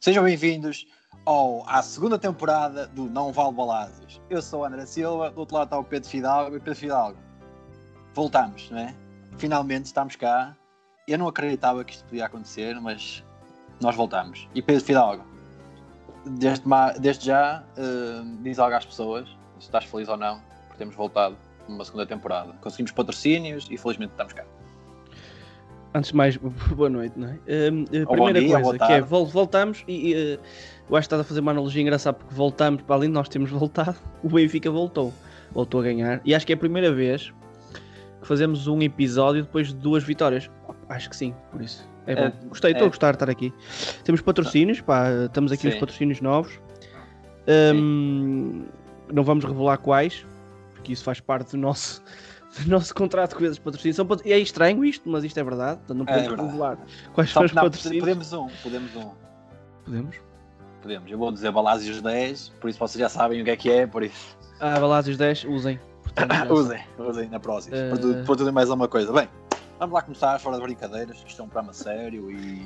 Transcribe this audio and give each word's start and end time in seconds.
Sejam 0.00 0.24
bem-vindos 0.24 0.86
ao, 1.26 1.68
à 1.68 1.82
segunda 1.82 2.18
temporada 2.18 2.86
do 2.86 3.10
Não 3.10 3.30
Vale 3.30 3.52
Balazes. 3.52 4.18
Eu 4.30 4.40
sou 4.40 4.64
André 4.64 4.86
Silva, 4.86 5.30
do 5.30 5.40
outro 5.40 5.56
lado 5.56 5.66
está 5.66 5.78
o 5.78 5.84
Pedro 5.84 6.08
Fidalgo. 6.08 6.56
E 6.56 6.60
Pedro 6.60 6.76
Fidalgo, 6.76 7.18
voltamos, 8.14 8.70
não 8.70 8.78
é? 8.78 8.94
Finalmente 9.36 9.84
estamos 9.84 10.16
cá. 10.16 10.56
Eu 11.06 11.18
não 11.18 11.28
acreditava 11.28 11.84
que 11.84 11.92
isto 11.92 12.04
podia 12.06 12.24
acontecer, 12.24 12.80
mas 12.80 13.22
nós 13.82 13.94
voltamos. 13.94 14.48
E 14.54 14.62
Pedro 14.62 14.82
Fidalgo, 14.82 15.24
desde, 16.24 16.64
desde 16.98 17.26
já, 17.26 17.62
eh, 17.76 18.22
diz 18.40 18.58
algo 18.58 18.74
às 18.74 18.86
pessoas, 18.86 19.28
se 19.60 19.68
estás 19.68 19.84
feliz 19.84 20.08
ou 20.08 20.16
não, 20.16 20.40
por 20.68 20.76
termos 20.76 20.94
voltado 20.94 21.36
numa 21.68 21.84
segunda 21.84 22.06
temporada. 22.06 22.52
Conseguimos 22.60 22.92
patrocínios 22.92 23.68
e 23.70 23.76
felizmente 23.76 24.12
estamos 24.12 24.32
cá. 24.32 24.44
Antes 25.94 26.10
de 26.10 26.16
mais, 26.16 26.36
boa 26.74 26.88
noite, 26.88 27.18
não 27.18 27.28
é? 27.28 27.38
Ou 28.00 28.06
bom 28.06 28.12
primeira 28.12 28.40
dia, 28.40 28.60
coisa 28.60 28.78
que 28.86 28.92
é, 28.92 29.00
vol- 29.00 29.26
voltamos 29.26 29.84
e 29.88 30.14
eh, 30.14 30.38
eu 30.88 30.96
acho 30.96 31.08
que 31.08 31.14
estás 31.14 31.20
a 31.20 31.24
fazer 31.24 31.40
uma 31.40 31.50
analogia 31.50 31.82
engraçada 31.82 32.16
porque 32.16 32.34
voltamos, 32.34 32.82
para 32.82 32.94
além 32.94 33.08
de 33.08 33.14
nós 33.14 33.28
termos 33.28 33.50
voltado, 33.52 33.96
o 34.22 34.28
Benfica 34.28 34.70
voltou, 34.70 35.12
voltou 35.52 35.80
a 35.80 35.84
ganhar 35.84 36.20
e 36.24 36.34
acho 36.34 36.46
que 36.46 36.52
é 36.52 36.56
a 36.56 36.58
primeira 36.58 36.92
vez 36.92 37.32
que 38.20 38.26
fazemos 38.26 38.66
um 38.66 38.80
episódio 38.82 39.42
depois 39.42 39.68
de 39.68 39.74
duas 39.74 40.04
vitórias. 40.04 40.50
Acho 40.88 41.08
que 41.08 41.16
sim, 41.16 41.34
por 41.50 41.60
isso. 41.62 41.88
É 42.06 42.14
bom. 42.14 42.22
É, 42.22 42.32
Gostei, 42.48 42.72
estou 42.72 42.84
é. 42.84 42.86
a 42.86 42.90
gostar 42.90 43.10
de 43.12 43.16
estar 43.16 43.30
aqui. 43.30 43.52
Temos 44.04 44.20
patrocínios, 44.20 44.80
pá, 44.80 45.08
estamos 45.24 45.52
aqui 45.52 45.62
Sim. 45.62 45.68
os 45.68 45.74
patrocínios 45.76 46.20
novos. 46.20 46.60
Hum, 47.48 48.66
não 49.12 49.22
vamos 49.22 49.44
revelar 49.44 49.78
quais, 49.78 50.24
porque 50.74 50.92
isso 50.92 51.04
faz 51.04 51.20
parte 51.20 51.52
do 51.52 51.58
nosso, 51.58 52.02
do 52.60 52.70
nosso 52.70 52.94
contrato 52.94 53.36
com 53.36 53.44
esses 53.44 53.58
patrocínios. 53.58 53.96
São 53.96 54.06
e 54.24 54.32
é 54.32 54.38
estranho 54.38 54.84
isto, 54.84 55.08
mas 55.08 55.24
isto 55.24 55.38
é 55.38 55.44
verdade. 55.44 55.78
Portanto, 55.78 55.98
não 55.98 56.04
É 56.04 56.06
podemos 56.06 56.28
verdade. 56.28 56.48
revelar 56.48 56.78
quais 57.14 57.30
Só, 57.30 57.40
são 57.40 57.46
os 57.46 57.52
patrocínios. 57.52 58.00
podemos 58.00 58.32
um, 58.32 58.48
podemos 58.62 58.96
um. 58.96 59.10
Podemos? 59.84 60.16
Podemos. 60.82 61.10
Eu 61.10 61.18
vou 61.18 61.30
dizer 61.30 61.52
Balásios 61.52 62.00
10, 62.00 62.48
por 62.60 62.70
isso 62.70 62.78
vocês 62.78 63.00
já 63.00 63.08
sabem 63.08 63.42
o 63.42 63.44
que 63.44 63.50
é 63.50 63.56
que 63.56 63.70
é, 63.70 63.86
por 63.86 64.02
isso. 64.02 64.36
Ah, 64.60 64.78
Balásios 64.80 65.16
10, 65.16 65.44
usem. 65.44 65.78
Portanto, 66.02 66.32
usem, 66.52 66.82
usem 66.98 67.28
na 67.28 67.38
próxima. 67.38 67.76
Eh. 67.76 67.90
Para, 67.90 67.98
tudo, 67.98 68.24
para 68.24 68.36
tudo 68.36 68.52
mais 68.52 68.70
alguma 68.70 68.88
coisa. 68.88 69.12
Bem, 69.12 69.28
vamos 69.78 69.94
lá 69.94 70.02
começar, 70.02 70.38
fora 70.40 70.56
de 70.56 70.62
brincadeiras. 70.62 71.22
Isto 71.26 71.42
é 71.42 71.44
um 71.44 71.48
programa 71.48 71.72
sério 71.72 72.30
e. 72.30 72.62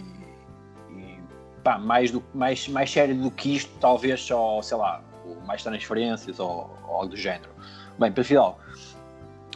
e 0.91 1.19
pá, 1.63 1.79
mais, 1.79 2.11
do, 2.11 2.23
mais, 2.33 2.69
mais 2.69 2.91
sério 2.91 3.17
do 3.17 3.31
que 3.31 3.57
isto, 3.57 3.71
talvez 3.81 4.21
só, 4.23 4.63
sei 4.63 4.77
lá, 4.77 5.03
mais 5.45 5.63
transferências 5.63 6.39
ou, 6.41 6.71
ou 6.89 6.95
algo 6.97 7.09
do 7.09 7.17
género. 7.17 7.51
Bem, 7.99 8.11
para 8.13 8.25
final, 8.25 8.59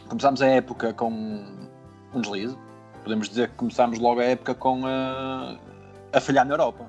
começámos 0.07 0.41
a 0.41 0.47
época 0.47 0.93
com 0.93 1.11
um 2.13 2.21
deslize. 2.21 2.57
Podemos 3.03 3.29
dizer 3.29 3.49
que 3.49 3.55
começámos 3.55 3.97
logo 3.99 4.19
a 4.19 4.25
época 4.25 4.53
com 4.53 4.85
a, 4.85 5.57
a 6.13 6.19
falhar 6.21 6.45
na 6.45 6.53
Europa. 6.53 6.85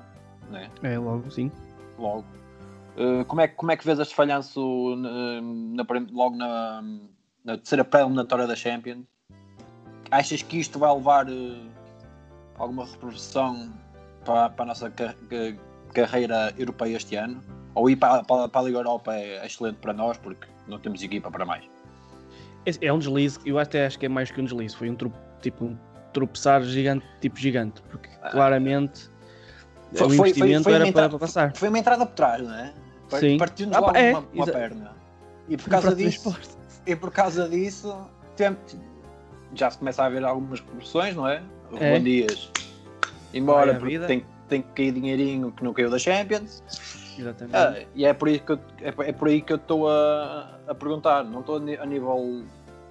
Né? 0.49 0.69
É, 0.83 0.97
logo, 0.97 1.29
sim. 1.31 1.51
logo. 1.97 2.25
Uh, 2.97 3.23
como, 3.25 3.39
é, 3.41 3.47
que- 3.47 3.55
como 3.55 3.71
é 3.71 3.77
que 3.77 3.85
vês 3.85 3.97
este 3.99 4.13
falhanço 4.13 4.95
na, 4.97 5.41
na 5.41 5.85
logo 6.11 6.35
na, 6.35 6.83
na 7.43 7.57
terceira 7.57 7.85
pré-eliminatória 7.85 8.45
da 8.45 8.55
Champions? 8.55 9.05
Achas 10.11 10.41
que 10.41 10.59
isto 10.59 10.77
vai 10.77 10.93
levar 10.93 11.29
uh, 11.29 11.69
alguma 12.57 12.85
repercussão 12.85 13.71
para, 14.25 14.49
para 14.49 14.63
a 14.63 14.67
nossa 14.67 14.89
ca- 14.91 15.15
ca- 15.29 15.55
carreira 15.93 16.53
europeia 16.57 16.97
este 16.97 17.15
ano? 17.15 17.41
Ou 17.75 17.89
ir 17.89 17.95
para, 17.95 18.23
para, 18.23 18.49
para 18.49 18.61
a 18.61 18.63
Liga 18.63 18.77
Europa 18.79 19.13
é 19.15 19.45
excelente 19.45 19.77
para 19.77 19.93
nós 19.93 20.17
porque 20.17 20.47
não 20.67 20.79
temos 20.79 21.01
equipa 21.01 21.31
para 21.31 21.45
mais? 21.45 21.63
É, 22.65 22.87
é 22.87 22.93
um 22.93 22.99
deslize, 22.99 23.39
eu 23.45 23.57
até 23.57 23.85
acho 23.85 23.97
que 23.97 24.05
é 24.05 24.09
mais 24.09 24.29
que 24.31 24.39
um 24.41 24.45
deslize. 24.45 24.75
Foi 24.75 24.89
um 24.89 24.97
tipo 25.41 25.65
um 25.65 25.77
tropeçar 26.13 26.61
gigante, 26.63 27.05
tipo 27.21 27.37
gigante, 27.39 27.81
porque 27.83 28.09
claramente 28.31 29.09
Foi- 29.93 30.07
o 30.07 30.09
foi- 30.09 30.17
foi- 30.17 30.29
investimento 30.29 30.63
foi 30.63 30.73
uma 30.73 30.81
era 30.83 30.91
para, 30.93 31.09
para 31.09 31.19
passar. 31.19 31.55
Foi 31.55 31.69
uma 31.69 31.79
entrada 31.79 32.05
por 32.05 32.13
trás, 32.13 32.41
não 32.43 32.53
é? 32.53 32.73
Sim. 33.19 33.37
Partiu-nos 33.37 33.75
Ah, 33.77 33.91
é, 33.95 34.11
uma, 34.11 34.25
uma 34.33 34.45
perna. 34.45 34.95
E 35.47 35.57
por 35.57 35.69
causa 35.69 35.95
disso, 35.95 36.37
E 36.85 36.95
por 36.95 37.11
causa 37.11 37.47
disso, 37.47 38.09
tem- 38.35 38.57
já 39.53 39.69
se 39.69 39.77
começa 39.77 40.01
a 40.01 40.07
haver 40.07 40.23
algumas 40.23 40.59
repercussões, 40.59 41.15
não 41.15 41.27
é? 41.27 41.43
O 41.71 41.77
É. 41.77 41.93
Ruben 41.93 42.03
Dias, 42.03 42.51
embora 43.33 43.75
porque 43.75 43.99
tem, 43.99 44.25
tem 44.47 44.61
que 44.61 44.69
cair 44.69 44.91
dinheirinho 44.93 45.51
que 45.51 45.63
não 45.63 45.73
caiu 45.73 45.89
da 45.89 45.99
Champions. 45.99 46.63
Exatamente. 47.17 47.55
Ah, 47.55 47.75
e 47.95 48.05
é 48.05 48.13
por, 48.13 48.27
aí 48.27 48.39
que 48.39 48.51
eu, 48.51 48.59
é, 48.81 49.09
é 49.09 49.11
por 49.11 49.27
aí 49.27 49.41
que 49.41 49.53
eu 49.53 49.57
estou 49.57 49.89
a, 49.89 50.59
a 50.67 50.75
perguntar. 50.75 51.23
Não 51.23 51.41
estou 51.41 51.57
a, 51.57 51.85
nível 51.85 52.43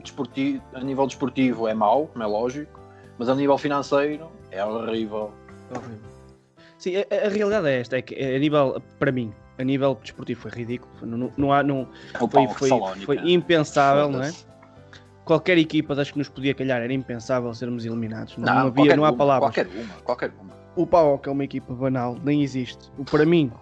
desportivo, 0.03 0.63
a 0.75 0.81
nível 0.81 1.07
desportivo 1.07 1.69
é 1.69 1.75
mau, 1.75 2.07
como 2.07 2.23
é 2.23 2.27
lógico, 2.27 2.81
mas 3.19 3.29
a 3.29 3.35
nível 3.35 3.57
financeiro 3.59 4.31
é 4.51 4.65
horrível. 4.65 5.33
É 5.73 5.79
horrível. 5.79 6.11
Sim, 6.79 6.97
a, 6.97 7.27
a 7.27 7.29
realidade 7.29 7.69
é 7.69 7.81
esta, 7.81 7.99
é 7.99 8.03
que 8.03 8.15
a 8.15 8.39
nível, 8.39 8.81
para 8.99 9.13
mim, 9.13 9.33
a 9.59 9.65
nível 9.65 9.99
desportivo 10.03 10.41
foi 10.41 10.51
ridículo. 10.51 10.91
Não, 11.03 11.19
não, 11.19 11.33
não 11.37 11.53
há, 11.53 11.63
não, 11.63 11.87
É 12.15 12.19
foi, 12.19 12.49
foi, 12.49 12.71
foi 13.05 13.19
impensável, 13.31 14.11
não 14.11 14.23
é? 14.23 14.33
Qualquer 15.25 15.59
equipa 15.59 15.95
das 15.95 16.11
que 16.11 16.19
nos 16.19 16.29
podia 16.29 16.55
calhar 16.55 16.81
era 16.81 16.93
impensável 16.93 17.53
sermos 17.55 17.85
eliminados. 17.85 18.37
Não, 18.37 18.47
Não, 18.47 18.67
havia, 18.69 18.97
não 18.97 19.05
há 19.05 19.11
uma, 19.11 19.17
palavras. 19.17 19.55
Qualquer 19.55 19.67
uma, 19.69 19.95
qualquer 20.03 20.33
uma. 20.41 20.51
O 20.75 20.87
PAOK 20.87 21.29
é 21.29 21.33
uma 21.33 21.45
equipa 21.45 21.75
banal, 21.75 22.17
nem 22.25 22.43
existe. 22.43 22.91
O- 22.97 23.05
Para 23.05 23.27
mim, 23.27 23.53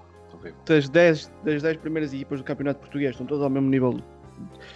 Horrível. 0.40 0.58
das 0.66 0.88
10, 0.88 1.32
das 1.44 1.62
10 1.62 1.76
primeiras 1.78 2.12
equipas 2.12 2.40
do 2.40 2.44
Campeonato 2.44 2.80
Português 2.80 3.10
estão 3.12 3.26
todas 3.26 3.42
ao 3.44 3.50
mesmo 3.50 3.68
nível. 3.68 3.98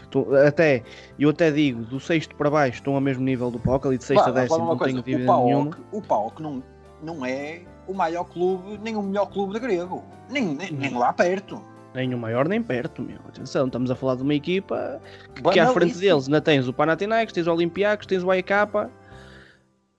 Estão- 0.02 0.26
até, 0.46 0.82
eu 1.18 1.30
até 1.30 1.50
digo, 1.50 1.82
do 1.84 2.00
sexto 2.00 2.34
para 2.34 2.50
baixo 2.50 2.76
estão 2.78 2.94
ao 2.94 3.00
mesmo 3.00 3.22
nível 3.24 3.50
do 3.50 3.58
PAOK, 3.60 3.86
ali 3.86 3.98
de 3.98 4.04
sexto 4.04 4.24
Vá, 4.24 4.30
a 4.30 4.32
vamos 4.32 4.48
falar 4.48 4.58
décimo, 4.58 4.64
uma 4.64 4.74
não 4.74 4.78
tenho 4.84 5.02
coisa, 5.02 5.18
dúvida 5.18 5.32
o 5.32 5.46
nenhuma. 5.46 5.70
PAOK, 5.70 5.82
o 5.92 6.02
PAOK 6.02 6.42
não, 6.42 6.62
não 7.02 7.24
é 7.26 7.60
o 7.86 7.94
maior 7.94 8.24
clube, 8.24 8.78
nem 8.82 8.96
o 8.96 9.02
melhor 9.02 9.26
clube 9.26 9.52
de 9.54 9.60
grego. 9.60 10.02
Nem, 10.30 10.44
nem, 10.54 10.72
nem 10.72 10.94
lá 10.94 11.12
perto. 11.12 11.62
Nem 11.94 12.12
o 12.14 12.18
maior 12.18 12.48
nem 12.48 12.62
perto, 12.62 13.02
meu. 13.02 13.18
Atenção, 13.28 13.66
estamos 13.66 13.90
a 13.90 13.94
falar 13.94 14.16
de 14.16 14.22
uma 14.22 14.34
equipa 14.34 15.00
que, 15.34 15.42
que 15.42 15.60
à 15.60 15.68
frente 15.72 15.98
deles 15.98 16.24
ainda 16.26 16.40
tens 16.40 16.66
o 16.66 16.72
Panathinaikos, 16.72 17.34
tens 17.34 17.46
o 17.46 17.52
Olympiacos, 17.52 18.06
tens 18.06 18.24
o 18.24 18.30
AEK. 18.30 18.50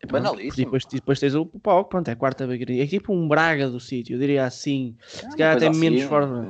Pronto, 0.08 0.24
Banalíssimo. 0.24 0.62
E 0.62 0.66
depois, 0.66 0.86
depois 0.86 1.20
tens 1.20 1.36
o 1.36 1.46
PAOK, 1.46 1.90
pronto, 1.90 2.08
é 2.10 2.12
a 2.12 2.16
quarta 2.16 2.46
vez. 2.46 2.62
É 2.62 2.86
tipo 2.88 3.14
um 3.14 3.28
Braga 3.28 3.70
do 3.70 3.80
sítio, 3.80 4.16
eu 4.16 4.20
diria 4.20 4.46
assim. 4.46 4.96
Se 5.08 5.26
calhar 5.38 5.56
até 5.56 5.70
menos 5.70 6.02
fora- 6.04 6.46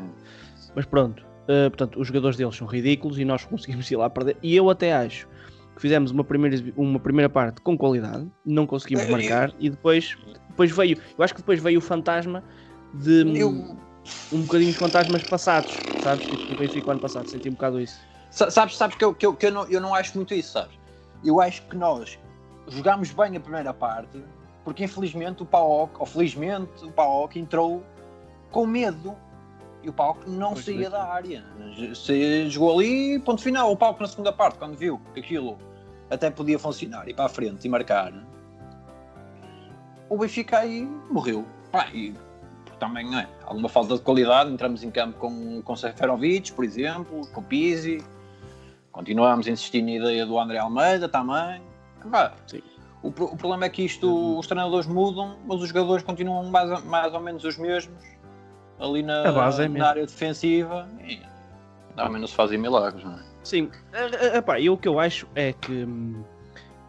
Mas 0.75 0.85
pronto, 0.85 1.21
uh, 1.43 1.69
portanto, 1.69 1.99
os 1.99 2.07
jogadores 2.07 2.35
deles 2.35 2.55
são 2.55 2.65
ridículos 2.67 3.19
e 3.19 3.25
nós 3.25 3.45
conseguimos 3.45 3.89
ir 3.91 3.95
lá 3.95 4.09
perder. 4.09 4.37
E 4.41 4.55
eu 4.55 4.69
até 4.69 4.93
acho 4.93 5.27
que 5.75 5.81
fizemos 5.81 6.11
uma 6.11 6.23
primeira, 6.23 6.57
uma 6.75 6.99
primeira 6.99 7.29
parte 7.29 7.61
com 7.61 7.77
qualidade, 7.77 8.27
não 8.45 8.65
conseguimos 8.67 9.05
É, 9.05 9.09
marcar 9.09 9.53
e 9.59 9.69
depois, 9.69 10.15
depois 10.49 10.71
veio, 10.71 10.97
eu 11.17 11.23
acho 11.23 11.33
que 11.33 11.41
depois 11.41 11.59
veio 11.61 11.79
o 11.79 11.81
fantasma 11.81 12.43
de 12.93 13.23
Eu, 13.39 13.75
um 14.31 14.41
bocadinho 14.41 14.71
de 14.71 14.77
fantasmas 14.77 15.23
passados, 15.23 15.83
sabes? 15.97 16.27
Tipo 16.27 16.47
do 16.47 16.55
Benfica 16.55 16.91
ano 16.91 16.99
passado, 16.99 17.27
senti 17.27 17.49
um 17.49 17.53
bocado 17.53 17.79
isso. 17.79 17.99
sa- 18.29 18.51
sabes, 18.51 18.77
sabes 18.77 18.95
que, 18.95 19.03
eu, 19.03 19.13
que, 19.15 19.25
eu, 19.25 19.35
que 19.35 19.47
eu, 19.47 19.51
não, 19.51 19.65
eu 19.67 19.81
não 19.81 19.93
acho 19.95 20.15
muito 20.15 20.33
isso, 20.33 20.51
sabes? 20.53 20.77
Eu 21.25 21.39
acho 21.41 21.63
que 21.67 21.75
nós 21.75 22.19
jogámos 22.67 23.11
bem 23.11 23.35
a 23.37 23.39
primeira 23.39 23.73
parte, 23.73 24.23
porque 24.63 24.83
infelizmente 24.83 25.43
o 25.43 25.45
PAOK, 25.45 25.99
ou 25.99 26.05
felizmente 26.05 26.85
o 26.85 26.91
PAOK 26.91 27.39
entrou 27.39 27.83
com 28.51 28.65
medo. 28.65 29.15
E 29.81 29.89
o 29.89 29.93
PAOK 29.93 30.29
não 30.29 30.53
Pois 30.53 30.63
saía 30.63 30.87
é. 30.87 30.89
da 30.89 31.03
área. 31.03 31.43
Se 31.93 32.49
jogou 32.49 32.79
ali, 32.79 33.19
ponto 33.19 33.41
final. 33.41 33.71
O 33.71 33.75
PAOK 33.75 34.01
na 34.01 34.07
segunda 34.07 34.31
parte, 34.31 34.57
quando 34.57 34.77
viu 34.77 35.01
que 35.13 35.19
aquilo 35.19 35.57
até 36.09 36.29
podia 36.29 36.57
funcionar, 36.57 37.07
ir 37.09 37.13
para 37.13 37.25
a 37.25 37.29
frente 37.29 37.65
e 37.65 37.69
marcar, 37.69 38.13
o 40.07 40.17
Benfica 40.17 40.59
aí 40.59 40.87
morreu. 41.09 41.45
Pá, 41.69 41.87
e 41.93 42.15
também 42.79 43.09
não 43.09 43.19
é. 43.19 43.27
Alguma 43.45 43.67
falta 43.67 43.95
de 43.95 44.01
qualidade. 44.01 44.51
Entramos 44.51 44.83
em 44.83 44.91
campo 44.91 45.17
com, 45.17 45.61
com 45.61 45.75
Seferovic, 45.75 46.51
por 46.53 46.63
exemplo, 46.63 47.27
com 47.33 47.41
Pizzi. 47.41 48.03
Continuamos 48.91 49.47
a 49.47 49.51
insistir 49.51 49.81
na 49.81 49.91
ideia 49.91 50.25
do 50.25 50.37
André 50.39 50.59
Almeida 50.59 51.09
também. 51.09 51.61
Pá, 52.09 52.33
Sim. 52.47 52.61
o, 53.01 53.07
o 53.07 53.11
problema 53.37 53.65
é 53.65 53.69
que 53.69 53.83
isto, 53.83 54.37
os 54.37 54.47
treinadores 54.47 54.87
mudam, 54.87 55.37
mas 55.45 55.61
os 55.61 55.67
jogadores 55.69 56.03
continuam 56.03 56.43
mais, 56.49 56.69
ou- 56.71 56.81
mais 56.81 57.13
ou 57.13 57.19
menos 57.19 57.43
os 57.43 57.57
mesmos 57.57 58.03
ali 58.79 59.01
na, 59.03 59.29
A 59.29 59.31
base 59.31 59.63
é 59.63 59.67
na 59.67 59.89
área 59.89 60.05
defensiva. 60.05 60.87
E 61.05 61.21
também 61.95 62.19
não 62.19 62.27
se 62.27 62.35
fazem 62.35 62.57
milagres, 62.57 63.03
não 63.03 63.13
é? 63.13 63.23
Sim, 63.43 63.69
epá, 64.35 64.59
eu 64.59 64.73
o 64.73 64.77
que 64.77 64.87
eu 64.87 64.99
acho 64.99 65.27
é 65.35 65.53
que, 65.53 65.83
hum, 65.83 66.23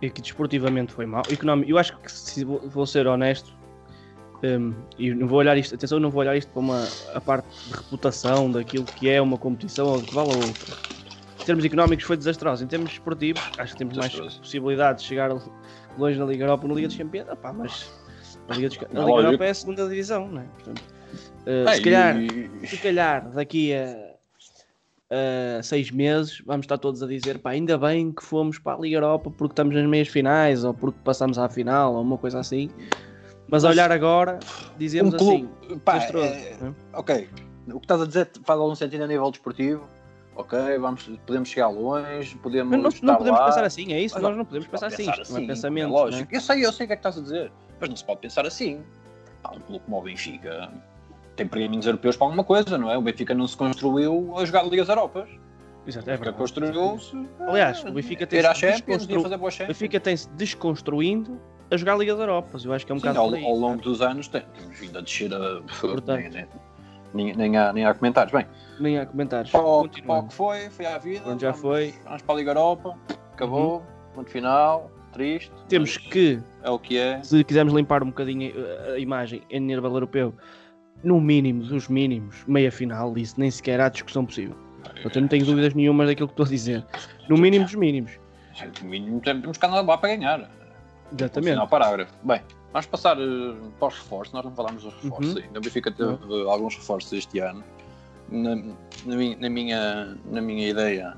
é 0.00 0.08
que 0.08 0.20
desportivamente 0.20 0.92
foi 0.92 1.04
mal. 1.06 1.26
Eu 1.66 1.78
acho 1.78 1.96
que 1.98 2.10
se 2.10 2.44
vou, 2.44 2.86
ser 2.86 3.06
honesto, 3.06 3.52
hum, 4.42 4.72
e 4.96 5.12
não 5.14 5.26
vou 5.26 5.38
olhar 5.40 5.56
isto, 5.58 5.74
atenção, 5.74 5.98
não 5.98 6.10
vou 6.10 6.20
olhar 6.20 6.36
isto 6.36 6.50
para 6.52 6.60
uma 6.60 6.92
a 7.12 7.20
parte 7.20 7.48
de 7.66 7.74
reputação 7.76 8.50
daquilo 8.50 8.86
que 8.94 9.08
é 9.08 9.20
uma 9.20 9.36
competição 9.36 9.88
ou 9.88 10.02
que 10.02 10.14
vale 10.14 10.30
a 10.30 10.34
outra. 10.34 10.76
Em 11.44 11.46
termos 11.46 11.62
económicos 11.66 12.06
foi 12.06 12.16
desastroso. 12.16 12.64
Em 12.64 12.66
termos 12.66 12.92
desportivos, 12.92 13.42
acho 13.58 13.74
que 13.74 13.78
temos 13.78 13.98
mais 13.98 14.14
possibilidades 14.18 15.02
de 15.02 15.08
chegar 15.10 15.30
longe 15.98 16.18
na 16.18 16.24
Liga 16.24 16.44
Europa 16.44 16.66
na 16.66 16.72
Liga 16.72 16.88
dos 16.88 16.96
Campeões. 16.96 17.28
Epá, 17.28 17.52
mas 17.52 17.92
a 18.48 18.54
Liga, 18.54 18.68
dos, 18.70 18.78
a 18.78 18.82
É 18.82 19.04
Liga. 19.04 19.20
Europa 19.20 19.44
é 19.44 19.50
a 19.50 19.54
segunda 19.54 19.86
divisão, 19.86 20.26
não 20.26 20.40
é? 20.40 20.44
Portanto, 20.44 20.82
eh, 21.44 21.64
É, 21.66 21.74
se 21.74 21.82
calhar 21.82 22.16
e- 22.18 22.66
se 22.66 22.78
calhar 22.78 23.30
daqui 23.30 23.74
a 23.74 24.14
uh, 25.10 25.62
seis 25.62 25.90
meses, 25.90 26.40
vamos 26.46 26.64
estar 26.64 26.78
todos 26.78 27.02
a 27.02 27.06
dizer, 27.06 27.38
pá, 27.38 27.50
ainda 27.50 27.76
bem 27.76 28.10
que 28.10 28.24
fomos 28.24 28.58
para 28.58 28.78
a 28.78 28.80
Liga 28.80 28.96
Europa 28.96 29.30
porque 29.30 29.52
estamos 29.52 29.74
nas 29.74 29.86
meias 29.86 30.08
finais 30.08 30.64
ou 30.64 30.72
porque 30.72 30.98
passamos 31.04 31.36
à 31.36 31.46
final 31.50 31.94
ou 31.94 32.00
uma 32.00 32.16
coisa 32.16 32.40
assim. 32.40 32.70
Mas, 33.48 33.62
Mas 33.62 33.64
a 33.66 33.68
olhar 33.68 33.92
agora, 33.92 34.40
dizemos 34.78 35.12
um 35.12 35.18
clube, 35.18 35.50
assim, 35.68 35.78
pá, 35.80 35.98
é, 35.98 36.52
é? 36.54 36.72
ok, 36.94 37.28
o 37.68 37.78
que 37.78 37.84
estás 37.84 38.00
a 38.00 38.06
dizer 38.06 38.30
faz 38.44 38.58
algum 38.58 38.74
sentido 38.74 39.04
a 39.04 39.06
nível 39.06 39.30
desportivo, 39.30 39.86
ok, 40.36 40.78
vamos, 40.78 41.10
podemos 41.26 41.48
chegar 41.48 41.68
longe, 41.68 42.36
podemos. 42.36 42.70
Mas 42.78 43.00
não, 43.00 43.12
não 43.12 43.18
podemos 43.18 43.40
lá. 43.40 43.46
pensar 43.46 43.64
assim, 43.64 43.92
é 43.92 44.00
isso? 44.00 44.14
Mas, 44.14 44.22
nós 44.22 44.36
não 44.36 44.44
podemos 44.44 44.68
pensar, 44.68 44.86
assim, 44.86 45.06
pensar 45.06 45.22
assim, 45.22 45.32
não 45.32 45.40
é 45.40 45.46
pensamento. 45.46 45.88
É 45.88 45.90
lógico, 45.90 46.34
eu 46.34 46.40
sei, 46.40 46.64
eu 46.64 46.72
sei 46.72 46.84
o 46.84 46.86
que 46.86 46.92
é 46.92 46.96
que 46.96 47.00
estás 47.00 47.18
a 47.18 47.22
dizer, 47.22 47.52
mas 47.80 47.88
não 47.88 47.96
se 47.96 48.04
pode 48.04 48.20
pensar 48.20 48.46
assim. 48.46 48.82
Pá, 49.42 49.52
um 49.54 49.60
clube 49.60 49.84
como 49.84 49.98
o 49.98 50.02
Benfica 50.02 50.70
tem 51.36 51.46
pergaminhos 51.46 51.86
europeus 51.86 52.16
para 52.16 52.26
alguma 52.26 52.44
coisa, 52.44 52.78
não 52.78 52.90
é? 52.90 52.96
O 52.96 53.02
Benfica 53.02 53.34
não 53.34 53.46
se 53.46 53.56
construiu 53.56 54.36
a 54.36 54.44
jogar 54.44 54.64
Ligas 54.64 54.88
Europas. 54.88 55.28
Exato, 55.86 56.10
é 56.10 56.16
verdade. 56.16 56.38
Construiu-se. 56.38 57.28
Aliás, 57.40 57.84
o 57.84 57.92
Benfica 57.92 58.26
tem-se 58.26 58.66
desconstru... 58.66 59.66
Benfica 59.66 60.00
tem-se 60.00 60.28
desconstruindo 60.30 61.38
a 61.70 61.76
jogar 61.76 61.98
Ligas 61.98 62.18
Europas. 62.18 62.64
Eu 62.64 62.72
acho 62.72 62.86
que 62.86 62.92
é 62.92 62.94
um 62.94 62.98
bocado. 62.98 63.18
Ao, 63.18 63.34
ao 63.34 63.54
longo 63.54 63.82
dos 63.82 64.00
anos 64.00 64.28
temos 64.28 64.78
vindo 64.78 64.98
a 64.98 65.02
descer 65.02 65.32
a. 65.34 65.60
Portanto, 65.80 66.48
nem, 67.14 67.34
nem, 67.34 67.56
há, 67.56 67.72
nem 67.72 67.86
há 67.86 67.94
comentários. 67.94 68.32
Bem, 68.32 68.46
nem 68.80 68.98
há 68.98 69.06
comentários. 69.06 69.50
Para 69.50 70.22
que 70.22 70.34
foi, 70.34 70.68
foi 70.70 70.86
à 70.86 70.98
vida. 70.98 71.22
Onde 71.26 71.42
já 71.42 71.50
vamos, 71.50 71.62
foi. 71.62 71.94
Vamos 72.04 72.22
para 72.22 72.34
a 72.34 72.38
Liga 72.38 72.50
Europa, 72.50 72.98
acabou, 73.32 73.76
uhum. 73.76 73.82
ponto 74.14 74.30
final, 74.30 74.90
triste. 75.12 75.52
Temos 75.68 75.96
que. 75.96 76.40
É 76.62 76.70
o 76.70 76.78
que 76.78 76.98
é. 76.98 77.22
Se 77.22 77.42
quisermos 77.44 77.72
limpar 77.72 78.02
um 78.02 78.06
bocadinho 78.06 78.52
a 78.92 78.98
imagem 78.98 79.42
em 79.48 79.60
nível 79.60 79.92
europeu, 79.92 80.34
no 81.02 81.20
mínimo 81.20 81.62
dos 81.62 81.88
mínimos, 81.88 82.44
meia 82.46 82.72
final, 82.72 83.16
isso 83.16 83.38
nem 83.38 83.50
sequer 83.50 83.80
há 83.80 83.88
discussão 83.88 84.26
possível. 84.26 84.56
Portanto, 85.02 85.16
eu 85.16 85.22
não 85.22 85.28
tenho 85.28 85.46
dúvidas 85.46 85.74
nenhumas 85.74 86.08
daquilo 86.08 86.28
que 86.28 86.32
estou 86.32 86.46
a 86.46 86.48
dizer. 86.48 86.84
No 87.28 87.36
mínimo 87.36 87.64
dos 87.64 87.74
mínimos. 87.74 88.12
No 88.82 88.88
mínimo 88.88 89.20
temos 89.20 89.56
que 89.56 89.66
andar 89.66 89.80
lá 89.80 89.98
para 89.98 90.16
ganhar. 90.16 90.50
Exatamente. 91.12 91.50
Final 91.50 91.68
parágrafo. 91.68 92.12
Bem, 92.22 92.42
Vamos 92.74 92.86
passar 92.86 93.16
uh, 93.20 93.72
para 93.78 93.86
os 93.86 93.94
reforços, 93.94 94.34
nós 94.34 94.44
não 94.44 94.50
falámos 94.50 94.82
dos 94.82 94.92
reforços 94.94 95.36
uhum. 95.36 95.42
ainda. 95.42 95.58
O 95.60 95.62
Benfica 95.62 95.92
teve 95.92 96.10
uhum. 96.10 96.50
alguns 96.50 96.74
reforços 96.74 97.12
este 97.12 97.38
ano. 97.38 97.62
Na, 98.28 98.56
na, 98.56 99.16
minha, 99.16 99.36
na, 99.38 99.48
minha, 99.48 100.18
na 100.24 100.40
minha 100.40 100.68
ideia, 100.68 101.16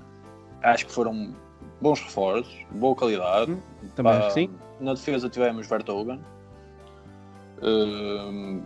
acho 0.62 0.84
que 0.84 0.92
foram 0.92 1.34
bons 1.80 1.98
reforços, 2.02 2.54
boa 2.72 2.94
qualidade. 2.94 3.52
Uhum. 3.52 3.88
Também 3.94 4.12
acho 4.12 4.26
que 4.26 4.32
sim. 4.34 4.50
Na 4.80 4.92
defesa 4.92 5.30
tivemos 5.30 5.66
Vertogen. 5.66 6.20
Uh, 7.62 8.62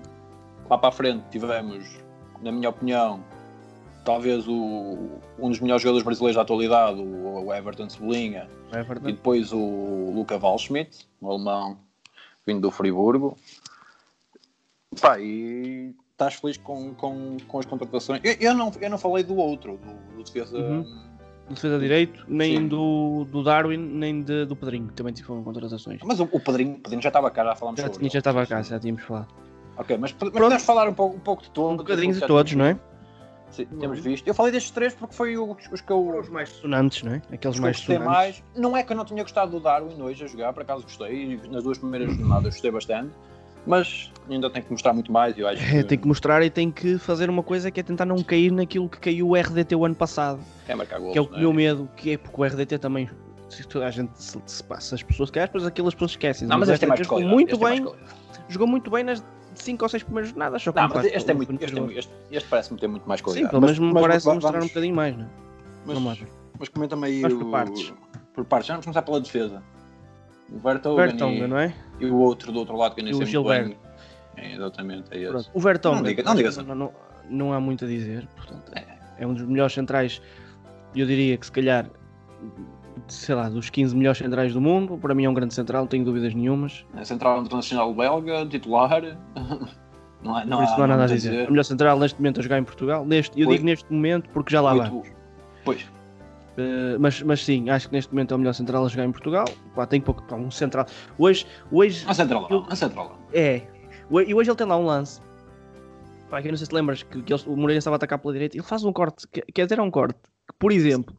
lá 0.69 0.76
para 0.76 0.88
a 0.88 0.93
frente 0.93 1.22
tivemos, 1.31 1.96
na 2.43 2.50
minha 2.50 2.70
opinião, 2.70 3.22
talvez 4.05 4.47
o, 4.49 5.20
um 5.38 5.49
dos 5.49 5.61
melhores 5.61 5.82
jogadores 5.82 6.05
brasileiros 6.05 6.37
da 6.37 6.43
atualidade, 6.43 7.00
o, 7.00 7.47
o 7.47 7.55
Everton 7.55 7.88
Cebolinha. 7.88 8.49
Everton. 8.73 9.08
E 9.08 9.12
depois 9.12 9.52
o 9.52 10.12
Luca 10.14 10.38
Waldschmidt, 10.38 11.06
um 11.20 11.31
alemão 11.31 11.79
vindo 12.47 12.61
do 12.61 12.70
Friburgo. 12.70 13.37
Pá, 15.00 15.20
e 15.20 15.94
estás 16.12 16.35
feliz 16.35 16.56
com, 16.56 16.94
com, 16.94 17.37
com 17.47 17.58
as 17.58 17.67
contratações? 17.67 18.20
Eu, 18.25 18.37
eu, 18.41 18.55
não, 18.55 18.73
eu 18.81 18.91
não 18.91 18.99
falei 18.99 19.23
do 19.23 19.37
outro, 19.37 19.79
do, 19.79 20.17
do 20.17 20.25
defesa. 20.25 20.58
Uhum. 20.58 20.85
defesa 21.49 21.79
direito, 21.79 22.25
nem 22.29 22.67
do, 22.67 23.25
do 23.31 23.43
Darwin, 23.43 23.76
nem 23.76 24.23
de, 24.23 24.44
do 24.44 24.56
Pedrinho, 24.56 24.88
que 24.88 24.94
também 24.94 25.14
foram 25.17 25.43
contratações. 25.43 26.00
Mas 26.05 26.20
o, 26.20 26.25
o 26.25 26.41
Pedrinho, 26.41 26.75
o 26.75 26.81
Pedrinho 26.81 27.03
já 27.03 27.08
estava 27.08 27.31
cá, 27.31 27.44
já 27.44 27.55
falámos 27.55 27.81
já, 27.81 27.87
sobre. 27.87 28.08
Já 28.08 28.19
estava 28.19 28.46
cá, 28.46 28.62
já 28.62 28.79
tínhamos 28.79 29.03
falado. 29.03 29.29
Ok, 29.76 29.96
mas, 29.96 30.14
mas 30.20 30.31
podemos 30.31 30.62
falar 30.62 30.88
um 30.88 30.94
pouco, 30.94 31.17
um 31.17 31.20
pouco 31.20 31.43
de 31.43 31.50
todos. 31.50 31.75
Um 31.75 31.76
bocadinho 31.76 32.12
de 32.12 32.20
todos, 32.20 32.53
não 32.55 32.67
é? 32.67 32.79
Sim, 33.50 33.67
temos 33.79 33.99
visto. 34.00 34.26
Eu 34.26 34.35
falei 34.35 34.52
destes 34.52 34.70
três 34.70 34.94
porque 34.94 35.14
foi 35.14 35.37
os, 35.37 35.56
os 35.73 35.81
que 35.81 35.91
eu. 35.91 36.19
Os 36.19 36.29
mais 36.29 36.49
sonantes, 36.49 37.02
não 37.02 37.14
é? 37.14 37.23
Aqueles 37.32 37.58
mais 37.58 37.79
sonantes. 37.79 38.06
mais. 38.06 38.44
Não 38.56 38.76
é 38.76 38.82
que 38.82 38.93
eu 38.93 38.97
não 38.97 39.05
tinha 39.05 39.23
gostado 39.23 39.50
do 39.50 39.61
Darwin 39.61 40.00
hoje 40.00 40.25
a 40.25 40.26
jogar, 40.26 40.52
por 40.52 40.62
acaso 40.62 40.82
gostei. 40.82 41.41
Nas 41.50 41.64
duas 41.64 41.79
primeiras 41.79 42.14
jornadas 42.14 42.55
gostei 42.55 42.70
bastante. 42.70 43.11
Mas 43.67 44.11
ainda 44.29 44.49
tem 44.49 44.62
que 44.62 44.70
mostrar 44.70 44.93
muito 44.93 45.12
mais. 45.12 45.37
Eu 45.37 45.47
acho 45.47 45.62
é, 45.62 45.82
tem 45.82 45.99
que 45.99 46.06
mostrar 46.06 46.43
e 46.43 46.49
tem 46.49 46.70
que 46.70 46.97
fazer 46.97 47.29
uma 47.29 47.43
coisa 47.43 47.70
que 47.70 47.81
é 47.81 47.82
tentar 47.82 48.06
não 48.06 48.23
cair 48.23 48.50
naquilo 48.50 48.88
que 48.88 48.99
caiu 48.99 49.29
o 49.29 49.35
RDT 49.35 49.75
o 49.75 49.85
ano 49.85 49.94
passado. 49.94 50.41
É 50.67 50.75
marcar 50.75 50.99
gols, 50.99 51.12
Que 51.12 51.19
é 51.19 51.23
o 51.23 51.29
é? 51.35 51.41
meu 51.41 51.53
medo, 51.53 51.88
que 51.96 52.12
é 52.12 52.19
porque 52.19 52.41
o 52.41 52.44
RDT 52.44 52.79
também. 52.79 53.11
Se 53.49 53.67
toda 53.67 53.87
a 53.87 53.91
gente 53.91 54.12
se, 54.14 54.41
se 54.46 54.62
passa, 54.62 54.94
as 54.94 55.03
pessoas 55.03 55.29
querem, 55.29 55.49
depois 55.49 55.67
aquelas 55.67 55.93
pessoas 55.93 56.12
esquecem. 56.12 56.46
Não, 56.46 56.56
mas, 56.56 56.69
mas 56.69 56.75
este 56.75 56.85
é 56.85 56.88
mais 56.88 57.00
jogou 57.00 57.20
muito 57.20 57.58
bem. 57.58 57.85
Jogou 58.49 58.69
muito 58.69 58.91
bem 58.91 59.03
nas 59.03 59.23
5 59.55 59.85
ou 59.85 59.88
6 59.88 60.02
primeiras 60.02 60.31
jornadas. 60.31 60.62
Só 60.62 60.73
não, 60.75 60.88
mas 60.88 61.05
este, 61.06 61.31
é 61.31 61.35
muito, 61.35 61.52
este, 61.52 61.79
é, 61.79 61.99
este, 61.99 62.12
este 62.31 62.49
parece-me 62.49 62.79
ter 62.79 62.88
muito 62.88 63.08
mais 63.08 63.20
qualidade. 63.20 63.47
Sim, 63.47 63.50
pelo 63.50 63.62
menos 63.62 63.79
me 63.79 63.93
parece 63.93 64.26
mas, 64.26 64.35
mostrar 64.35 64.52
vamos, 64.52 64.67
um 64.67 64.69
bocadinho 64.69 64.94
mais, 64.94 65.17
não 65.17 65.25
é? 65.25 65.29
Mas, 65.87 66.23
mas 66.58 66.69
comenta-me 66.69 67.06
aí 67.06 67.25
o, 67.25 67.38
por 67.38 67.50
partes. 67.50 67.93
Por 68.35 68.44
partes. 68.44 68.69
Já 68.69 68.75
vamos 68.75 68.87
começar 68.87 69.02
pela 69.02 69.20
defesa. 69.20 69.62
O 70.52 70.58
Vertonghen, 70.58 71.47
não 71.47 71.58
é? 71.58 71.75
E 72.00 72.06
o 72.06 72.17
outro 72.17 72.52
do 72.52 72.58
outro 72.58 72.76
lado 72.76 72.94
que 72.94 73.00
eu 73.00 73.05
nem 73.05 73.14
sei 73.14 73.23
o 73.23 73.26
Gilberto. 73.26 73.76
É, 74.37 74.55
exatamente, 74.55 75.12
é 75.12 75.23
esse. 75.23 75.50
O 75.53 75.61
Vertonghen, 75.61 76.03
não, 76.03 76.08
diga, 76.08 76.23
não, 76.23 76.35
diga 76.35 76.50
não, 76.62 76.75
não, 76.75 76.93
não, 77.29 77.53
há 77.53 77.61
muito 77.61 77.85
a 77.85 77.88
dizer. 77.88 78.26
Portanto, 78.37 78.73
é. 78.75 78.85
é 79.19 79.26
um 79.26 79.35
dos 79.35 79.44
melhores 79.44 79.73
centrais. 79.73 80.20
Eu 80.94 81.06
diria 81.06 81.37
que 81.37 81.46
se 81.46 81.53
calhar 81.53 81.88
sei 83.15 83.35
lá, 83.35 83.49
dos 83.49 83.71
15 83.71 83.97
melhores 83.97 84.19
centrais 84.19 84.53
do 84.53 84.61
mundo. 84.61 84.97
Para 84.99 85.15
mim 85.15 85.25
é 85.25 85.31
um 85.31 85.35
grande 85.35 85.55
central, 85.55 85.83
não 85.83 85.89
tenho 85.89 86.05
dúvidas 86.05 86.35
nenhumas. 86.35 86.85
É 86.97 87.05
central 87.05 87.43
internacional 87.43 87.93
belga, 87.95 88.47
titular. 88.47 89.03
Não, 90.23 90.39
é, 90.39 90.45
não, 90.45 90.59
Por 90.59 90.65
isso 90.65 90.77
não 90.77 90.85
há 90.85 90.87
nada 90.87 91.05
a 91.05 91.07
dizer. 91.07 91.31
dizer. 91.31 91.47
A 91.47 91.51
melhor 91.51 91.62
central 91.62 91.99
neste 91.99 92.21
momento 92.21 92.41
a 92.41 92.43
jogar 92.43 92.59
em 92.59 92.65
Portugal. 92.65 93.07
Neste, 93.07 93.41
eu 93.41 93.47
pois. 93.47 93.57
digo 93.57 93.65
neste 93.67 93.91
momento 93.91 94.29
porque 94.29 94.53
já 94.53 94.61
lá 94.61 94.75
vai. 94.75 95.03
Pois. 95.65 95.83
Uh, 95.83 96.99
mas, 96.99 97.23
mas 97.23 97.43
sim, 97.43 97.71
acho 97.71 97.89
que 97.89 97.95
neste 97.95 98.12
momento 98.12 98.33
é 98.33 98.35
o 98.35 98.39
melhor 98.39 98.53
central 98.53 98.85
a 98.85 98.89
jogar 98.89 99.07
em 99.07 99.13
Portugal. 99.13 99.47
Pá, 99.75 99.87
tem 99.87 99.99
pouco. 99.99 100.23
Pá, 100.25 100.37
um 100.37 100.51
central. 100.51 100.85
Hoje. 101.17 101.47
hoje 101.73 102.05
a 102.06 102.13
central, 102.13 102.47
eu, 102.51 102.67
a 102.69 102.77
central. 102.77 103.19
É. 103.33 103.63
E 104.27 104.35
hoje 104.35 104.51
ele 104.51 104.56
tem 104.56 104.67
lá 104.67 104.77
um 104.77 104.85
lance. 104.85 105.23
Pá, 106.29 106.43
eu 106.43 106.51
não 106.51 106.56
sei 106.59 106.67
se 106.67 106.75
lembras 106.75 107.03
que, 107.03 107.23
que 107.23 107.33
ele, 107.33 107.43
o 107.47 107.56
Moreira 107.56 107.79
estava 107.79 107.95
a 107.95 107.99
atacar 107.99 108.19
pela 108.19 108.33
direita. 108.35 108.56
Ele 108.56 108.63
faz 108.63 108.85
um 108.85 108.93
corte. 108.93 109.27
Quer 109.29 109.65
dizer, 109.65 109.79
é 109.79 109.83
um 109.83 109.91
corte. 109.91 110.19
Que, 110.47 110.55
por 110.59 110.71
exemplo, 110.71 111.17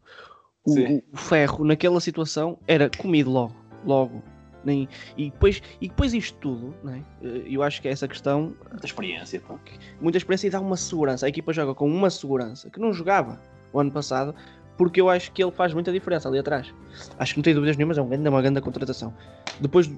o, 0.66 0.74
o, 1.13 1.18
ferro 1.18 1.66
naquela 1.66 2.00
situação 2.00 2.58
era 2.68 2.90
comido 2.90 3.30
logo. 3.30 3.56
Logo. 3.86 4.24
Nem, 4.63 4.88
e, 5.18 5.31
depois, 5.31 5.62
e 5.81 5.88
depois 5.88 6.13
isto 6.13 6.38
tudo, 6.38 6.75
é? 6.88 7.00
Eh, 7.24 7.44
eu 7.48 7.63
acho 7.63 7.81
que 7.81 7.88
é 7.88 7.92
essa 7.92 8.08
questão. 8.08 8.56
Muita 8.69 8.86
experiência, 8.86 9.40
pá. 9.40 9.56
Muita 10.00 10.18
experiência 10.19 10.48
e 10.48 10.50
dá 10.52 10.60
uma 10.60 10.78
segurança. 10.78 11.25
A 11.25 11.30
equipa 11.30 11.52
joga 11.52 11.74
com 11.74 11.88
uma 11.88 12.12
segurança 12.12 12.69
que 12.69 12.80
não 12.80 12.94
jogava 12.94 13.42
o 13.74 13.80
ano 13.80 13.92
passado, 13.92 14.36
porque 14.78 15.02
eu 15.02 15.10
acho 15.10 15.31
que 15.31 15.44
ele 15.44 15.52
faz 15.52 15.74
muita 15.74 15.92
diferença 15.92 16.28
ali 16.28 16.40
atrás. 16.40 16.74
Acho 17.18 17.34
que 17.34 17.39
não 17.39 17.44
tenho 17.44 17.56
dúvidas 17.56 17.77
nenhumas, 17.77 17.98
é 17.98 18.01
uma 18.01 18.41
grande 18.41 18.62
contratação. 18.62 19.13
Depois, 19.60 19.89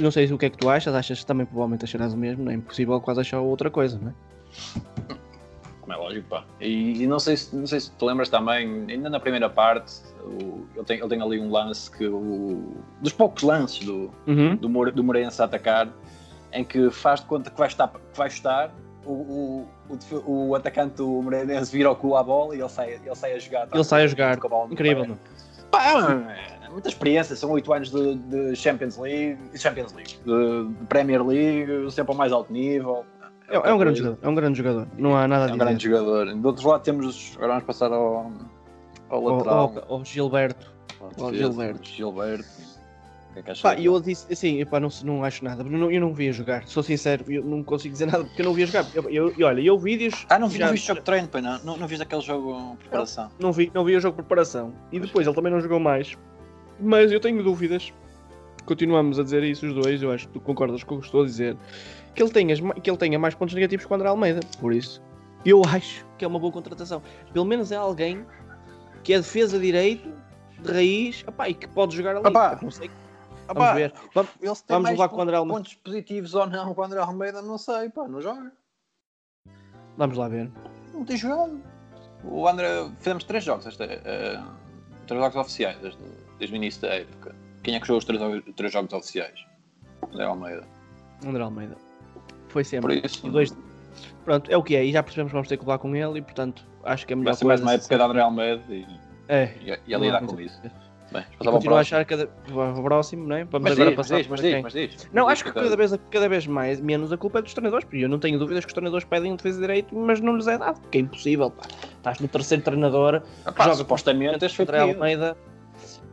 não 0.00 0.10
sei 0.10 0.32
o 0.32 0.38
que 0.38 0.46
é 0.46 0.50
que 0.50 0.56
tu 0.56 0.68
achas, 0.68 0.94
achas 0.94 1.20
que 1.20 1.26
também 1.26 1.46
provavelmente 1.46 1.84
acharás 1.84 2.14
o 2.14 2.16
mesmo, 2.16 2.44
não 2.44 2.52
é 2.52 2.54
impossível 2.54 3.00
quase 3.00 3.20
achar 3.20 3.40
outra 3.40 3.70
coisa, 3.70 3.98
não 3.98 4.10
é? 4.10 4.14
Como 5.80 5.92
é 5.92 5.96
lógico, 5.96 6.28
pá. 6.28 6.44
E, 6.60 7.02
e, 7.02 7.06
não, 7.06 7.18
sei 7.18 7.36
se, 7.36 7.54
não 7.54 7.66
sei 7.66 7.80
se 7.80 7.90
te 7.90 8.04
lembras 8.04 8.28
também, 8.28 8.86
ainda 8.88 9.10
na 9.10 9.20
primeira 9.20 9.50
parte, 9.50 9.92
o, 10.24 10.66
ele, 10.74 10.84
tem, 10.84 10.98
ele 10.98 11.08
tem 11.08 11.22
ali 11.22 11.40
um 11.40 11.50
lance 11.50 11.90
que 11.90 12.06
o, 12.06 12.74
dos 13.00 13.12
poucos 13.12 13.42
lances 13.42 13.84
do, 13.84 14.10
uhum. 14.26 14.56
do, 14.56 14.68
More, 14.68 14.90
do 14.90 15.02
Moreirense 15.02 15.40
a 15.40 15.44
atacar, 15.44 15.88
em 16.52 16.64
que 16.64 16.90
faz 16.90 17.20
de 17.20 17.26
conta 17.26 17.50
que 17.50 17.58
vai 17.58 17.68
estar, 17.68 17.88
que 17.88 18.18
vai 18.18 18.28
estar 18.28 18.72
o, 19.04 19.66
o, 19.88 20.48
o, 20.48 20.54
atacante 20.54 20.96
do 20.96 21.22
Moreirense 21.22 21.72
vira 21.72 21.90
o 21.90 21.96
cu 21.96 22.16
à 22.16 22.22
bola 22.22 22.54
e 22.54 22.60
ele 22.60 22.68
sai, 22.68 23.00
ele 23.04 23.14
sai 23.14 23.32
a 23.34 23.38
jogar. 23.38 23.68
Ele 23.72 23.84
sai 23.84 24.04
a 24.04 24.06
jogar. 24.06 24.38
Incrível? 24.70 25.16
Pá, 25.70 26.10
é, 26.32 26.66
é, 26.66 26.68
muita 26.68 26.88
experiência, 26.88 27.36
são 27.36 27.50
oito 27.52 27.72
anos 27.72 27.90
de, 27.90 28.16
de, 28.16 28.56
Champions 28.56 28.98
League, 28.98 29.38
Champions 29.56 29.92
League, 29.92 30.18
de, 30.24 30.68
de 30.68 30.86
Premier 30.86 31.24
League, 31.24 31.90
sempre 31.92 32.12
ao 32.12 32.18
mais 32.18 32.32
alto 32.32 32.52
nível. 32.52 33.04
É, 33.48 33.56
é, 33.56 33.72
um 33.72 33.78
grande 33.78 33.98
jogador, 33.98 34.18
é 34.20 34.28
um 34.28 34.34
grande 34.34 34.58
jogador, 34.58 34.88
não 34.98 35.16
há 35.16 35.28
nada 35.28 35.44
a 35.44 35.46
dizer. 35.46 35.52
É 35.52 35.62
um 35.62 35.66
grande 35.66 35.84
jogador. 35.84 36.34
Do 36.34 36.46
outro 36.46 36.68
lado 36.68 36.82
temos, 36.82 37.32
agora 37.36 37.52
vamos 37.52 37.64
passar 37.64 37.92
ao, 37.92 38.32
ao 39.10 39.22
lateral. 39.22 39.74
Ao, 39.88 39.96
ao 39.96 40.04
Gilberto. 40.04 40.72
Ao 41.18 41.34
Gilberto. 41.34 41.88
Gilberto. 41.88 42.70
O 43.30 43.32
que 43.32 43.38
é 43.50 43.54
que 43.54 43.62
pá, 43.62 43.74
eu 43.76 44.00
disse 44.00 44.32
assim, 44.32 44.64
pá, 44.66 44.80
não, 44.80 44.88
não 45.04 45.22
acho 45.22 45.44
nada, 45.44 45.62
eu 45.62 45.70
não, 45.70 45.90
eu 45.90 46.00
não 46.00 46.12
via 46.12 46.32
jogar, 46.32 46.66
sou 46.66 46.82
sincero, 46.82 47.24
eu 47.28 47.44
não 47.44 47.62
consigo 47.62 47.92
dizer 47.92 48.06
nada 48.06 48.24
porque 48.24 48.42
eu 48.42 48.46
não 48.46 48.52
via 48.52 48.66
jogar. 48.66 48.86
Eu, 48.92 49.08
eu, 49.08 49.34
eu 49.38 49.46
olha, 49.46 49.60
eu 49.60 49.78
vi 49.78 49.92
vídeos. 49.92 50.26
Ah, 50.28 50.38
não, 50.38 50.48
vi, 50.48 50.58
já, 50.58 50.66
não 50.66 50.72
viste 50.72 50.88
jogo 50.88 51.00
de 51.00 51.06
treino, 51.06 51.28
pai, 51.28 51.40
não? 51.40 51.58
Não, 51.62 51.76
não 51.76 51.86
viste 51.86 52.02
aquele 52.02 52.22
jogo 52.22 52.72
de 52.72 52.76
preparação? 52.78 53.24
Não, 53.24 53.48
não 53.48 53.52
vi, 53.52 53.70
não 53.72 53.84
vi 53.84 53.94
o 53.94 54.00
jogo 54.00 54.16
de 54.16 54.22
preparação. 54.22 54.72
E 54.90 54.98
depois 54.98 55.26
ele 55.26 55.36
também 55.36 55.52
não 55.52 55.60
jogou 55.60 55.78
mais. 55.78 56.18
Mas 56.80 57.12
eu 57.12 57.20
tenho 57.20 57.42
dúvidas. 57.42 57.92
Continuamos 58.66 59.18
a 59.18 59.22
dizer 59.22 59.44
isso 59.44 59.66
os 59.66 59.74
dois, 59.74 60.02
eu 60.02 60.10
acho 60.10 60.26
que 60.26 60.34
tu 60.34 60.40
concordas 60.40 60.82
com 60.82 60.96
o 60.96 60.98
que 60.98 61.06
estou 61.06 61.22
a 61.22 61.24
dizer 61.24 61.56
que 62.14 62.22
ele 62.22 62.30
tenha, 62.30 62.54
que 62.56 62.90
ele 62.90 62.96
tenha 62.96 63.18
mais 63.18 63.34
pontos 63.34 63.54
negativos 63.54 63.86
que 63.86 63.92
o 63.92 63.94
André 63.94 64.08
Almeida. 64.08 64.40
Por 64.60 64.72
isso, 64.72 65.00
eu 65.44 65.62
acho 65.64 66.04
que 66.18 66.24
é 66.24 66.28
uma 66.28 66.38
boa 66.38 66.52
contratação. 66.52 67.02
Pelo 67.32 67.44
menos 67.44 67.72
é 67.72 67.76
alguém 67.76 68.24
que 69.02 69.12
é 69.12 69.18
defesa 69.18 69.58
direito, 69.58 70.12
de 70.60 70.72
raiz, 70.72 71.24
opá, 71.26 71.48
e 71.48 71.54
que 71.54 71.68
pode 71.68 71.96
jogar 71.96 72.16
ali. 72.16 72.26
Opá. 72.26 72.58
Não 72.60 72.70
sei. 72.70 72.90
Vamos 73.48 73.62
opá, 73.62 73.74
ver. 73.74 73.92
Vamos, 74.14 74.64
vamos 74.68 74.90
levar 74.90 75.08
com 75.08 75.16
o 75.16 75.20
André 75.22 75.36
Almeida. 75.36 75.58
Pontos 75.58 75.74
positivos 75.74 76.34
ou 76.34 76.46
não 76.46 76.74
com 76.74 76.80
o 76.80 76.84
André 76.84 77.00
Almeida, 77.00 77.42
não 77.42 77.58
sei, 77.58 77.88
pá, 77.90 78.06
não 78.06 78.20
joga. 78.20 78.52
Vamos 79.96 80.16
lá 80.16 80.28
ver. 80.28 80.50
Não 80.94 81.04
tem 81.04 81.16
jogado. 81.16 81.60
O 82.24 82.46
André, 82.46 82.68
fizemos 82.98 83.24
três 83.24 83.42
jogos, 83.42 83.66
esta, 83.66 83.84
uh, 83.84 85.06
três 85.06 85.20
jogos 85.20 85.36
oficiais 85.36 85.78
desde, 85.78 86.02
desde 86.38 86.54
o 86.54 86.56
início 86.56 86.82
da 86.82 86.88
época. 86.88 87.34
Quem 87.62 87.74
é 87.74 87.80
que 87.80 87.86
jogou 87.86 87.98
os 87.98 88.04
três, 88.04 88.20
três 88.56 88.72
jogos 88.72 88.92
oficiais? 88.92 89.44
André 90.12 90.24
Almeida. 90.24 90.66
André 91.24 91.42
Almeida. 91.42 91.76
Foi 92.48 92.62
Por 92.62 92.68
sempre. 92.68 93.00
isso, 93.04 93.26
E 93.26 93.30
dois... 93.30 93.56
Pronto, 94.24 94.50
é 94.50 94.56
o 94.56 94.62
que 94.62 94.76
é. 94.76 94.84
E 94.84 94.92
já 94.92 95.02
percebemos 95.02 95.30
que 95.30 95.34
vamos 95.34 95.48
ter 95.48 95.56
que 95.56 95.64
falar 95.64 95.78
com 95.78 95.94
ele 95.94 96.18
e, 96.18 96.22
portanto, 96.22 96.66
acho 96.84 97.06
que 97.06 97.12
é 97.12 97.16
melhor 97.16 97.32
vai 97.32 97.38
ser 97.38 97.44
mais 97.44 97.60
uma 97.60 97.72
época 97.74 97.96
de 97.96 98.02
André 98.02 98.20
Almeida 98.20 98.62
e, 98.68 98.86
É. 99.28 99.52
e, 99.62 99.78
e 99.88 99.94
a 99.94 99.98
lidar 99.98 100.22
com 100.22 100.40
isso. 100.40 100.60
Bem, 101.12 101.24
E 101.32 101.36
passava 101.38 101.50
ao 101.50 101.52
continuo 101.54 101.76
a 101.76 101.80
achar 101.80 102.04
cada 102.04 102.28
o 102.78 102.82
próximo, 102.84 103.26
não 103.26 103.34
é? 103.34 103.44
Vamos 103.44 103.68
Mas 103.68 103.72
agora 103.72 103.90
diz, 103.90 103.96
mas 103.98 104.06
passar 104.06 104.18
diz, 104.18 104.28
mas 104.28 104.40
diz, 104.40 104.62
mas 104.62 104.72
diz. 104.72 105.10
Não, 105.12 105.24
Diz 105.24 105.32
acho 105.32 105.44
que 105.44 105.50
que 105.52 105.60
cada 105.60 105.76
vez, 105.76 105.94
cada 106.08 106.28
vez 106.28 106.46
mais, 106.46 106.80
menos 106.80 107.12
a 107.12 107.16
culpa 107.16 107.40
é 107.40 107.42
dos 107.42 107.52
treinadores, 107.52 107.84
porque 107.84 108.04
eu 108.04 108.08
não 108.08 108.20
tenho 108.20 108.38
dúvidas 108.38 108.64
que 108.64 108.68
os 108.68 108.74
treinadores 108.74 109.04
pedem 109.04 109.32
um 109.32 109.36
defesa 109.36 109.56
de 109.56 109.62
direito, 109.66 109.92
mas 109.92 110.20
não 110.20 110.36
lhes 110.36 110.46
é 110.46 110.56
dado, 110.56 110.80
porque 110.80 110.98
é 110.98 111.00
impossível, 111.00 111.50
pá. 111.50 111.64
Estás 111.96 112.20
no 112.20 112.28
terceiro 112.28 112.62
treinador, 112.62 113.22
Ah, 113.44 113.50
pá, 113.50 113.64
joga 113.64 113.76
supostamente 113.76 114.44
este 114.44 114.54
foi 114.54 114.64
André. 114.66 114.78
Almeida. 114.82 115.36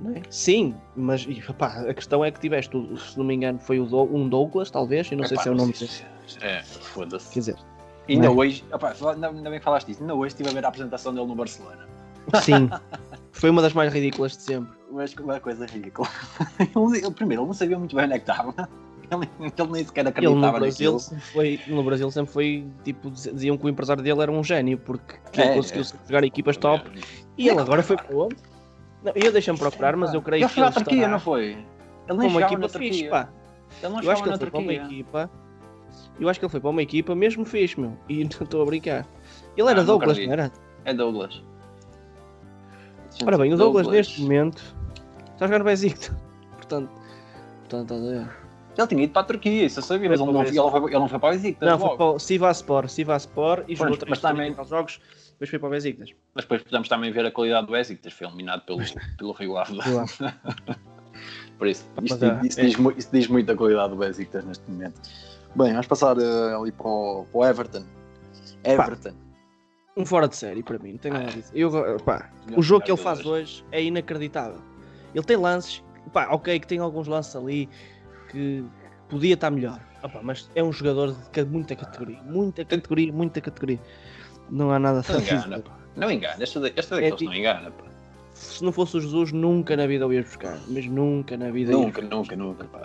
não 0.01 0.15
é? 0.15 0.21
Sim, 0.31 0.73
mas 0.95 1.27
e, 1.29 1.43
pá, 1.53 1.81
a 1.87 1.93
questão 1.93 2.25
é 2.25 2.31
que 2.31 2.39
tiveste, 2.39 2.75
se 2.97 3.15
não 3.19 3.23
me 3.25 3.35
engano, 3.35 3.59
foi 3.59 3.79
um 3.79 4.27
Douglas, 4.27 4.71
talvez, 4.71 5.11
e 5.11 5.15
não 5.15 5.25
sei 5.25 5.35
Epá, 5.35 5.43
se 5.43 5.49
é 5.49 5.51
o 5.51 5.55
nome 5.55 5.75
sei 5.75 5.87
dele. 5.87 5.99
se- 6.25 6.43
É, 6.43 6.63
foda-se. 6.63 7.31
Quer 7.33 7.39
dizer, 7.39 7.55
Ainda 8.07 8.27
Não 8.27 8.33
é? 8.33 8.37
hoje, 8.37 8.63
opá, 8.71 8.93
ainda, 9.13 9.31
bem 9.49 9.59
que 9.59 9.65
falaste 9.65 9.87
disso, 9.87 10.01
ainda 10.01 10.15
hoje 10.15 10.27
estive 10.33 10.49
a 10.49 10.53
ver 10.53 10.65
a 10.65 10.69
apresentação 10.69 11.13
dele 11.13 11.25
no 11.27 11.35
Barcelona. 11.35 11.87
sim, 12.41 12.69
foi 13.31 13.49
uma 13.49 13.61
das 13.61 13.73
mais 13.73 13.93
ridículas 13.93 14.37
de 14.37 14.43
sempre. 14.43 14.77
Mas 14.91 15.13
uma 15.15 15.39
coisa 15.39 15.65
ridícula. 15.65 16.07
Ele, 16.59 16.97
ele- 16.99 17.11
primeiro, 17.11 17.41
ele 17.43 17.47
não 17.47 17.53
sabia 17.53 17.77
muito 17.77 17.95
bem 17.95 18.05
onde 18.05 18.13
é 18.13 18.19
que 18.19 18.29
estava. 18.31 18.53
Ele, 19.09 19.29
ele 19.39 19.71
nem 19.71 19.83
sequer 19.85 20.01
Ele 20.01 20.09
acreditava 20.09 20.53
no 20.53 20.59
Brasil, 20.59 20.91
naquilo. 20.93 20.99
sempre 20.99 21.25
foi, 21.25 21.61
no 21.67 21.83
Brasil 21.83 22.11
sempre 22.11 22.33
foi, 22.33 22.67
tipo, 22.83 23.11
diz- 23.11 23.23
diziam 23.33 23.57
que 23.57 23.65
o 23.65 23.69
empresário 23.69 24.01
dele 24.03 24.21
era 24.21 24.31
um 24.31 24.43
gênio, 24.43 24.77
porque 24.77 25.15
É, 25.37 25.45
ele 25.45 25.55
conseguiu 25.55 25.81
é. 25.83 26.07
jogar 26.07 26.23
equipas 26.23 26.57
top, 26.57 26.89
e 27.37 27.47
ele 27.49 27.59
agora 27.59 27.83
foi 27.83 27.95
para 27.97 28.15
onde? 28.15 28.35
Não, 29.03 29.11
eu 29.15 29.31
deixei-me 29.31 29.59
procurar, 29.59 29.95
mas 29.95 30.13
eu 30.13 30.21
creio 30.21 30.41
Ele 30.41 30.49
que 30.49 30.55
foi 30.55 30.63
à 30.63 30.67
ele 30.67 30.73
Turquia, 30.75 31.07
não 31.07 31.19
foi? 31.19 31.43
Ele 32.09 32.17
nem 32.17 32.29
uma 32.29 32.41
equipa 32.41 32.69
fixe, 32.69 33.07
pá. 33.09 33.29
Ele 33.81 33.93
não 33.93 34.01
Eu 34.01 34.11
acho 34.11 34.23
que 34.23 34.29
ele 34.29 34.37
foi 34.37 34.61
uma 34.61 34.73
equipa. 34.73 35.29
Eu 36.19 36.27
acho 36.29 36.39
que 36.39 36.45
ele 36.45 36.51
foi 36.51 36.59
para 36.59 36.69
uma 36.69 36.81
equipa 36.81 37.13
mesmo 37.15 37.45
fixe, 37.45 37.79
meu. 37.79 37.97
E 38.09 38.23
não 38.25 38.29
estou 38.43 38.61
a 38.61 38.65
brincar. 38.65 39.07
Ele 39.55 39.69
era 39.69 39.81
Ah, 39.81 39.83
Douglas, 39.83 40.17
não 40.17 40.33
era? 40.33 40.51
É 40.85 40.93
Douglas. 40.93 41.43
Ora 43.25 43.37
bem, 43.37 43.53
o 43.53 43.57
Douglas, 43.57 43.87
neste 43.87 44.21
momento 44.21 44.61
está 45.33 45.45
a 45.45 45.47
jogar 45.47 45.59
no 45.59 45.65
Besiktas. 45.65 46.15
Portanto, 46.55 46.89
portanto, 47.59 47.93
estás 47.93 48.01
a 48.01 48.05
ver? 48.05 48.47
Ele 48.77 48.87
tinha 48.87 49.03
ido 49.05 49.13
para 49.13 49.21
a 49.23 49.25
Turquia, 49.25 49.65
isso 49.65 49.79
eu 49.79 49.83
sabia, 49.83 50.07
mas 50.07 50.19
Foi 50.19 50.27
ele 50.29 50.37
não, 50.37 50.43
ele 50.43 50.55
não 50.55 50.69
foi, 50.71 50.83
ele 50.91 50.99
não 50.99 51.07
foi 51.07 51.17
para 51.19 51.29
o 51.29 51.31
Besiktas 51.31 51.67
Não, 51.67 51.79
foi 51.79 51.87
logo. 51.87 51.97
para 51.97 52.05
o 52.15 52.19
Sivaspor, 52.19 52.87
Sivaspor 52.89 53.63
e 53.67 53.75
jogou 53.75 53.97
três 53.97 54.19
também- 54.19 54.53
jogos, 54.69 54.99
depois 55.31 55.49
foi 55.49 55.57
para 55.57 55.67
o 55.67 55.71
Besiktas. 55.71 56.11
Mas 56.35 56.43
depois 56.45 56.61
podemos 56.61 56.87
também 56.87 57.11
ver 57.11 57.25
a 57.25 57.31
qualidade 57.31 57.65
do 57.65 57.71
Besiktas, 57.73 58.13
foi 58.13 58.27
eliminado 58.27 58.61
pelo, 58.65 58.77
pelo 59.17 59.31
Rio 59.31 59.57
Ave. 59.57 59.79
Por 61.57 61.65
isso, 61.67 61.89
Mas, 61.95 62.11
isto, 62.11 62.23
é, 62.23 62.39
isso 62.43 62.59
é. 62.59 62.63
diz, 62.65 62.77
isso 62.97 63.09
diz 63.11 63.27
muito 63.27 63.47
da 63.47 63.55
qualidade 63.55 63.89
do 63.89 63.95
Besiktas 63.95 64.45
neste 64.45 64.69
momento. 64.69 65.01
Bem, 65.57 65.71
vamos 65.71 65.87
passar 65.87 66.17
eh, 66.19 66.53
ali 66.55 66.71
para 66.71 66.87
o, 66.87 67.25
para 67.31 67.39
o 67.39 67.45
Everton. 67.45 67.83
Everton. 68.63 69.13
Um 69.95 70.05
fora 70.05 70.27
de 70.27 70.35
série 70.35 70.61
para 70.61 70.77
mim, 70.77 70.91
não 70.91 70.99
tenho 70.99 71.15
nada 71.15 71.25
a 71.27 71.31
dizer. 71.33 71.51
Eu, 71.55 71.71
pá, 72.05 72.29
o 72.55 72.61
jogo 72.61 72.85
que 72.85 72.91
ele 72.91 73.01
faz 73.01 73.25
hoje 73.25 73.65
é 73.71 73.81
inacreditável. 73.83 74.59
Ele 75.15 75.23
tem 75.25 75.35
lances, 75.37 75.83
pá, 76.13 76.27
ok, 76.29 76.59
que 76.59 76.67
tem 76.67 76.77
alguns 76.79 77.07
lances 77.07 77.35
ali 77.35 77.67
que 78.29 78.63
podia 79.09 79.33
estar 79.33 79.49
melhor. 79.49 79.79
Opa, 80.03 80.19
mas 80.21 80.47
é 80.53 80.61
um 80.63 80.71
jogador 80.71 81.15
de 81.31 81.45
muita 81.45 81.75
categoria, 81.75 82.21
muita 82.21 82.63
categoria, 82.63 83.11
muita 83.11 83.41
categoria. 83.41 83.79
Não 84.51 84.69
há 84.71 84.77
nada 84.77 85.01
a 85.07 85.11
Não 85.11 85.19
dizer. 85.19 85.33
engana, 85.35 85.59
pá. 85.59 85.71
Não 85.95 86.11
engana, 86.11 86.43
este, 86.43 86.59
da- 86.59 86.67
este 86.67 86.93
É 86.93 86.95
daqueles 86.97 87.15
tipo- 87.15 87.31
não 87.31 87.37
engana, 87.37 87.71
pá. 87.71 87.83
Se 88.35 88.63
não 88.63 88.71
fosse 88.71 88.95
o 88.97 89.01
Jesus, 89.01 89.31
nunca 89.31 89.75
na 89.75 89.87
vida 89.87 90.05
o 90.05 90.13
ias 90.13 90.25
buscar. 90.25 90.59
Mas 90.67 90.85
nunca 90.85 91.35
na 91.35 91.49
vida 91.49 91.71
ias 91.71 91.81
Nunca, 91.81 92.01
nunca, 92.03 92.35
nunca. 92.35 92.63
pá. 92.65 92.81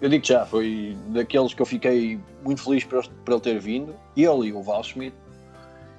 Eu 0.00 0.08
digo 0.08 0.24
já, 0.24 0.44
foi 0.46 0.96
daqueles 1.08 1.54
que 1.54 1.62
eu 1.62 1.66
fiquei 1.66 2.20
muito 2.44 2.62
feliz 2.62 2.84
por, 2.84 2.98
ele- 3.00 3.08
por 3.24 3.32
ele 3.32 3.40
ter 3.40 3.58
vindo. 3.58 3.94
Ele 4.16 4.48
e 4.48 4.52
o 4.52 4.62
Val 4.62 4.82
Schmidt. 4.82 5.16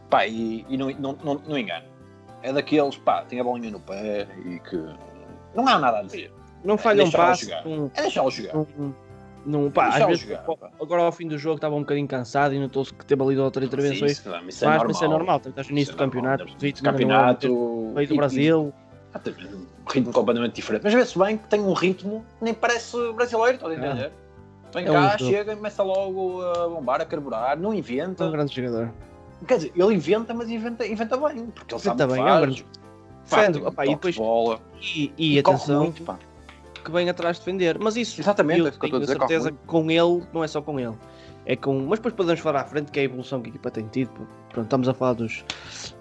Pá, 0.09 0.27
e, 0.27 0.65
e 0.69 0.77
não, 0.77 0.89
não, 0.91 1.17
não, 1.23 1.33
não 1.47 1.57
engana. 1.57 1.85
É 2.41 2.51
daqueles, 2.53 2.97
pá, 2.97 3.23
tem 3.23 3.39
a 3.39 3.43
bolinha 3.43 3.71
no 3.71 3.79
pé 3.79 4.27
e 4.45 4.59
que. 4.59 4.75
Não 5.55 5.67
há 5.67 5.79
nada 5.79 5.99
a 5.99 6.03
dizer. 6.03 6.31
Não 6.63 6.77
falha 6.77 7.01
um 7.01 7.03
deixá-lo 7.05 7.27
passe. 7.27 7.45
jogar. 7.45 7.65
Não, 7.65 7.91
É 7.95 8.01
deixá-lo 8.01 8.31
jogar. 8.31 8.53
não, 8.53 8.95
não, 9.45 9.71
pá, 9.71 9.85
às 9.87 9.89
Deixá-lo 9.95 10.09
vezes, 10.11 10.23
jogar, 10.27 10.43
pá. 10.43 10.69
agora 10.81 11.01
ao 11.03 11.11
fim 11.11 11.27
do 11.27 11.37
jogo 11.37 11.55
estava 11.55 11.75
um 11.75 11.79
bocadinho 11.79 12.07
cansado 12.07 12.53
e 12.53 12.59
notou-se 12.59 12.93
que 12.93 13.05
teve 13.05 13.21
ali 13.23 13.37
outras 13.37 13.65
intervenções. 13.65 14.11
Isso, 14.13 14.21
isso 14.21 14.29
é 14.29 14.67
mas 14.67 14.77
normal. 14.77 14.91
isso 14.91 15.03
é 15.03 15.07
normal, 15.07 15.37
estás 15.45 15.67
no 15.67 15.71
início 15.73 15.91
Isso 15.91 15.97
do 15.97 16.01
é 16.03 16.05
campeonato, 16.05 16.45
ritmo, 16.61 16.83
Campeonato. 16.83 17.47
veio 17.47 17.93
do 17.93 17.99
ritmo- 17.99 18.17
Brasil. 18.17 18.73
Ah, 19.13 19.19
tem 19.19 19.33
Um 19.33 19.65
ritmo 19.87 20.13
completamente 20.13 20.53
diferente. 20.55 20.83
Mas 20.83 20.93
vê-se 20.93 21.17
bem 21.17 21.37
que 21.37 21.47
tem 21.47 21.59
um 21.61 21.73
ritmo 21.73 22.23
nem 22.41 22.53
parece 22.53 22.95
brasileiro, 23.13 23.55
estás 23.55 23.71
a 23.71 23.75
entender? 23.75 24.11
Vem 24.73 24.85
É 24.87 24.91
cá, 24.91 25.17
jogo. 25.17 25.31
chega 25.31 25.53
e 25.53 25.55
começa 25.55 25.83
logo 25.83 26.41
a 26.41 26.67
bombar, 26.67 27.01
a 27.01 27.05
carburar, 27.05 27.57
não 27.59 27.73
É 27.73 27.77
inventa. 27.77 28.25
um 28.25 28.31
grande 28.31 28.55
jogador. 28.55 28.91
Quer 29.47 29.57
dizer, 29.57 29.71
ele 29.75 29.93
inventa, 29.93 30.33
mas 30.33 30.49
inventa, 30.49 30.87
inventa 30.87 31.17
bem, 31.17 31.45
porque 31.47 31.73
ele 31.75 31.81
sabe 31.81 32.01
Inventa 32.03 32.07
que 32.07 32.13
bem, 32.13 32.21
é 32.21 32.23
um 32.23 32.27
faz. 33.25 33.43
grande 33.45 33.59
Pá, 33.59 33.65
um 33.65 33.67
opá, 33.67 33.85
e 33.85 33.89
depois- 33.89 34.15
de 34.15 34.21
bola. 34.21 34.59
E, 34.81 35.13
e 35.17 35.41
corre 35.43 35.55
atenção, 35.55 35.83
muito, 35.83 36.17
que 36.83 36.91
vem 36.91 37.09
atrás 37.09 37.37
de 37.37 37.41
defender. 37.41 37.77
Mas 37.79 37.95
isso, 37.95 38.19
Exatamente, 38.19 38.59
eu 38.61 38.67
é 38.67 38.69
eu 38.69 38.79
tenho 38.79 39.05
certeza 39.05 39.43
muito. 39.49 39.59
que 39.61 39.67
com 39.67 39.91
ele, 39.91 40.23
não 40.33 40.43
é 40.43 40.47
só 40.47 40.61
com 40.61 40.79
ele. 40.79 40.95
É 41.45 41.55
com, 41.57 41.77
mas 41.87 41.99
depois 41.99 42.13
podemos 42.13 42.39
falar 42.39 42.61
à 42.61 42.65
frente 42.65 42.89
que 42.91 42.99
é 42.99 43.01
a 43.01 43.05
evolução 43.05 43.41
que 43.41 43.47
a 43.47 43.49
equipa 43.49 43.69
tem 43.69 43.85
tido. 43.87 44.11
Pronto, 44.49 44.65
estamos 44.65 44.87
a 44.87 44.93
falar 44.93 45.13
dos, 45.13 45.43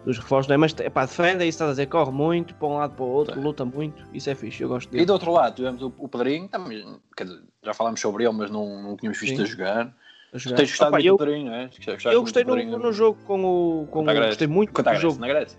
dos 0.04 0.18
reforços, 0.18 0.46
não 0.48 0.54
é? 0.54 0.56
Mas 0.56 0.72
epá, 0.78 1.04
defende, 1.04 1.42
é 1.42 1.48
isso 1.48 1.56
estás 1.56 1.70
a 1.70 1.72
dizer, 1.72 1.86
corre 1.86 2.12
muito, 2.12 2.54
para 2.54 2.68
um 2.68 2.76
lado 2.76 2.94
para 2.94 3.04
o 3.04 3.08
outro, 3.08 3.40
luta 3.40 3.64
muito, 3.64 4.04
isso 4.12 4.30
é 4.30 4.34
fixe, 4.36 4.62
eu 4.62 4.68
gosto 4.68 4.88
E 4.90 4.92
dele. 4.92 5.06
do 5.06 5.12
outro 5.14 5.32
lado, 5.32 5.56
tivemos 5.56 5.82
o, 5.82 5.92
o 5.98 6.08
Pedrinho, 6.08 6.46
também, 6.48 6.84
dizer, 7.18 7.40
já 7.62 7.74
falámos 7.74 8.00
sobre 8.00 8.24
ele, 8.24 8.32
mas 8.34 8.50
não, 8.50 8.82
não 8.82 8.96
tínhamos 8.96 9.18
visto 9.18 9.36
Sim. 9.36 9.42
a 9.42 9.46
jogar. 9.46 9.94
a 10.32 10.38
jogar. 10.38 10.56
Tens 10.58 10.68
gostado 10.70 10.88
Opa, 10.90 10.96
muito 10.98 11.06
eu, 11.08 11.14
do 11.16 11.18
Pedrinho, 11.24 11.46
não 11.46 11.54
é? 11.56 11.64
Gostaste 11.66 12.06
eu 12.08 12.20
gostei 12.20 12.44
no, 12.44 12.78
no 12.78 12.92
jogo 12.92 13.18
com 13.26 13.44
o. 13.44 13.86
Com, 13.90 14.04
Grécia. 14.04 14.26
gostei 14.26 14.46
muito 14.46 14.72
do 14.72 14.82
Grécia, 14.82 15.00
jogo 15.00 15.18
na 15.18 15.26
Grécia. 15.26 15.58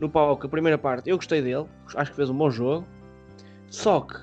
no 0.00 0.08
palco, 0.08 0.46
a 0.46 0.48
primeira 0.48 0.78
parte, 0.78 1.10
eu 1.10 1.16
gostei 1.16 1.42
dele, 1.42 1.66
acho 1.96 2.10
que 2.10 2.16
fez 2.16 2.30
um 2.30 2.34
bom 2.34 2.50
jogo. 2.50 2.86
Só 3.68 4.00
que 4.00 4.14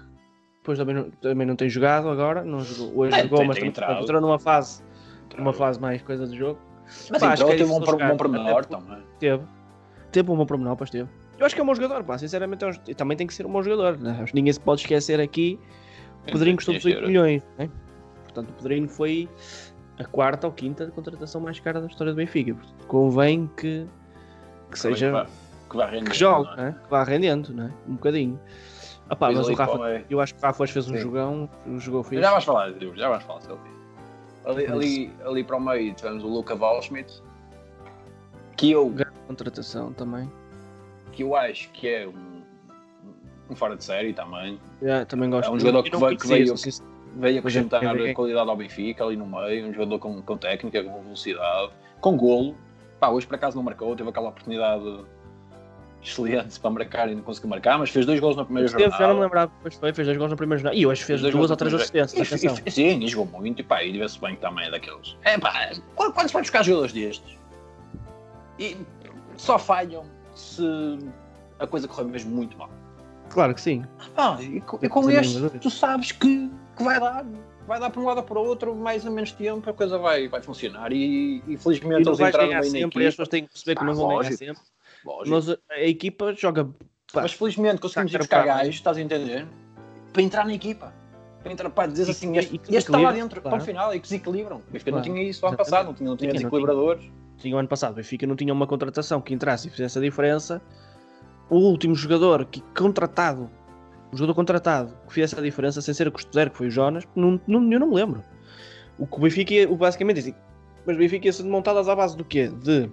depois 0.62 0.80
também 0.80 0.96
não, 0.96 1.12
também 1.12 1.46
não 1.46 1.56
tem 1.56 1.70
jogado 1.70 2.10
agora, 2.10 2.44
não 2.44 2.62
jogou, 2.62 3.02
hoje 3.02 3.16
É, 3.20 3.22
jogou, 3.24 3.38
tem- 3.40 3.48
mas 3.48 3.58
tem 3.60 3.68
entrou 3.68 4.20
numa 4.20 4.40
fase, 4.40 4.82
uma 5.38 5.54
fase 5.54 5.80
mais 5.80 6.02
coisa 6.02 6.26
do 6.28 6.36
jogo. 6.36 6.60
Mas 7.10 7.20
Pá, 7.22 7.34
acho 7.34 7.44
entrou, 7.44 7.48
que 7.50 7.56
é 7.56 7.58
teve 7.58 7.72
um, 7.72 7.86
jogar, 7.86 8.10
bom 8.12 8.18
pormenor 8.18 8.60
até 8.60 8.78
também. 8.78 9.04
Teve. 9.20 9.44
Teve 10.12 10.32
um 10.32 10.36
bom 10.36 10.46
pormenor, 10.46 10.76
pois 10.76 10.90
teve. 10.90 11.10
Eu 11.38 11.46
acho 11.46 11.54
que 11.56 11.60
é 11.62 11.64
um 11.64 11.68
bom 11.68 11.76
jogador, 11.76 12.04
pá, 12.04 12.18
sinceramente 12.18 12.64
é 12.64 12.68
um- 12.70 12.94
também 12.96 13.18
tem 13.18 13.28
que 13.28 13.34
ser 13.34 13.46
um 13.46 13.52
bom 13.52 13.62
jogador. 13.64 13.98
Né? 13.98 14.24
Ninguém 14.34 14.54
se 14.54 14.60
pode 14.60 14.82
esquecer 14.82 15.20
aqui. 15.20 15.60
O 16.28 16.32
Pedrinho 16.32 16.56
custou 16.56 16.74
Tinha 16.74 16.80
18 16.96 16.96
que 17.00 17.02
ser. 17.02 17.08
milhões. 17.08 17.44
Né? 17.58 17.70
Portanto, 18.24 18.50
o 18.50 18.54
Pedrinho 18.54 18.88
foi 18.88 19.28
a 20.00 20.04
quarta 20.06 20.48
ou 20.48 20.54
quinta 20.54 20.86
contratação 20.92 21.42
mais 21.42 21.60
cara 21.60 21.82
da 21.82 21.88
história 21.88 22.14
do 22.14 22.16
Benfica. 22.18 22.54
Portanto, 22.54 22.88
convém 22.88 23.50
que, 23.58 23.86
que 24.72 24.80
seja. 24.80 25.28
Que 25.70 25.78
vai 25.78 25.90
render, 25.90 26.12
que 26.12 26.18
jogue, 26.18 26.46
não 26.46 26.54
é? 26.54 26.66
né? 26.68 26.76
que 26.84 26.90
vá 26.90 27.04
rendendo, 27.04 27.52
né? 27.54 27.72
um 27.88 27.94
bocadinho. 27.94 28.40
Ah, 29.10 29.16
pá, 29.16 29.32
mas 29.32 29.48
o 29.50 29.54
Rafa, 29.54 29.78
foi- 29.78 30.06
eu 30.10 30.20
acho 30.22 30.34
que 30.36 30.40
o 30.40 30.44
Rafa 30.46 30.64
hoje 30.64 30.74
fez 30.74 30.90
um 30.90 30.94
Sim. 30.96 31.02
jogão, 31.02 31.50
jogou 31.78 32.04
fixe. 32.04 32.22
Já 32.22 32.32
vais 32.32 32.44
falar, 32.44 32.72
já 32.96 33.10
vais 33.10 33.24
falar 33.24 33.40
isso. 33.40 33.58
Ali, 34.46 34.68
ali, 34.68 35.12
ali 35.26 35.44
para 35.44 35.58
o 35.58 35.62
meio 35.62 35.94
tivemos 35.94 36.24
o 36.24 36.28
Luca 36.28 36.56
Waldschmidt, 36.56 37.22
que 38.56 38.72
eu, 38.72 38.90
Grande 38.90 39.16
contratação 39.28 39.92
também. 39.94 40.32
que 41.12 41.24
eu 41.24 41.36
acho 41.36 41.70
que 41.72 41.88
é 41.88 42.08
um, 42.08 42.42
um 43.50 43.56
fora 43.56 43.76
de 43.76 43.84
série 43.84 44.14
também. 44.14 44.60
Já, 44.82 45.06
também 45.06 45.30
gosto. 45.30 45.50
É 45.50 45.52
um 45.52 45.60
jogador 45.60 45.84
que 45.84 45.90
que 45.90 46.28
veio- 46.28 46.58
sincero. 46.58 46.90
Veio 47.18 47.38
é, 47.38 47.40
acrescentar 47.40 47.96
vê- 47.96 48.14
qualidade 48.14 48.50
ao 48.50 48.58
Benfica 48.58 49.06
ali 49.06 49.16
no 49.16 49.26
meio, 49.26 49.68
um 49.68 49.74
jogador 49.74 50.00
com, 50.00 50.22
com 50.22 50.38
técnica, 50.38 50.84
com 50.84 51.02
velocidade, 51.02 51.72
com 52.02 52.18
golo. 52.18 52.56
Pá, 53.00 53.08
hoje 53.10 53.26
por 53.26 53.36
acaso 53.36 53.56
não 53.56 53.64
marcou, 53.64 53.96
teve 53.96 54.10
aquela 54.10 54.28
oportunidade 54.30 55.06
excelente 56.10 56.60
para 56.60 56.70
marcar 56.70 57.10
e 57.12 57.16
não 57.16 57.22
conseguiu 57.24 57.50
marcar, 57.50 57.78
mas 57.80 57.90
fez 57.90 58.06
dois 58.06 58.20
gols 58.20 58.36
na 58.36 58.46
primeira 58.46 58.68
jornada. 58.70 58.96
já 58.98 59.08
não 59.08 59.16
me 59.16 59.22
lembrava, 59.22 59.52
depois 59.58 59.76
foi, 59.76 59.94
fez 59.94 60.08
dois 60.08 60.18
gols 60.18 60.32
na 60.32 60.38
primeira 60.38 60.60
jornada. 60.60 60.76
E 60.78 60.86
hoje 60.86 61.04
fez 61.04 61.22
dois 61.22 61.34
duas 61.34 61.50
gols 61.50 61.52
ou 61.52 61.58
três 61.58 61.74
assistências, 61.74 62.44
E- 62.44 62.48
e- 62.68 62.72
Sim, 62.72 63.00
e 63.04 63.08
jogou 63.08 63.26
muito, 63.40 63.60
e 63.60 63.64
pá, 63.64 63.84
e 63.84 63.98
vê-se 63.98 64.20
bem 64.20 64.36
que 64.36 64.42
também 64.42 64.68
é 64.68 64.72
daqueles. 64.72 65.18
É 65.24 65.38
pá, 65.38 65.72
quando, 65.96 66.14
quando 66.14 66.28
se 66.28 66.34
vai 66.34 66.42
buscar 66.42 66.64
jogadores 66.64 66.94
destes, 66.94 67.38
e 68.60 68.78
só 69.38 69.58
falham 69.60 70.06
se 70.34 70.64
a 71.60 71.68
coisa 71.68 71.88
correr 71.88 72.06
mesmo 72.06 72.32
muito 72.34 72.58
mal. 72.58 72.70
Claro 73.30 73.54
que 73.54 73.62
sim. 73.62 73.84
Ah, 74.16 74.38
e, 74.40 74.58
e 74.82 74.90
com 74.90 75.10
este, 75.10 75.50
tu 75.60 75.70
sabes 75.70 76.12
que, 76.12 76.50
que 76.78 76.84
vai 76.84 77.00
dar. 77.00 77.26
Vai 77.68 77.80
dar 77.80 77.90
para 77.90 78.00
um 78.00 78.06
lado 78.06 78.18
ou 78.18 78.24
para 78.24 78.38
o 78.38 78.46
outro, 78.46 78.76
mais 78.76 79.04
ou 79.08 79.12
menos 79.12 79.32
tempo, 79.32 79.68
a 79.68 79.74
coisa 79.74 79.98
vai, 79.98 80.28
vai 80.28 80.40
funcionar. 80.40 80.92
E, 80.94 81.42
e 81.48 81.58
felizmente 81.58 82.04
E 82.04 82.08
eles 82.08 82.20
entraram 82.20 82.48
ganhar 82.50 82.62
bem 82.62 82.72
na 82.72 82.78
sempre, 82.78 83.04
e 83.04 83.08
as 83.08 83.14
pessoas 83.14 83.28
têm 83.28 83.44
que 83.44 83.50
perceber 83.52 83.76
que 83.76 83.82
Ah, 83.82 83.86
não 83.88 83.96
vão 83.96 84.08
ganhar 84.10 84.18
lógico. 84.18 84.38
sempre. 84.38 84.62
Lógico. 85.06 85.30
Mas 85.36 85.50
a, 85.50 85.82
equipa 85.82 86.34
joga. 86.34 86.66
pá, 87.14 87.22
Mas 87.22 87.34
felizmente 87.34 87.80
conseguimos 87.80 88.12
ir 88.14 88.20
Está 88.22 88.38
buscar 88.42 88.46
gajos, 88.58 88.76
estás 88.76 88.98
a 88.98 89.02
entender? 89.02 89.48
Para 90.12 90.22
entrar 90.22 90.46
na 90.46 90.54
equipa. 90.54 90.94
Para 91.44 91.52
entrar, 91.52 91.70
para 91.70 91.92
dizer 91.92 92.10
assim, 92.10 92.34
e- 92.36 92.40
este, 92.40 92.56
este 92.56 92.76
está 92.78 92.98
lá 92.98 93.12
dentro, 93.12 93.40
claro. 93.42 93.58
ponto 93.58 93.66
final, 93.66 93.94
e 93.94 94.00
que 94.00 94.04
desequilibram. 94.08 94.58
O 94.58 94.72
Benfica 94.72 94.92
Claro. 94.92 95.08
não 95.08 95.14
tinha 95.16 95.30
isso 95.30 95.42
no 95.44 95.48
ano 95.50 95.58
passado, 95.58 95.86
não 95.86 95.94
tinha, 95.94 96.10
não 96.10 96.18
tinha 96.18 96.32
Tinha, 96.32 96.42
não 96.42 96.50
desequilibradores. 96.50 97.12
tinha 97.38 97.56
o 97.56 97.60
ano 97.60 97.68
passado, 97.68 97.92
o 97.92 97.96
Benfica 97.98 98.26
não 98.26 98.36
tinha 98.36 98.52
uma 98.52 98.66
contratação 98.66 99.22
que 99.22 99.32
entrasse 99.34 99.68
e 99.68 99.72
fizesse 99.72 99.98
a 100.00 100.02
diferença. 100.02 100.60
O 101.50 101.58
último 101.58 101.94
jogador 101.94 102.46
que 102.46 102.62
contratado, 102.76 103.48
o 104.12 104.18
jogador 104.18 104.34
contratado 104.34 104.98
que 105.08 105.14
fizesse 105.14 105.38
a 105.38 105.42
diferença 105.44 105.80
sem 105.84 105.94
ser 105.94 106.08
a 106.08 106.12
custo 106.12 106.34
zero, 106.34 106.50
que 106.50 106.58
foi 106.58 106.68
o 106.68 106.72
Jonas, 106.72 107.04
não, 107.16 107.40
não, 107.46 107.72
eu 107.72 107.80
não 107.80 107.88
me 107.90 107.96
lembro. 107.96 108.24
O 108.98 109.06
que 109.06 109.18
o 109.18 109.20
Benfica, 109.20 109.54
o 109.72 109.76
basicamente, 109.76 110.22
assim, 110.22 110.34
mas 110.84 110.96
o 110.96 111.00
Benfica 111.00 111.28
ia 111.28 111.34
sendo 111.34 111.50
montadas 111.50 111.88
à 111.88 111.96
base 111.96 112.18
do 112.18 112.26
quê? 112.26 112.48
De 112.48 112.90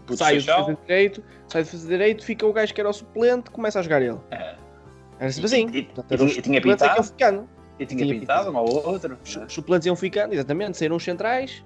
Puto 0.00 0.16
sai 0.16 0.38
o 0.38 0.40
defesa 0.42 0.74
de 0.74 0.80
direito, 0.82 1.24
sai 1.48 1.62
o 1.62 1.64
defesa 1.64 1.82
de 1.82 1.88
direito, 1.88 2.24
fica 2.24 2.46
o 2.46 2.52
gajo 2.52 2.72
que 2.74 2.80
era 2.80 2.90
o 2.90 2.92
suplente, 2.92 3.50
começa 3.50 3.78
a 3.78 3.82
jogar 3.82 4.02
ele. 4.02 4.18
É. 4.30 4.54
Era 5.18 5.30
sempre 5.32 5.46
assim. 5.46 5.68
E- 5.72 5.78
e- 5.78 5.80
e 5.80 6.16
tinha- 6.16 6.42
tinha 6.42 6.58
é 6.58 6.62
iam 6.66 6.76
pintado? 6.76 7.02
ficando. 7.04 7.48
E 7.78 7.86
tinha 7.86 8.04
Tinha 8.04 8.20
pintado 8.20 8.50
um 8.50 8.56
ao 8.56 8.68
outro. 8.68 9.18
Os 9.24 9.36
os 9.36 9.52
suplentes 9.52 9.86
iam 9.86 9.96
ficando, 9.96 10.34
exatamente, 10.34 10.76
saíram 10.78 10.96
os 10.96 11.02
centrais, 11.04 11.64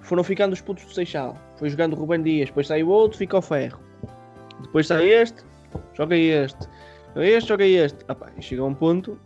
foram 0.00 0.22
ficando 0.24 0.52
os 0.52 0.60
putos 0.60 0.84
do 0.84 0.92
Seixal. 0.92 1.36
Foi 1.58 1.68
jogando 1.68 1.92
o 1.94 1.96
Ruben 1.96 2.22
Dias, 2.22 2.48
depois 2.48 2.66
sai 2.66 2.82
o 2.82 2.88
outro, 2.88 3.18
fica 3.18 3.36
o 3.38 3.42
Ferro. 3.42 3.78
Depois 4.60 4.86
sai 4.86 5.08
este, 5.08 5.42
joga 5.94 6.16
este. 6.16 6.68
Joga 7.14 7.26
este, 7.26 7.48
joga 7.48 7.64
este. 7.66 7.98
Ah 8.08 8.14
pá, 8.14 8.30
e 8.36 8.42
chega 8.42 8.62
a 8.62 8.64
um 8.64 8.74
ponto 8.74 9.18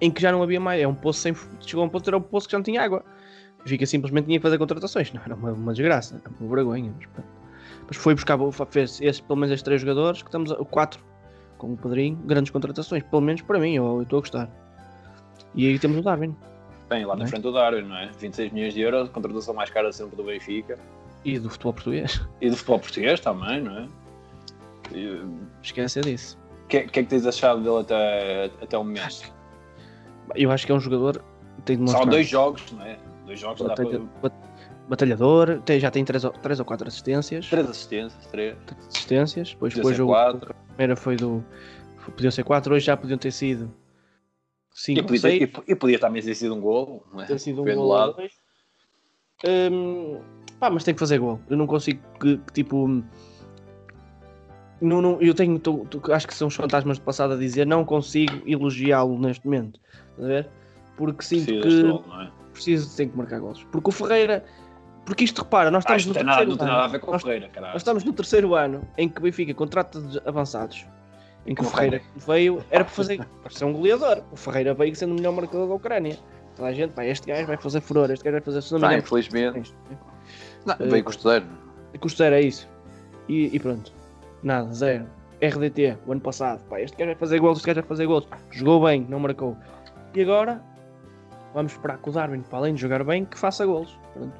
em 0.00 0.10
que 0.10 0.20
já 0.22 0.30
não 0.32 0.42
havia 0.42 0.60
mais. 0.60 0.80
É 0.80 0.86
um 0.86 0.94
poço 0.94 1.20
sem. 1.20 1.34
Chegou 1.60 1.82
a 1.82 1.86
um 1.86 1.90
ponto 1.90 2.08
era 2.08 2.16
um 2.16 2.22
poço 2.22 2.46
que 2.46 2.52
já 2.52 2.58
não 2.58 2.62
tinha 2.64 2.82
água. 2.82 3.04
Fica 3.64 3.86
simplesmente 3.86 4.26
tinha 4.26 4.38
que 4.38 4.42
fazer 4.42 4.58
contratações. 4.58 5.12
Não, 5.12 5.22
era 5.22 5.34
uma, 5.34 5.52
uma 5.52 5.72
desgraça, 5.72 6.20
era 6.24 6.34
uma 6.40 6.54
vergonha. 6.54 6.92
Mas. 6.98 7.24
Mas 7.90 7.96
foi 7.96 8.14
buscar, 8.14 8.38
fez 8.70 9.00
esses, 9.00 9.20
pelo 9.20 9.36
menos 9.36 9.52
esses 9.52 9.64
três 9.64 9.80
jogadores, 9.80 10.22
que 10.22 10.28
estamos 10.28 10.52
a, 10.52 10.54
o 10.54 10.64
quatro 10.64 11.02
com 11.58 11.72
o 11.72 11.76
Pedrinho, 11.76 12.16
grandes 12.24 12.50
contratações, 12.52 13.02
pelo 13.02 13.20
menos 13.20 13.42
para 13.42 13.58
mim, 13.58 13.74
eu 13.74 14.02
estou 14.02 14.18
a 14.18 14.20
gostar. 14.20 14.50
E 15.56 15.66
aí 15.66 15.76
temos 15.76 15.98
o 15.98 16.02
Darwin. 16.02 16.34
Bem, 16.88 17.04
lá 17.04 17.16
na 17.16 17.24
é? 17.24 17.26
frente 17.26 17.42
do 17.42 17.52
Darwin, 17.52 17.82
não 17.82 17.96
é? 17.96 18.10
26 18.18 18.52
milhões 18.52 18.74
de 18.74 18.80
euros, 18.80 19.08
contratação 19.10 19.52
mais 19.54 19.70
cara 19.70 19.92
sempre 19.92 20.16
do 20.16 20.22
Benfica. 20.22 20.78
E 21.24 21.36
do 21.38 21.50
futebol 21.50 21.74
português. 21.74 22.20
E 22.40 22.48
do 22.48 22.56
futebol 22.56 22.78
português 22.78 23.18
também, 23.18 23.60
não 23.60 23.76
é? 23.76 23.88
E, 24.94 25.06
O 25.06 25.38
Esquece 25.60 26.00
disso. 26.00 26.38
que, 26.68 26.82
que 26.82 27.00
é 27.00 27.02
que 27.02 27.08
tens 27.08 27.26
achado 27.26 27.60
dele 27.60 27.80
até, 27.80 28.44
até 28.62 28.78
o 28.78 28.84
momento? 28.84 29.32
Eu 30.36 30.52
acho 30.52 30.64
que 30.64 30.70
é 30.70 30.74
um 30.76 30.80
jogador 30.80 31.22
tem 31.64 31.84
Só 31.88 32.04
dois 32.04 32.28
jogos, 32.28 32.70
não 32.72 32.84
é? 32.84 32.96
Dois 33.30 33.38
jogos 33.38 33.60
dá 33.60 33.68
batalha- 33.68 34.02
batalhador, 34.88 35.62
tem- 35.62 35.78
já 35.78 35.88
tem 35.88 36.04
três, 36.04 36.24
ou- 36.24 36.32
três 36.32 36.58
ou 36.58 36.64
quatro 36.66 36.88
assistências. 36.88 37.48
Três 37.48 37.70
assistências, 37.70 38.26
três. 38.26 38.56
Três 38.66 38.88
assistências. 38.88 39.50
Depois, 39.50 39.72
Podia 39.72 39.82
depois 39.82 39.96
ser 39.96 40.02
o, 40.02 40.06
quatro. 40.08 40.50
a 40.50 40.54
primeira 40.66 40.96
foi 40.96 41.14
do. 41.14 41.44
Podiam 42.06 42.32
ser 42.32 42.42
quatro, 42.42 42.74
hoje 42.74 42.86
já 42.86 42.96
podiam 42.96 43.16
ter 43.16 43.30
sido 43.30 43.72
cinco 44.72 44.98
ou 45.02 45.06
podia, 45.06 45.20
seis. 45.20 45.42
e, 45.42 45.70
e 45.70 45.76
podia 45.76 45.98
também 46.00 46.20
ter 46.20 46.34
sido 46.34 46.56
um 46.56 46.60
golo, 46.60 47.06
não 47.12 47.20
é? 47.22 47.26
ter 47.26 47.38
sido 47.38 47.62
um 47.62 47.64
gol. 47.76 48.16
Hum, 49.46 50.20
pá, 50.58 50.68
mas 50.68 50.82
tem 50.82 50.92
que 50.92 50.98
fazer 50.98 51.18
gol. 51.18 51.38
Eu 51.48 51.56
não 51.56 51.68
consigo 51.68 52.02
que, 52.18 52.36
que, 52.36 52.52
tipo. 52.52 52.88
Não, 54.80 55.00
não, 55.00 55.22
eu 55.22 55.34
tenho. 55.34 55.56
tô- 55.60 55.84
tô- 55.84 56.12
acho 56.12 56.26
que 56.26 56.34
são 56.34 56.48
os 56.48 56.54
fantasmas 56.56 56.98
do 56.98 57.04
passado 57.04 57.34
a 57.34 57.36
dizer 57.36 57.64
não 57.64 57.84
consigo 57.84 58.42
elogiá-lo 58.44 59.16
neste 59.20 59.44
momento. 59.44 59.78
Estás 60.10 60.24
a 60.24 60.26
ver? 60.26 60.48
Porque 60.96 61.22
sinto 61.24 61.60
Precisa 61.60 61.92
que 61.92 62.12
é? 62.12 62.39
Preciso 62.52 62.96
tem 62.96 63.08
que 63.08 63.16
marcar 63.16 63.40
gols. 63.40 63.64
Porque 63.70 63.88
o 63.88 63.92
Ferreira. 63.92 64.44
Porque 65.04 65.24
isto 65.24 65.42
repara, 65.42 65.70
nós 65.70 65.84
Ah, 65.86 65.96
estamos 65.96 66.02
isto 66.02 66.08
no 66.08 66.14
não 66.14 66.18
tem, 66.20 66.24
nada, 66.26 66.36
terceiro 66.38 66.50
não 66.50 66.56
tem 66.58 66.66
ano. 66.66 66.76
nada 66.76 66.84
a 66.84 66.92
ver 66.92 66.98
com 67.00 67.08
o 67.08 67.12
Nós- 67.12 67.22
Ferreira, 67.22 67.48
caralho. 67.48 67.72
Nós 67.72 67.80
estamos 67.82 68.04
no 68.04 68.12
terceiro 68.12 68.54
ano 68.54 68.82
em 68.98 69.08
que 69.08 69.18
o 69.18 69.22
Benfica 69.22 69.54
contrata 69.54 70.00
de 70.00 70.20
avançados. 70.26 70.86
Em 71.46 71.54
que 71.54 71.62
o 71.62 71.64
o 71.66 71.70
Ferreira 71.70 72.02
veio, 72.16 72.62
era 72.70 72.84
para 72.84 72.92
fazer 72.94 73.18
para 73.42 73.50
ser 73.50 73.64
um 73.64 73.72
goleador. 73.72 74.22
O 74.30 74.36
Ferreira 74.36 74.74
veio 74.74 74.94
sendo 74.94 75.12
o 75.12 75.14
melhor 75.14 75.32
marcador 75.32 75.66
da 75.68 75.74
Ucrânia. 75.74 76.18
Toda 76.54 76.68
a 76.68 76.72
gente, 76.72 76.92
pá, 76.92 77.04
este 77.06 77.26
gajo 77.28 77.46
vai 77.46 77.56
fazer 77.56 77.80
furor, 77.80 78.10
este 78.10 78.22
gajo 78.24 78.32
vai 78.34 78.40
fazer. 78.42 78.62
Se 78.62 78.72
não 78.72 78.80
Não, 78.80 78.92
infelizmente. 78.92 79.72
é 79.90 79.94
Não, 80.66 80.74
Eh, 80.78 80.90
veio 80.90 81.02
custo 81.04 81.28
zero. 81.28 81.46
Custeiro 81.98 82.34
é 82.36 82.42
isso. 82.42 82.68
E, 83.28 83.54
e 83.56 83.58
pronto. 83.58 83.92
Nada, 84.42 84.72
zero. 84.72 85.06
RDT, 85.42 85.96
o 86.06 86.12
ano 86.12 86.20
passado. 86.20 86.60
Pá, 86.68 86.78
este 86.80 86.94
gajo 86.98 87.06
vai 87.08 87.14
fazer 87.16 87.38
gols, 87.40 87.58
este 87.58 87.66
gajo 87.68 87.80
vai 87.80 87.88
fazer 87.88 88.06
gols. 88.06 88.28
Jogou 88.50 88.84
bem, 88.84 89.06
não 89.08 89.18
marcou. 89.18 89.56
E 90.14 90.20
agora, 90.22 90.62
vamos 91.54 91.72
esperar 91.72 91.98
que 91.98 92.08
o 92.08 92.12
Darwin, 92.12 92.40
para 92.42 92.58
além 92.58 92.74
de 92.74 92.80
jogar 92.80 93.04
bem, 93.04 93.24
que 93.24 93.38
faça 93.38 93.64
gols. 93.66 93.98
Pronto. 94.14 94.32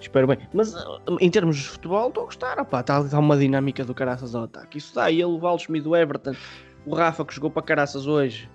Espero 0.00 0.26
bem. 0.26 0.38
Mas 0.52 0.74
uh, 0.74 1.00
em 1.20 1.30
termos 1.30 1.56
de 1.56 1.68
futebol, 1.68 2.08
estou 2.08 2.24
a 2.24 2.26
gostar. 2.26 2.58
Opá, 2.58 2.80
está, 2.80 3.00
está 3.00 3.18
uma 3.18 3.36
dinâmica 3.36 3.84
do 3.84 3.94
caraças 3.94 4.34
ao 4.34 4.44
ataque. 4.44 4.78
Isso 4.78 4.94
dá. 4.94 5.10
Ele, 5.10 5.24
o 5.24 5.38
Waldschmidt 5.38 5.84
do 5.84 5.96
Everton, 5.96 6.34
o 6.84 6.94
Rafa 6.94 7.24
que 7.24 7.34
jogou 7.34 7.50
para 7.50 7.62
caraças 7.62 8.06
hoje. 8.06 8.50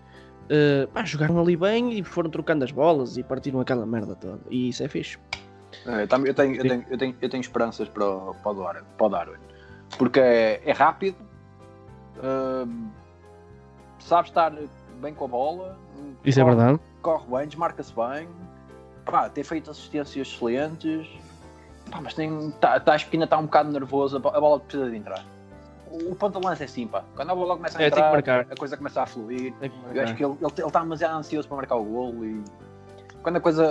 Uh, 0.45 0.87
pá, 0.89 1.03
jogaram 1.05 1.39
ali 1.39 1.55
bem 1.55 1.97
e 1.99 2.03
foram 2.03 2.29
trocando 2.29 2.63
as 2.63 2.71
bolas 2.71 3.17
e 3.17 3.23
partiram 3.23 3.59
aquela 3.59 3.85
merda 3.85 4.15
toda. 4.15 4.39
E 4.49 4.69
isso 4.69 4.83
é 4.83 4.87
fixe. 4.87 5.17
É, 5.85 6.05
tam- 6.07 6.25
eu, 6.25 6.33
tenho, 6.33 6.55
eu, 6.55 6.61
tenho, 6.63 6.85
eu, 6.89 6.97
tenho, 6.97 7.15
eu 7.21 7.29
tenho 7.29 7.41
esperanças 7.41 7.87
para 7.87 8.05
o, 8.05 8.35
para 8.35 9.05
o 9.05 9.09
Darwin. 9.09 9.37
Porque 9.97 10.19
é, 10.19 10.61
é 10.65 10.71
rápido, 10.71 11.17
hum, 12.23 12.89
sabe 13.99 14.27
estar 14.27 14.53
bem 15.01 15.13
com 15.13 15.25
a 15.25 15.27
bola, 15.27 15.77
Isso 16.25 16.39
é 16.39 16.43
verdade. 16.43 16.79
Corre 17.01 17.25
bem, 17.37 17.47
desmarca-se 17.47 17.93
bem, 17.93 18.27
pá, 19.05 19.29
tem 19.29 19.43
feito 19.43 19.71
assistências 19.71 20.27
excelentes, 20.27 21.07
pá, 21.91 21.99
mas 22.01 22.13
tem, 22.13 22.51
tá, 22.59 22.79
tá, 22.79 22.93
acho 22.93 23.09
que 23.09 23.15
ainda 23.15 23.25
está 23.25 23.37
um 23.37 23.43
bocado 23.45 23.71
nervoso, 23.71 24.17
a 24.17 24.19
bo- 24.19 24.29
a 24.29 24.39
bola 24.39 24.59
precisa 24.59 24.89
de 24.89 24.95
entrar. 24.97 25.23
O, 25.89 26.11
o 26.11 26.15
ponto 26.15 26.39
de 26.39 26.45
lança 26.45 26.63
é 26.63 26.65
assim, 26.65 26.85
pá. 26.87 27.03
Quando 27.15 27.31
a 27.31 27.35
bola 27.35 27.55
começa 27.55 27.79
a 27.79 27.81
É, 27.81 27.87
entrar, 27.87 28.19
a 28.51 28.55
coisa 28.55 28.77
começa 28.77 29.01
a 29.01 29.05
fluir. 29.07 29.53
Eu 29.91 30.03
acho 30.03 30.15
que 30.15 30.23
ele 30.23 30.33
está 30.33 30.69
tá 30.69 30.79
demasiado 30.81 31.17
ansioso 31.17 31.47
para 31.47 31.57
marcar 31.57 31.75
o 31.77 31.83
golo 31.83 32.25
e 32.25 32.43
quando 33.23 33.37
a 33.37 33.41
coisa 33.41 33.65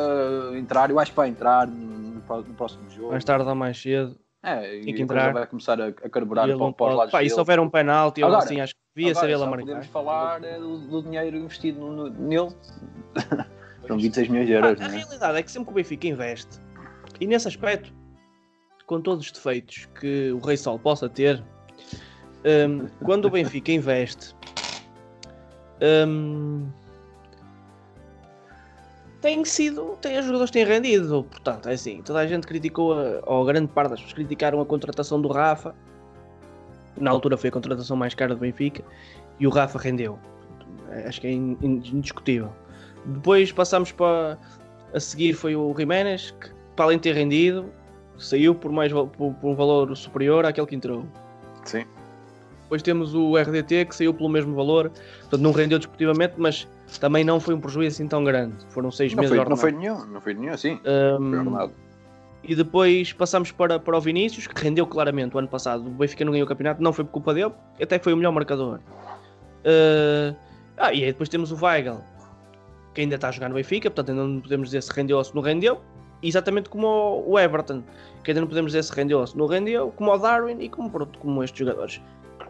entrar, 0.57 0.91
eu 0.91 0.99
acho 0.99 1.13
que 1.13 1.17
vai 1.17 1.29
entrar 1.29 1.67
no, 1.67 2.15
no 2.17 2.55
próximo 2.55 2.91
jogo. 2.91 3.13
Mais 3.13 3.25
tarde 3.25 3.49
ou 3.49 3.55
mais 3.55 3.81
cedo. 3.81 4.19
É, 4.43 4.77
e 4.77 4.81
a 4.81 4.85
coisa 4.85 5.03
entrar. 5.03 5.33
vai 5.33 5.47
começar 5.47 5.81
a, 5.81 5.87
a 5.89 6.09
carburar 6.09 6.49
E 6.49 6.57
para, 6.57 6.73
para 6.73 6.91
os 6.91 6.97
lados 6.97 7.13
Pá, 7.13 7.23
e 7.25 7.29
se 7.31 7.39
houver 7.39 7.59
um 7.59 7.69
penalti, 7.69 8.23
Agora- 8.23 8.39
assim, 8.45 8.61
acho 8.61 8.73
que 8.75 8.81
devia 8.95 9.11
Agora, 9.13 9.27
ser 9.27 9.33
ele 9.35 9.43
a 9.43 9.47
marcar. 9.47 9.65
podemos 9.67 9.87
falar 9.87 10.45
é, 10.45 10.59
do, 10.59 10.79
do 10.79 11.03
dinheiro 11.03 11.37
investido 11.37 11.81
no, 11.81 12.09
no- 12.09 12.11
nele. 12.11 12.55
São 13.89 13.97
26 13.99 14.29
milhões 14.29 14.47
de 14.47 14.53
euros, 14.53 14.81
a 14.81 14.85
é? 14.85 14.89
realidade 14.89 15.39
é 15.39 15.43
que 15.43 15.51
sempre 15.51 15.67
que 15.67 15.73
o 15.73 15.75
Benfica 15.75 16.07
investe, 16.07 16.61
e 17.21 17.27
nesse 17.27 17.49
aspecto, 17.49 17.93
com 18.87 19.01
todos 19.01 19.25
os 19.27 19.33
defeitos 19.33 19.89
que 19.99 20.31
o 20.33 20.39
Rei 20.39 20.57
Sol 20.57 20.79
possa 20.79 21.09
ter, 21.09 21.43
hum, 22.69 22.87
quando 23.05 23.25
o 23.27 23.31
Benfica 23.31 23.73
investe, 23.73 24.35
hum, 26.07 26.69
tem 29.21 29.45
sido, 29.45 29.97
tem, 30.01 30.19
os 30.19 30.27
jogadores 30.27 30.51
têm 30.51 30.65
rendido, 30.65 31.25
portanto, 31.25 31.69
é 31.69 31.73
assim, 31.73 32.03
toda 32.03 32.21
a 32.21 32.27
gente 32.27 32.47
criticou, 32.47 32.95
a, 32.95 33.21
ou 33.27 33.45
grande 33.45 33.69
parte 33.69 33.91
das 33.91 34.01
pessoas 34.01 34.15
criticaram 34.15 34.61
a 34.61 34.67
contratação 34.67 35.21
do 35.21 35.29
Rafa, 35.29 35.75
na 36.97 37.11
altura 37.11 37.37
foi 37.37 37.49
a 37.49 37.53
contratação 37.53 37.97
mais 37.97 38.15
cara 38.15 38.35
do 38.35 38.41
Benfica, 38.41 38.83
e 39.41 39.47
o 39.47 39.51
Rafa 39.51 39.79
rendeu, 39.79 40.19
acho 41.07 41.21
que 41.21 41.27
é 41.27 41.33
in- 41.33 41.57
indiscutível. 41.63 42.53
Depois 43.07 43.53
passamos 43.53 43.93
para, 43.93 44.39
a 44.93 45.01
seguir 45.01 45.33
foi 45.33 45.55
o 45.57 45.75
Jiménez, 45.77 46.33
que 46.41 46.51
para 46.77 46.87
além 46.87 46.99
de 46.99 47.03
ter 47.03 47.15
rendido, 47.15 47.67
saiu 48.19 48.55
por, 48.55 48.71
mais, 48.71 48.93
por, 48.93 49.09
por 49.09 49.35
um 49.43 49.55
valor 49.55 49.97
superior 49.97 50.45
àquele 50.45 50.67
que 50.67 50.75
entrou. 50.77 51.05
Sim. 51.65 51.85
Depois 52.63 52.83
temos 52.83 53.15
o 53.15 53.37
RDT 53.37 53.87
que 53.87 53.97
saiu 53.97 54.13
pelo 54.13 54.29
mesmo 54.29 54.55
valor, 54.55 54.91
portanto 55.21 55.41
não 55.41 55.53
rendeu 55.53 55.79
desportivamente, 55.79 56.35
mas 56.37 56.69
também 56.97 57.25
não 57.25 57.39
foi 57.39 57.55
um 57.55 57.61
prejuízo 57.61 57.97
assim 57.97 58.09
tão 58.09 58.25
grande. 58.25 58.55
Foram 58.71 58.91
seis 58.91 59.13
Não 59.13 59.23
meses 59.23 59.37
foi, 59.37 59.45
não 59.45 59.57
foi 59.57 59.73
nenhum, 59.73 60.07
não 60.07 60.21
foi 60.21 60.35
nenhum, 60.35 60.57
sim. 60.57 60.81
Foi 60.83 60.93
ordenado. 60.93 61.73
e 62.43 62.55
depois 62.55 63.13
passamos 63.13 63.53
para, 63.53 63.79
para 63.79 63.97
o 63.97 64.01
Vinícius, 64.01 64.47
que 64.47 64.63
rendeu 64.63 64.87
claramente 64.87 65.37
o 65.37 65.39
ano 65.39 65.49
passado. 65.49 65.87
O 65.87 65.91
Benfica 65.91 66.25
não 66.25 66.33
ganhou 66.33 66.47
o 66.47 66.49
campeonato, 66.49 66.83
não 66.83 66.93
foi 66.93 67.05
por 67.05 67.13
culpa 67.13 67.35
dele, 67.35 67.53
até 67.81 67.99
foi 67.99 68.13
o 68.13 68.17
melhor 68.17 68.33
marcador. 68.33 68.81
Uh, 69.59 70.35
ah, 70.79 70.95
e 70.95 71.05
aí 71.05 71.13
depois 71.13 71.29
temos 71.29 71.51
o 71.51 71.57
Weigl, 71.63 72.01
que 72.95 73.01
ainda 73.03 73.17
está 73.17 73.29
a 73.29 73.31
jogar 73.33 73.49
no 73.49 73.57
Benfica, 73.57 73.91
portanto 73.91 74.11
ainda 74.11 74.25
não 74.25 74.41
podemos 74.41 74.69
dizer 74.69 74.83
se 74.83 74.93
rendeu 74.93 75.19
ou 75.19 75.25
se 75.25 75.35
não 75.35 75.43
rendeu. 75.43 75.81
Exatamente 76.21 76.69
como 76.69 77.23
o 77.27 77.39
Everton, 77.39 77.83
que 78.25 78.31
ainda 78.31 78.41
não 78.41 78.49
podemos 78.49 78.73
dizer 78.73 78.83
se 78.83 78.93
rendeu 78.93 79.21
ou 79.21 79.27
se 79.27 79.37
não 79.37 79.47
rendeu, 79.47 79.93
como 79.95 80.13
o 80.13 80.19
Darwin 80.19 80.61
e 80.61 80.69
como, 80.69 80.91
como 80.91 81.45
estes 81.45 81.59
jogadores. 81.59 82.01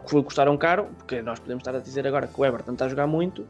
Que 0.07 0.23
custaram 0.23 0.57
caro, 0.57 0.87
porque 0.97 1.21
nós 1.21 1.39
podemos 1.39 1.61
estar 1.61 1.75
a 1.75 1.79
dizer 1.79 2.07
agora 2.07 2.25
que 2.25 2.39
o 2.39 2.45
Everton 2.45 2.73
está 2.73 2.85
a 2.85 2.89
jogar 2.89 3.05
muito. 3.05 3.45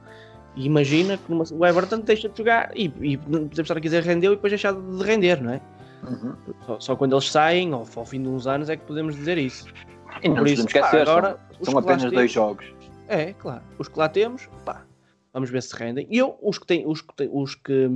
E 0.56 0.66
imagina 0.66 1.18
que 1.18 1.30
numa- 1.30 1.44
o 1.52 1.66
Everton 1.66 2.00
deixa 2.00 2.28
de 2.30 2.38
jogar 2.38 2.72
e, 2.76 2.92
e 3.02 3.18
podemos 3.18 3.58
estar 3.60 3.78
a 3.78 3.80
dizer 3.80 4.04
rendeu 4.04 4.34
e 4.34 4.36
depois 4.36 4.52
deixar 4.52 4.74
de 4.74 5.04
render, 5.04 5.42
não 5.42 5.54
é? 5.54 5.62
Uhum. 6.04 6.34
Só, 6.66 6.80
só 6.80 6.96
quando 6.96 7.14
eles 7.14 7.30
saem, 7.30 7.74
ou 7.74 7.86
ao 7.96 8.06
fim 8.06 8.22
de 8.22 8.28
uns 8.28 8.48
anos, 8.48 8.70
é 8.70 8.78
que 8.78 8.86
podemos 8.86 9.16
dizer 9.16 9.38
isso. 9.38 9.66
E 10.24 10.28
não 10.30 10.38
Por 10.38 10.48
isso, 10.48 10.66
esquecer, 10.66 11.02
agora, 11.02 11.38
são 11.62 11.74
lá 11.74 11.82
apenas 11.82 12.12
dois 12.12 12.32
jogos. 12.32 12.66
É, 13.08 13.34
claro. 13.34 13.62
Os 13.78 13.88
que 13.88 13.98
lá 14.00 14.10
temos, 14.10 14.50
pá, 14.66 14.84
vamos 15.34 15.50
ver 15.50 15.62
se 15.62 15.76
rendem. 15.76 16.08
E 16.10 16.18
eu, 16.18 16.38
os 16.42 16.58
que 16.58 16.66
têm, 16.66 16.86
os 16.88 17.02
que, 17.02 17.14
têm- 17.16 17.30
os 17.32 17.54
que, 17.56 17.90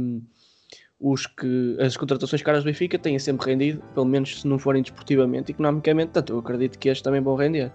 os 1.00 1.26
que, 1.28 1.78
as 1.80 1.98
contratações 1.98 2.42
caras 2.42 2.64
do 2.64 2.68
Benfica 2.68 2.98
têm 3.00 3.18
sempre 3.20 3.50
rendido, 3.52 3.82
pelo 3.94 4.06
menos 4.06 4.42
se 4.42 4.48
não 4.48 4.60
forem 4.60 4.82
desportivamente, 4.82 5.52
economicamente, 5.52 6.12
tanto 6.12 6.34
eu 6.34 6.40
acredito 6.40 6.78
que 6.78 6.90
estes 6.90 7.02
também 7.04 7.22
vão 7.22 7.36
render. 7.36 7.72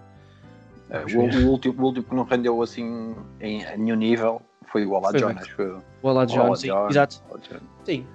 É, 0.89 1.03
o, 1.03 1.05
ver. 1.05 1.35
o 1.35 1.47
último, 1.49 1.81
o 1.81 1.85
último 1.85 2.05
que 2.05 2.15
não 2.15 2.23
rendeu 2.23 2.61
assim 2.61 3.15
em, 3.39 3.65
a 3.65 3.77
nenhum 3.77 3.95
nível 3.95 4.41
foi 4.65 4.85
o 4.85 4.91
Olá 4.91 5.11
Foi 5.11 5.19
Jonas. 5.19 5.47
Foi 5.49 5.67
o 5.67 5.81
Olá 6.01 6.21
Olá 6.21 6.25
Jones, 6.25 6.59
sim, 6.59 6.69
exato. 6.89 7.23
Olá. 7.29 7.39
Sim. 7.83 8.05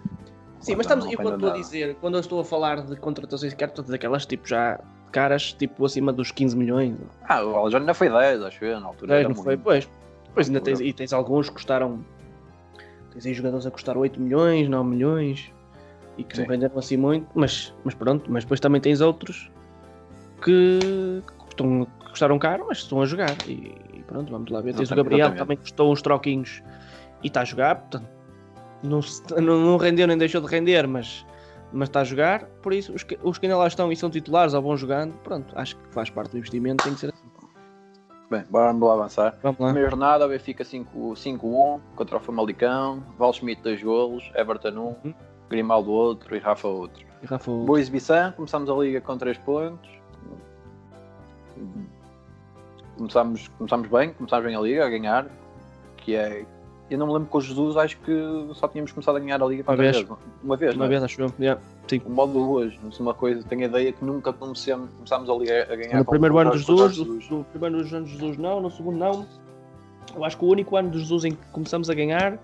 Sim, 0.60 0.76
mas 0.76 0.86
estamos, 0.86 1.04
eu 1.04 1.16
quando 1.16 1.34
estou 1.34 1.50
a 1.50 1.52
dizer, 1.52 1.96
quando 2.00 2.14
eu 2.14 2.20
estou 2.20 2.40
a 2.40 2.44
falar 2.44 2.82
de 2.82 2.96
contratações 2.96 3.54
de 3.54 3.66
todas 3.68 3.90
aquelas 3.92 4.24
tipo 4.24 4.48
já 4.48 4.80
caras 5.12 5.52
tipo 5.52 5.84
acima 5.84 6.12
dos 6.12 6.32
15 6.32 6.56
milhões. 6.56 6.96
Ah, 7.28 7.44
o 7.44 7.54
Alejandro 7.54 7.82
ainda 7.82 7.94
foi 7.94 8.08
10, 8.08 8.42
acho 8.42 8.64
eu, 8.64 8.80
na 8.80 8.86
altura. 8.86 9.14
10, 9.22 9.28
não 9.28 9.34
foi, 9.34 9.56
pois. 9.56 9.88
Depois 10.26 10.48
ainda 10.48 10.60
tens, 10.60 10.80
e 10.80 10.92
tens 10.92 11.12
alguns 11.12 11.48
que 11.48 11.54
custaram. 11.54 12.04
Tens 13.12 13.26
aí 13.26 13.34
jogadores 13.34 13.66
a 13.66 13.70
custar 13.70 13.96
8 13.96 14.20
milhões, 14.20 14.68
9 14.68 14.88
milhões 14.88 15.52
e 16.16 16.24
que 16.24 16.36
Sim. 16.36 16.42
não 16.42 16.48
renderam 16.48 16.78
assim 16.78 16.96
muito, 16.96 17.26
mas, 17.34 17.72
mas 17.84 17.94
pronto, 17.94 18.30
mas 18.30 18.44
depois 18.44 18.60
também 18.60 18.80
tens 18.80 19.00
outros 19.00 19.50
que, 20.42 21.22
custam, 21.38 21.84
que 21.84 22.03
custaram 22.14 22.38
caro, 22.38 22.64
mas 22.68 22.78
estão 22.78 23.02
a 23.02 23.06
jogar. 23.06 23.34
E, 23.46 23.74
e 23.92 24.04
pronto, 24.06 24.30
vamos 24.30 24.50
lá 24.50 24.60
ver. 24.60 24.74
Tens 24.74 24.90
o 24.90 24.96
Gabriel 24.96 25.34
também 25.34 25.56
custou 25.56 25.92
uns 25.92 26.00
troquinhos 26.00 26.62
e 27.22 27.26
está 27.26 27.42
a 27.42 27.44
jogar, 27.44 27.76
portanto, 27.76 28.08
não, 28.82 29.00
não, 29.40 29.60
não 29.60 29.76
rendeu 29.76 30.06
nem 30.06 30.16
deixou 30.16 30.40
de 30.40 30.46
render, 30.46 30.86
mas 30.86 31.26
mas 31.72 31.88
está 31.88 32.02
a 32.02 32.04
jogar, 32.04 32.44
por 32.62 32.72
isso 32.72 32.92
os 32.92 33.02
que, 33.02 33.18
os 33.20 33.36
que 33.36 33.46
ainda 33.46 33.58
lá 33.58 33.66
estão 33.66 33.90
e 33.90 33.96
são 33.96 34.08
titulares 34.08 34.54
ou 34.54 34.62
vão 34.62 34.76
jogando, 34.76 35.12
pronto, 35.24 35.52
acho 35.58 35.76
que 35.76 35.88
faz 35.92 36.08
parte 36.08 36.30
do 36.30 36.38
investimento, 36.38 36.84
tem 36.84 36.94
que 36.94 37.00
ser 37.00 37.12
assim. 37.12 37.24
Bem, 38.30 38.44
vamos 38.48 38.88
lá 38.88 38.94
avançar. 38.94 39.36
Vamos 39.42 39.58
lá. 39.58 39.66
Primeira 39.66 39.90
jornada, 39.90 40.24
o 40.24 40.28
Benfica 40.28 40.62
5-1 40.62 41.80
contra 41.96 42.16
o 42.16 42.20
Famalicão, 42.20 43.02
Val 43.18 43.32
Schmidt 43.32 43.60
2 43.62 43.82
golos, 43.82 44.30
Everton 44.36 44.70
1, 44.70 44.72
uhum. 44.80 45.14
Grimaldo 45.50 45.90
outro 45.90 46.36
e 46.36 46.38
Rafa 46.38 46.68
outro. 46.68 47.04
E 47.22 47.26
Rafa 47.26 47.50
outro. 47.50 47.66
Boa 47.66 47.80
exibição, 47.80 48.30
começamos 48.32 48.70
a 48.70 48.74
liga 48.74 49.00
com 49.00 49.18
3 49.18 49.36
pontos. 49.38 49.90
Começamos, 52.96 53.48
começamos 53.58 53.88
bem, 53.88 54.12
começamos 54.12 54.46
bem 54.46 54.56
a 54.56 54.60
liga 54.60 54.86
a 54.86 54.88
ganhar, 54.88 55.26
que 55.96 56.14
é 56.14 56.44
eu 56.90 56.98
não 56.98 57.06
me 57.06 57.12
lembro 57.14 57.28
com 57.28 57.38
o 57.38 57.40
Jesus, 57.40 57.76
acho 57.76 57.96
que 57.98 58.12
só 58.54 58.68
tínhamos 58.68 58.92
começado 58.92 59.16
a 59.16 59.20
ganhar 59.20 59.42
a 59.42 59.46
Liga 59.46 59.64
uma 59.66 59.76
vez. 59.76 59.96
vez. 59.96 60.08
Uma 60.42 60.56
vez, 60.56 60.74
Uma 60.74 60.84
é? 60.84 60.88
vez, 60.88 61.02
acho 61.02 61.20
eu. 61.22 61.32
Yeah. 61.40 61.60
Sim. 61.88 62.02
Um 62.06 62.10
modo 62.10 62.38
hoje, 62.50 62.78
não 62.82 62.92
sei 62.92 63.04
uma 63.04 63.14
coisa, 63.14 63.42
tenho 63.44 63.62
a 63.62 63.64
ideia 63.64 63.92
que 63.92 64.04
nunca 64.04 64.32
comecemos, 64.32 64.90
começámos 64.96 65.30
a, 65.30 65.34
liga, 65.34 65.72
a 65.72 65.76
ganhar. 65.76 65.98
No 65.98 66.04
primeiro 66.04 66.38
ano 66.38 66.50
de 66.52 66.58
Jesus, 66.58 66.98
no 67.30 67.44
primeiro 67.44 67.76
ano 67.78 68.04
de 68.04 68.10
Jesus 68.12 68.36
não, 68.36 68.60
no 68.60 68.70
segundo 68.70 68.98
não. 68.98 69.26
Eu 70.14 70.24
acho 70.24 70.36
que 70.36 70.44
o 70.44 70.48
único 70.48 70.76
ano 70.76 70.90
de 70.90 70.98
Jesus 70.98 71.24
em 71.24 71.32
que 71.32 71.46
começamos 71.52 71.88
a 71.88 71.94
ganhar 71.94 72.38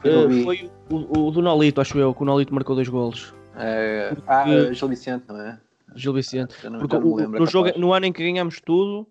foi, 0.00 0.26
uh, 0.26 0.44
foi 0.44 0.70
o, 0.90 1.26
o, 1.26 1.30
do 1.30 1.42
Nolito, 1.42 1.80
acho 1.80 1.98
eu, 1.98 2.14
que 2.14 2.22
o 2.22 2.24
Nolito 2.24 2.54
marcou 2.54 2.74
dois 2.74 2.88
golos. 2.88 3.34
É, 3.56 4.16
ah, 4.26 4.72
Gil 4.72 4.88
Vicente, 4.88 5.24
não 5.28 5.40
é? 5.40 5.58
Gil 5.94 6.12
Vicente. 6.14 6.54
Não, 6.64 6.80
Porque 6.80 6.96
o, 6.96 7.28
no, 7.28 7.46
jogo, 7.46 7.70
no 7.76 7.92
ano 7.92 8.06
em 8.06 8.12
que 8.12 8.22
ganhamos 8.22 8.60
tudo, 8.60 9.06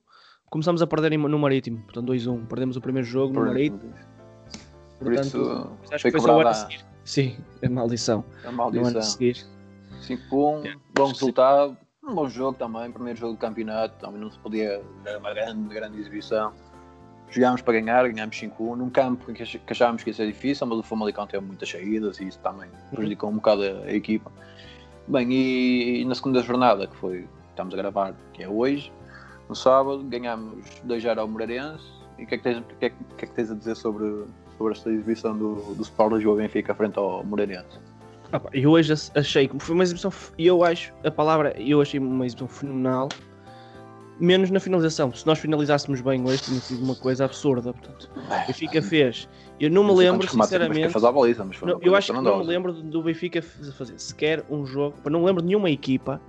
começamos 0.50 0.82
a 0.82 0.88
perder 0.88 1.18
no 1.18 1.40
Marítimo, 1.40 1.80
portanto 1.84 2.12
2-1. 2.12 2.48
Perdemos 2.48 2.76
o 2.76 2.82
primeiro 2.82 3.08
jogo 3.08 3.34
Por 3.34 3.46
no 3.46 3.52
Marítimo. 3.52 3.94
Por 4.98 5.14
Portanto, 5.14 5.78
isso 5.92 6.00
foi 6.02 6.12
cobrada... 6.12 6.50
A... 6.50 6.70
Sim, 7.06 7.38
é 7.62 7.70
maldição. 7.70 8.24
É 8.44 8.52
maldição. 8.52 9.02
5-1, 9.02 10.78
bom 10.94 11.08
resultado. 11.08 11.78
Um 12.04 12.16
bom 12.16 12.28
jogo 12.28 12.58
também, 12.58 12.92
primeiro 12.92 13.20
jogo 13.20 13.34
do 13.34 13.40
campeonato, 13.40 13.94
também 14.00 14.20
não 14.20 14.32
se 14.32 14.40
podia 14.40 14.82
dar 15.04 15.18
uma 15.20 15.34
grande, 15.34 15.74
grande 15.74 16.00
exibição. 16.00 16.52
Jogámos 17.30 17.62
para 17.62 17.80
ganhar, 17.80 18.08
ganhámos 18.10 18.36
5-1 18.36 18.76
num 18.76 18.90
campo 18.90 19.30
em 19.30 19.34
que 19.36 19.44
achávamos 19.70 20.04
que 20.04 20.10
ia 20.10 20.14
ser 20.14 20.26
difícil, 20.26 20.66
mas 20.66 20.80
o 20.80 20.84
Famalicão 20.84 21.28
teve 21.28 21.46
muitas 21.46 21.70
saídas 21.70 22.20
e 22.20 22.28
isso 22.28 22.40
também 22.40 22.68
prejudicou 22.90 23.30
um 23.30 23.36
bocado 23.36 23.62
a, 23.64 23.86
a 23.86 23.94
equipa. 23.94 24.32
Bem, 25.08 25.32
e, 25.32 26.02
e, 26.02 26.06
na 26.06 26.16
segunda 26.16 26.42
jornada, 26.42 26.88
que 26.88 26.96
foi, 26.96 27.28
estamos 27.50 27.74
a 27.74 27.78
gravar, 27.78 28.16
que 28.34 28.44
é 28.44 28.50
hoje, 28.50 28.92
no 29.50 29.56
sábado, 29.56 30.04
ganhámos 30.04 30.64
2-0 30.88 31.18
ao 31.18 31.28
Moreirense. 31.28 31.84
E 32.18 32.24
o 32.24 32.28
que, 32.28 32.36
é 32.36 32.38
que, 32.38 32.44
tens, 32.44 32.64
que, 32.80 32.86
é, 32.86 32.90
que 32.90 33.26
é 33.26 33.28
que 33.28 33.34
tens 33.34 33.52
a 33.52 33.56
dizer 33.56 33.76
sobre, 33.76 34.26
sobre 34.58 34.74
esta 34.74 34.90
exibição 34.90 35.36
do, 35.38 35.56
do 35.74 35.82
Sport 35.82 36.14
Lisboa 36.14 36.38
Benfica 36.38 36.74
frente 36.76 36.98
ao 37.00 37.24
Moreirense. 37.24 37.80
Ah, 38.32 38.42
eu 38.54 38.72
hoje 38.72 38.94
achei 39.16 39.48
que 39.48 39.58
foi 39.60 39.74
uma 39.74 39.84
exibição, 39.84 40.14
eu 40.38 40.64
acho, 40.64 40.94
a 41.04 41.10
palavra, 41.10 41.56
eu 41.60 41.82
achei 41.82 42.00
uma 42.00 42.26
exibição 42.26 42.48
fenomenal, 42.48 43.10
menos 44.20 44.52
na 44.52 44.60
finalização. 44.60 45.12
Se 45.14 45.26
nós 45.26 45.40
finalizássemos 45.40 46.02
bem 46.02 46.24
hoje, 46.24 46.44
tinha 46.44 46.60
sido 46.60 46.84
uma 46.84 46.96
coisa 46.96 47.26
absurda. 47.26 47.74
Portanto, 47.74 48.12
o 48.16 48.48
Benfica 48.48 48.82
fez. 48.82 49.28
Eu 49.60 49.72
não 49.72 49.84
me 49.84 49.94
lembro, 49.94 50.30
sinceramente. 50.30 50.94
Baliza, 51.00 51.46
não, 51.62 51.80
eu 51.82 51.96
acho 51.96 52.14
que 52.14 52.22
não 52.22 52.40
me 52.40 52.46
lembro 52.46 52.74
do 52.74 53.02
Benfica 53.02 53.42
fazer 53.42 53.98
sequer 53.98 54.46
um 54.50 54.66
jogo. 54.66 54.96
Não 55.10 55.22
me 55.22 55.26
lembro 55.26 55.42
de 55.42 55.48
nenhuma 55.48 55.70
equipa, 55.70 56.22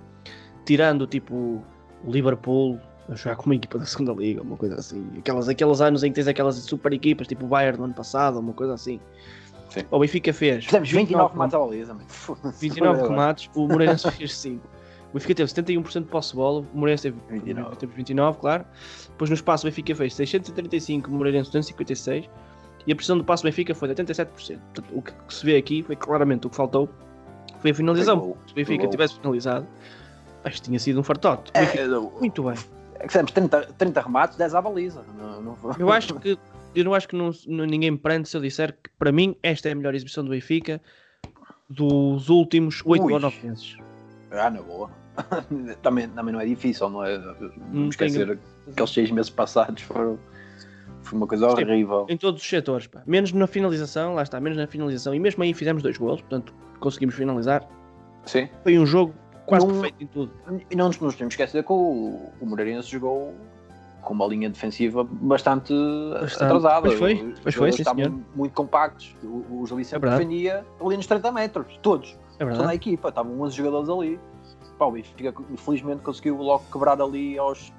tirando 0.64 1.06
tipo 1.06 1.62
o 2.04 2.10
Liverpool, 2.10 2.78
a 2.78 2.89
jogar 3.16 3.36
com 3.36 3.46
uma 3.46 3.54
equipa 3.54 3.78
da 3.78 3.86
segunda 3.86 4.12
liga, 4.12 4.42
uma 4.42 4.56
coisa 4.56 4.76
assim. 4.76 5.04
Aquelas, 5.18 5.48
aqueles 5.48 5.80
anos 5.80 6.02
em 6.02 6.10
que 6.10 6.16
tens 6.16 6.28
aquelas 6.28 6.56
super 6.56 6.92
equipas, 6.92 7.26
tipo 7.26 7.44
o 7.44 7.48
Bayern 7.48 7.78
do 7.78 7.84
ano 7.84 7.94
passado, 7.94 8.38
uma 8.38 8.52
coisa 8.52 8.74
assim. 8.74 9.00
Sim. 9.68 9.82
O 9.90 9.98
Benfica 10.00 10.32
fez. 10.32 10.64
Fizemos 10.64 10.90
29 10.90 11.32
remates 11.32 11.54
à 11.54 11.58
baliza, 11.58 11.96
29 12.58 13.02
remates, 13.02 13.50
o 13.54 13.68
Moreirense 13.68 14.10
fez 14.10 14.34
5. 14.36 14.66
O 15.10 15.14
Benfica 15.14 15.34
teve 15.34 15.50
71% 15.50 16.00
de 16.00 16.06
posse 16.06 16.30
de 16.30 16.36
bola, 16.36 16.64
o 16.72 16.78
Moreirense 16.78 17.04
teve 17.04 17.16
29. 17.30 17.76
teve 17.76 17.92
29, 17.94 18.38
claro. 18.38 18.64
Depois 19.08 19.30
no 19.30 19.34
espaço 19.34 19.66
o 19.66 19.70
Benfica 19.70 19.94
fez 19.94 20.14
635, 20.14 21.10
o 21.10 21.14
Moreirense 21.14 21.50
256. 21.50 22.28
E 22.86 22.92
a 22.92 22.96
pressão 22.96 23.18
do 23.18 23.24
passo 23.24 23.42
do 23.42 23.46
Benfica 23.46 23.74
foi 23.74 23.94
de 23.94 24.02
87%. 24.02 24.26
Portanto, 24.26 24.84
o 24.92 25.02
que 25.02 25.12
se 25.28 25.44
vê 25.44 25.56
aqui 25.56 25.82
foi 25.82 25.94
claramente 25.96 26.46
o 26.46 26.50
que 26.50 26.56
faltou 26.56 26.88
foi 27.60 27.72
a 27.72 27.74
finalização. 27.74 28.36
Se 28.46 28.52
o 28.52 28.56
Benfica 28.56 28.88
tivesse 28.88 29.16
finalizado, 29.16 29.66
acho 30.44 30.56
que 30.56 30.62
tinha 30.62 30.78
sido 30.78 30.98
um 30.98 31.02
fartote. 31.02 31.52
É, 31.54 31.86
muito 32.18 32.42
bem 32.42 32.54
é 33.00 33.06
que 33.06 33.12
temos 33.12 33.32
30, 33.32 33.72
30 33.78 34.00
remates, 34.00 34.36
10 34.36 34.54
à 34.54 34.62
baliza. 34.62 35.02
Não, 35.18 35.40
não... 35.40 35.56
Eu 35.78 35.90
acho 35.90 36.14
que 36.14 36.38
eu 36.74 36.84
não 36.84 36.94
acho 36.94 37.08
que 37.08 37.16
não, 37.16 37.32
ninguém 37.46 37.90
me 37.90 37.98
prende 37.98 38.28
se 38.28 38.36
eu 38.36 38.40
disser 38.40 38.72
que 38.72 38.90
para 38.98 39.10
mim 39.10 39.34
esta 39.42 39.68
é 39.68 39.72
a 39.72 39.74
melhor 39.74 39.94
exibição 39.94 40.22
do 40.22 40.30
Benfica 40.30 40.80
dos 41.68 42.28
últimos 42.28 42.82
8 42.84 43.02
ou 43.02 43.18
9 43.18 43.46
meses. 43.46 43.76
Ah, 44.30 44.50
na 44.50 44.62
boa. 44.62 44.90
também, 45.82 46.08
também 46.10 46.32
não 46.32 46.40
é 46.40 46.46
difícil, 46.46 46.88
não 46.88 47.04
é? 47.04 47.18
Não 47.72 47.88
esquecer 47.88 48.26
tenho... 48.26 48.40
aqueles 48.70 48.90
6 48.90 49.10
meses 49.10 49.30
passados 49.30 49.82
foram. 49.82 50.18
Foi 51.02 51.16
uma 51.16 51.26
coisa 51.26 51.48
Sim, 51.56 51.64
horrível. 51.64 52.06
Em 52.08 52.16
todos 52.16 52.42
os 52.42 52.48
setores, 52.48 52.86
pá. 52.86 53.02
menos 53.06 53.32
na 53.32 53.46
finalização, 53.46 54.14
lá 54.14 54.22
está, 54.22 54.38
menos 54.38 54.58
na 54.58 54.66
finalização. 54.66 55.14
E 55.14 55.18
mesmo 55.18 55.42
aí 55.42 55.54
fizemos 55.54 55.82
dois 55.82 55.96
gols, 55.96 56.20
portanto 56.20 56.54
conseguimos 56.78 57.14
finalizar. 57.14 57.66
Sim. 58.26 58.48
Foi 58.62 58.78
um 58.78 58.86
jogo 58.86 59.14
quase 59.50 59.66
não, 59.66 59.74
perfeito 59.74 60.04
em 60.04 60.06
tudo. 60.06 60.32
E 60.70 60.76
não 60.76 60.86
nos 60.86 60.96
podemos 60.96 61.32
esquecer 61.32 61.62
que 61.62 61.72
o, 61.72 62.30
o 62.40 62.46
Moreirense 62.46 62.88
jogou 62.88 63.34
com 64.00 64.14
uma 64.14 64.26
linha 64.26 64.48
defensiva 64.48 65.04
bastante, 65.04 65.74
bastante. 66.20 66.44
atrasada. 66.44 66.80
Pois 66.88 66.98
foi, 66.98 67.34
pois 67.42 67.54
foi, 67.54 67.72
sim, 67.72 67.84
senhor. 67.84 68.12
muito 68.34 68.52
compactos. 68.52 69.14
O, 69.22 69.60
o 69.60 69.66
Jolie 69.66 69.84
sempre 69.84 70.08
é 70.08 70.12
defendia 70.12 70.66
ali 70.80 70.96
nos 70.96 71.06
30 71.06 71.32
metros, 71.32 71.78
todos. 71.82 72.18
É 72.38 72.44
verdade. 72.44 72.58
Toda 72.58 72.70
a 72.70 72.74
equipa, 72.74 73.08
estavam 73.10 73.40
11 73.42 73.56
jogadores 73.56 73.88
ali. 73.88 74.20
Pá, 74.78 74.86
o 74.86 74.92
Benfica, 74.92 75.34
infelizmente, 75.50 76.00
conseguiu 76.00 76.36
logo 76.36 76.64
quebrar 76.72 77.00
ali 77.00 77.38
aos. 77.38 77.72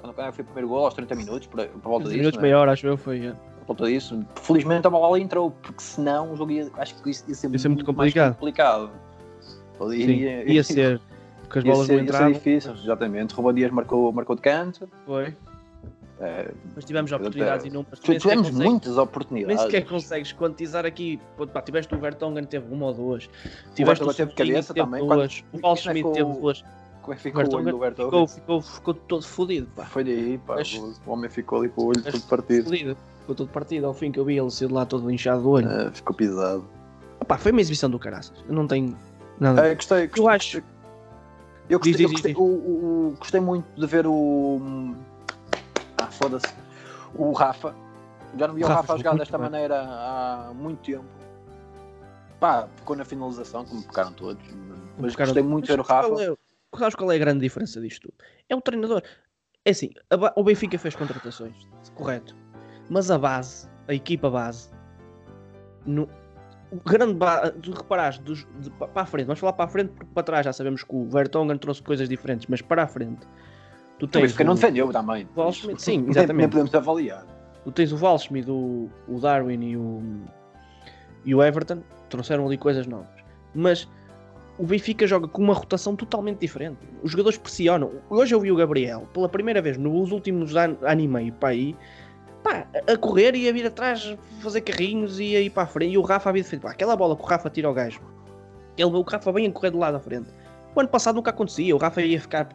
Quando 0.00 0.14
foi 0.14 0.42
o 0.42 0.46
primeiro 0.46 0.68
gol, 0.68 0.84
aos 0.84 0.94
30 0.94 1.14
minutos, 1.14 1.46
por, 1.48 1.66
por 1.66 1.88
volta 1.88 2.04
disso. 2.04 2.18
minutos, 2.18 2.38
né? 2.38 2.42
meia 2.42 2.58
hora, 2.58 2.72
acho 2.72 2.86
eu, 2.86 2.96
foi. 2.96 3.26
É. 3.26 3.32
Por 3.32 3.76
volta 3.76 3.86
disso. 3.86 4.24
Felizmente 4.36 4.86
a 4.86 4.90
bola 4.90 5.14
ali 5.14 5.24
entrou, 5.24 5.50
porque 5.50 5.82
senão 5.82 6.32
o 6.32 6.36
jogo 6.36 6.52
ia, 6.52 6.70
acho 6.78 7.02
que 7.02 7.10
isso 7.10 7.24
ia 7.28 7.34
ser, 7.34 7.50
ia 7.50 7.58
ser 7.58 7.68
muito, 7.68 7.84
muito 7.84 7.86
complicado. 7.86 8.34
complicado. 8.34 8.90
Sim, 9.88 9.96
ia, 9.96 10.52
ia 10.52 10.64
ser. 10.64 11.00
Porque 11.42 11.60
as 11.60 11.64
bolas 11.66 11.88
não 11.88 11.98
entravam. 11.98 12.32
difícil, 12.32 12.72
exatamente. 12.72 13.34
Ruben 13.34 13.54
Dias 13.54 13.70
marcou, 13.70 14.12
marcou 14.12 14.36
de 14.36 14.42
canto. 14.42 14.88
Foi. 15.06 15.34
É, 16.20 16.52
mas 16.74 16.84
tivemos 16.84 17.10
oportunidades 17.12 17.64
e 17.64 17.70
não 17.70 17.82
Tivemos 17.82 18.50
muitas 18.50 18.98
oportunidades. 18.98 19.56
Nem 19.56 19.66
sequer 19.66 19.88
consegues 19.88 20.32
quantizar 20.32 20.84
aqui. 20.84 21.18
Pá, 21.50 21.62
tiveste 21.62 21.94
o 21.94 21.98
Vertonghen, 21.98 22.44
teve 22.44 22.72
uma 22.72 22.86
ou 22.86 22.94
duas. 22.94 23.30
Tiveste 23.74 24.04
o, 24.04 24.08
o 24.08 24.14
teve 24.14 24.32
cabeça 24.34 24.74
teve 24.74 24.84
também. 24.84 25.00
Duas. 25.02 25.42
O 25.50 25.58
Paulo 25.58 25.78
Schmidt 25.78 25.98
ficou... 26.00 26.12
teve 26.12 26.32
duas. 26.32 26.64
Como 27.00 27.14
é 27.14 27.16
que 27.16 27.22
ficou 27.22 27.42
o 27.42 27.56
olho 27.56 27.72
do 27.72 27.78
Vertonghen? 27.78 28.10
Ficou, 28.10 28.28
ficou, 28.28 28.60
ficou 28.60 28.94
todo 28.94 29.26
fodido. 29.26 29.66
Pá. 29.74 29.86
Foi 29.86 30.04
daí, 30.04 30.38
pá. 30.46 30.56
Mas... 30.56 30.74
O 30.74 31.10
homem 31.10 31.30
ficou 31.30 31.60
ali 31.60 31.70
com 31.70 31.84
o 31.84 31.86
olho 31.86 32.02
todo 32.02 32.22
partido. 32.28 32.64
Fodido. 32.64 32.96
Ficou 33.20 33.34
todo 33.34 33.48
partido. 33.48 33.86
Ao 33.86 33.94
fim 33.94 34.12
que 34.12 34.20
eu 34.20 34.24
vi 34.26 34.38
ele 34.38 34.50
ser 34.50 34.70
lá 34.70 34.84
todo 34.84 35.10
inchado 35.10 35.42
do 35.42 35.48
olho. 35.48 35.70
É, 35.70 35.90
ficou 35.90 36.14
pisado. 36.14 36.68
Foi 37.38 37.50
uma 37.50 37.62
exibição 37.62 37.88
do 37.88 37.98
caraças. 37.98 38.44
Eu 38.46 38.54
não 38.54 38.66
tenho 38.66 38.94
nada. 39.40 39.66
É, 39.66 39.74
gostei, 39.74 40.06
gostei. 40.06 40.24
Eu 40.24 40.28
acho 40.28 40.62
eu 41.70 41.78
gostei, 41.78 41.92
diz, 41.92 42.00
eu 42.00 42.10
gostei, 42.10 42.34
diz, 42.34 42.42
diz. 42.42 42.50
O, 42.50 43.12
o, 43.12 43.16
gostei 43.16 43.40
muito 43.40 43.80
de 43.80 43.86
ver 43.86 44.04
o. 44.04 44.60
Ah, 45.98 46.08
foda-se. 46.08 46.52
O 47.14 47.32
Rafa. 47.32 47.72
Já 48.36 48.48
não 48.48 48.54
vi 48.54 48.64
o 48.64 48.66
Rafa, 48.66 48.80
Rafa 48.80 48.96
jogar 48.98 49.16
desta 49.16 49.38
bem. 49.38 49.50
maneira 49.50 49.80
há 49.80 50.52
muito 50.52 50.80
tempo. 50.80 51.04
Pá, 52.40 52.68
ficou 52.74 52.96
na 52.96 53.04
finalização, 53.04 53.64
como 53.64 53.82
ficaram 53.82 54.12
todos. 54.12 54.42
Mas 54.98 55.12
ficaram... 55.12 55.28
gostei 55.28 55.42
muito 55.44 55.66
de 55.66 55.72
ver 55.72 55.80
o 55.80 55.84
Rafa. 55.84 56.08
Qual 56.08 56.20
é, 56.20 56.36
sabes 56.78 56.94
qual 56.96 57.12
é 57.12 57.14
a 57.14 57.18
grande 57.18 57.40
diferença 57.40 57.80
disto 57.80 58.08
tudo? 58.08 58.14
É 58.48 58.56
o 58.56 58.60
treinador. 58.60 59.02
É 59.64 59.70
assim, 59.70 59.90
a, 60.10 60.40
o 60.40 60.42
Benfica 60.42 60.76
fez 60.76 60.96
contratações, 60.96 61.54
correto. 61.94 62.34
Mas 62.88 63.12
a 63.12 63.18
base, 63.18 63.68
a 63.86 63.94
equipa 63.94 64.28
base, 64.28 64.70
no, 65.86 66.08
o 66.72 66.76
grande 66.76 67.18
tu 67.62 67.72
reparaste 67.72 68.22
dos, 68.22 68.46
de, 68.60 68.70
para 68.70 69.02
a 69.02 69.06
frente, 69.06 69.26
vamos 69.26 69.40
falar 69.40 69.52
para 69.52 69.64
a 69.64 69.68
frente 69.68 69.90
porque 69.90 70.12
para 70.14 70.22
trás 70.22 70.44
já 70.44 70.52
sabemos 70.52 70.84
que 70.84 70.94
o 70.94 71.08
Vertonghen 71.08 71.58
trouxe 71.58 71.82
coisas 71.82 72.08
diferentes, 72.08 72.46
mas 72.48 72.62
para 72.62 72.84
a 72.84 72.86
frente 72.86 73.26
tu 73.98 74.06
tens. 74.06 74.36
que 74.36 74.44
não 74.44 74.54
defendeu 74.54 74.90
também. 74.90 75.28
Waldschmidt, 75.36 75.82
sim, 75.82 76.06
exatamente. 76.08 76.36
Nem 76.36 76.48
podemos 76.48 76.74
avaliar. 76.74 77.26
Tu 77.64 77.72
tens 77.72 77.92
o 77.92 77.96
Waldschmidt, 77.96 78.50
o, 78.50 78.88
o 79.08 79.20
Darwin 79.20 79.62
e 79.62 79.76
o, 79.76 80.02
e 81.24 81.34
o 81.34 81.42
Everton, 81.42 81.82
trouxeram 82.08 82.46
ali 82.46 82.56
coisas 82.56 82.86
novas. 82.86 83.08
mas 83.54 83.88
o 84.60 84.66
Benfica 84.66 85.06
joga 85.06 85.26
com 85.26 85.42
uma 85.42 85.54
rotação 85.54 85.96
totalmente 85.96 86.40
diferente. 86.40 86.78
Os 87.02 87.12
jogadores 87.12 87.38
pressionam. 87.38 87.92
Hoje 88.10 88.34
eu 88.34 88.40
vi 88.40 88.52
o 88.52 88.56
Gabriel, 88.56 89.08
pela 89.14 89.26
primeira 89.26 89.62
vez 89.62 89.78
nos 89.78 90.12
últimos 90.12 90.54
anos, 90.54 90.76
ano 90.82 91.00
e 91.00 91.08
meio, 91.08 91.32
para 91.32 91.48
aí, 91.48 91.74
pá, 92.42 92.66
a 92.86 92.96
correr 92.96 93.34
e 93.34 93.48
a 93.48 93.52
vir 93.52 93.66
atrás, 93.66 94.16
fazer 94.40 94.60
carrinhos 94.62 95.18
e 95.20 95.36
a 95.36 95.40
ir 95.40 95.50
para 95.50 95.64
a 95.64 95.66
frente. 95.66 95.92
E 95.92 95.98
o 95.98 96.02
Rafa 96.02 96.28
havia 96.30 96.44
feito, 96.44 96.62
pá, 96.62 96.70
aquela 96.70 96.96
bola 96.96 97.16
que 97.16 97.22
o 97.22 97.26
Rafa 97.26 97.48
tira 97.50 97.68
ao 97.68 97.74
gajo, 97.74 98.00
ele, 98.76 98.90
o 98.96 99.02
Rafa 99.02 99.32
bem 99.32 99.46
a 99.46 99.52
correr 99.52 99.70
do 99.70 99.78
lado 99.78 99.94
da 99.94 100.00
frente. 100.00 100.28
O 100.74 100.80
ano 100.80 100.88
passado 100.88 101.16
nunca 101.16 101.30
acontecia, 101.30 101.74
o 101.74 101.78
Rafa 101.78 102.00
ia 102.02 102.20
ficar 102.20 102.48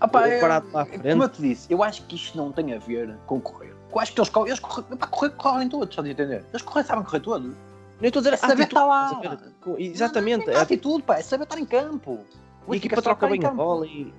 Ah, 0.00 0.08
pá, 0.08 0.26
é- 0.26 0.40
parado 0.40 0.68
lá 0.72 0.82
à 0.82 0.84
frente. 0.86 1.08
Como 1.10 1.22
eu 1.22 1.28
te 1.28 1.42
disse, 1.42 1.72
eu 1.72 1.82
acho 1.82 2.02
que 2.06 2.16
isto 2.16 2.36
não 2.36 2.50
tem 2.50 2.74
a 2.74 2.78
ver 2.78 3.16
com 3.26 3.40
correr. 3.40 3.74
Eu 3.92 3.98
acho 4.00 4.12
que 4.12 4.20
eles 4.20 4.30
correm, 4.30 4.48
eles 4.48 4.60
correm, 4.60 4.84
pá, 4.96 5.06
correr, 5.06 5.30
correm 5.30 5.68
todos, 5.68 5.88
estás 5.90 6.06
a 6.06 6.10
entender? 6.10 6.44
Eles 6.50 6.62
correm, 6.62 6.84
sabem 6.84 7.04
correr 7.04 7.20
todos. 7.20 7.52
Nem 8.00 8.08
estou 8.08 8.20
a 8.20 8.22
dizer 8.22 8.34
É 8.34 8.36
saber 8.38 8.62
estar 8.62 8.86
lá. 8.86 9.10
a 9.10 9.20
ver? 9.20 9.38
Com- 9.60 9.76
Exatamente. 9.78 10.46
Não, 10.46 10.52
não, 10.54 10.58
é 10.60 10.62
atitude, 10.62 11.02
pá, 11.02 11.18
é 11.18 11.22
saber 11.22 11.44
estar 11.44 11.58
em 11.58 11.66
campo. 11.66 12.20
A 12.68 12.76
equipa 12.76 13.02
troca 13.02 13.26
bem 13.28 13.44
a 13.44 13.50
bola 13.50 13.86
e, 13.86 14.12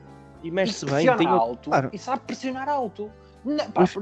e 0.43 0.51
mexe-se 0.51 0.85
bem. 0.85 1.15
Tem 1.15 1.25
alto 1.27 1.69
claro. 1.69 1.89
e 1.91 1.97
sabe 1.97 2.21
pressionar 2.27 2.69
alto. 2.69 3.09
Na, 3.43 3.65
pá, 3.65 3.81
Mas- 3.81 3.95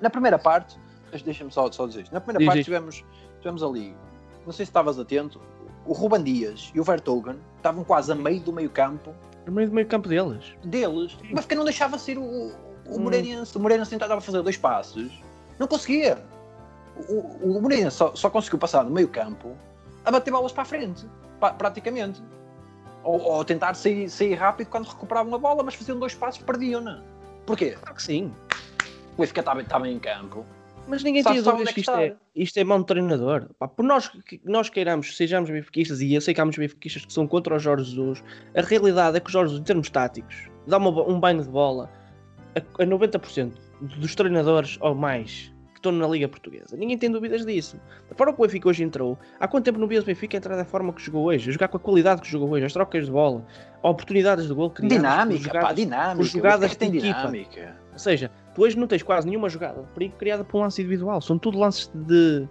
na 0.00 0.10
primeira 0.10 0.38
parte, 0.38 0.78
deixa- 1.10 1.24
deixa-me 1.24 1.50
só, 1.50 1.70
só 1.72 1.86
dizer 1.86 2.02
isto. 2.02 2.12
Na 2.12 2.20
primeira 2.20 2.38
Diz, 2.40 2.46
parte 2.46 2.56
diz. 2.58 2.64
tivemos, 2.64 3.04
tivemos 3.40 3.62
ali, 3.62 3.96
não 4.44 4.52
sei 4.52 4.66
se 4.66 4.70
estavas 4.70 4.98
atento, 4.98 5.40
o 5.86 5.92
Ruban 5.92 6.22
Dias 6.22 6.70
e 6.74 6.80
o 6.80 6.84
Vertogen 6.84 7.36
estavam 7.56 7.82
quase 7.84 8.12
a 8.12 8.14
meio 8.14 8.40
do 8.40 8.52
meio 8.52 8.70
campo 8.70 9.12
No 9.46 9.52
meio 9.52 9.68
do 9.68 9.74
meio 9.74 9.86
campo 9.86 10.08
deles. 10.08 10.54
deles, 10.64 11.16
mas 11.32 11.44
que 11.46 11.54
não 11.54 11.64
deixava 11.64 11.98
ser 11.98 12.18
o, 12.18 12.22
o 12.22 12.52
Hum. 12.86 12.98
Moreirense. 13.00 13.56
O 13.56 13.60
Moreirense 13.60 13.90
tentava 13.90 14.20
fazer 14.20 14.42
dois 14.42 14.56
passos, 14.56 15.10
não 15.58 15.66
conseguia. 15.66 16.18
O, 17.08 17.56
o 17.56 17.60
Moreirense 17.62 17.96
só, 17.96 18.14
só 18.14 18.28
conseguiu 18.30 18.58
passar 18.58 18.82
do 18.84 18.90
meio 18.90 19.08
campo 19.08 19.56
a 20.04 20.10
bater 20.10 20.30
bolas 20.30 20.52
para 20.52 20.62
a 20.62 20.66
frente, 20.66 21.06
praticamente. 21.58 22.22
Ou, 23.02 23.20
ou 23.20 23.44
tentar 23.44 23.74
sair, 23.74 24.08
sair 24.08 24.34
rápido 24.34 24.68
quando 24.68 24.86
recuperavam 24.86 25.34
a 25.34 25.38
bola, 25.38 25.62
mas 25.64 25.74
faziam 25.74 25.98
dois 25.98 26.14
passos 26.14 26.40
perdiam-na. 26.42 27.02
Porquê? 27.44 27.70
Claro 27.72 27.96
que 27.96 28.02
sim. 28.02 28.32
O 29.16 29.20
Benfica 29.20 29.40
estava, 29.40 29.60
estava 29.60 29.88
em 29.88 29.98
campo. 29.98 30.44
Mas 30.88 31.04
ninguém 31.04 31.22
Sabe 31.22 31.36
tem 31.36 31.44
dúvidas 31.44 31.66
que 31.66 31.70
é 31.70 31.74
que 31.74 31.80
isto 31.80 31.90
é, 31.92 32.06
está. 32.08 32.18
isto 32.34 32.56
é 32.58 32.64
mão 32.64 32.80
de 32.80 32.86
treinador. 32.86 33.48
Pá, 33.58 33.68
por 33.68 33.84
nós 33.84 34.08
que 34.08 34.40
nós 34.44 34.68
queiramos, 34.68 35.16
sejamos 35.16 35.48
benfiquistas, 35.48 36.00
e 36.00 36.12
eu 36.12 36.20
sei 36.20 36.34
que 36.34 36.40
há 36.40 36.44
muitos 36.44 36.58
benfiquistas 36.58 37.04
que 37.04 37.12
são 37.12 37.26
contra 37.26 37.54
o 37.54 37.58
Jorge 37.58 37.84
Jesus, 37.84 38.24
a 38.56 38.60
realidade 38.62 39.16
é 39.16 39.20
que 39.20 39.28
o 39.28 39.32
Jorge 39.32 39.50
Jesus, 39.50 39.60
em 39.60 39.64
termos 39.64 39.88
táticos, 39.90 40.48
dá 40.66 40.78
uma 40.78 40.90
um 41.08 41.20
banho 41.20 41.40
de 41.42 41.48
bola 41.48 41.88
a, 42.56 42.82
a 42.82 42.86
90% 42.86 43.52
dos 43.80 44.14
treinadores 44.16 44.76
ou 44.80 44.92
mais 44.94 45.52
que 45.72 45.78
estão 45.78 45.92
na 45.92 46.06
Liga 46.08 46.26
Portuguesa. 46.28 46.76
Ninguém 46.76 46.98
tem 46.98 47.10
dúvidas 47.12 47.46
disso. 47.46 47.76
A 48.10 48.14
forma 48.16 48.32
que 48.32 48.40
o 48.40 48.42
Benfica 48.44 48.68
hoje 48.68 48.82
entrou, 48.82 49.16
há 49.38 49.46
quanto 49.46 49.64
tempo 49.64 49.78
não 49.78 49.86
vias 49.86 50.02
o 50.02 50.06
Benfica 50.06 50.36
entrar 50.36 50.56
da 50.56 50.64
forma 50.64 50.92
que 50.92 51.00
jogou 51.02 51.26
hoje, 51.26 51.48
a 51.48 51.52
jogar 51.52 51.68
com 51.68 51.76
a 51.76 51.80
qualidade 51.80 52.20
que 52.22 52.28
jogou 52.28 52.50
hoje, 52.50 52.64
as 52.66 52.72
trocas 52.72 53.04
de 53.06 53.10
bola, 53.12 53.46
oportunidades 53.84 54.48
de 54.48 54.54
gol 54.54 54.70
criadas, 54.70 54.98
Dinâmica, 54.98 55.44
jogadas- 55.44 55.68
pá, 55.68 55.72
dinâmica. 55.74 56.16
por 56.16 56.24
jogadas 56.24 56.74
tem 56.76 56.88
equipa. 56.96 57.18
dinâmica. 57.20 57.76
Ou 57.92 57.98
seja, 57.98 58.30
tu 58.54 58.62
hoje 58.62 58.78
não 58.78 58.86
tens 58.86 59.02
quase 59.02 59.26
nenhuma 59.26 59.48
jogada 59.48 59.84
criada 60.18 60.44
por 60.44 60.58
um 60.58 60.62
lance 60.62 60.80
individual. 60.80 61.20
São 61.20 61.38
tudo 61.38 61.58
lances 61.58 61.90
de, 61.94 62.46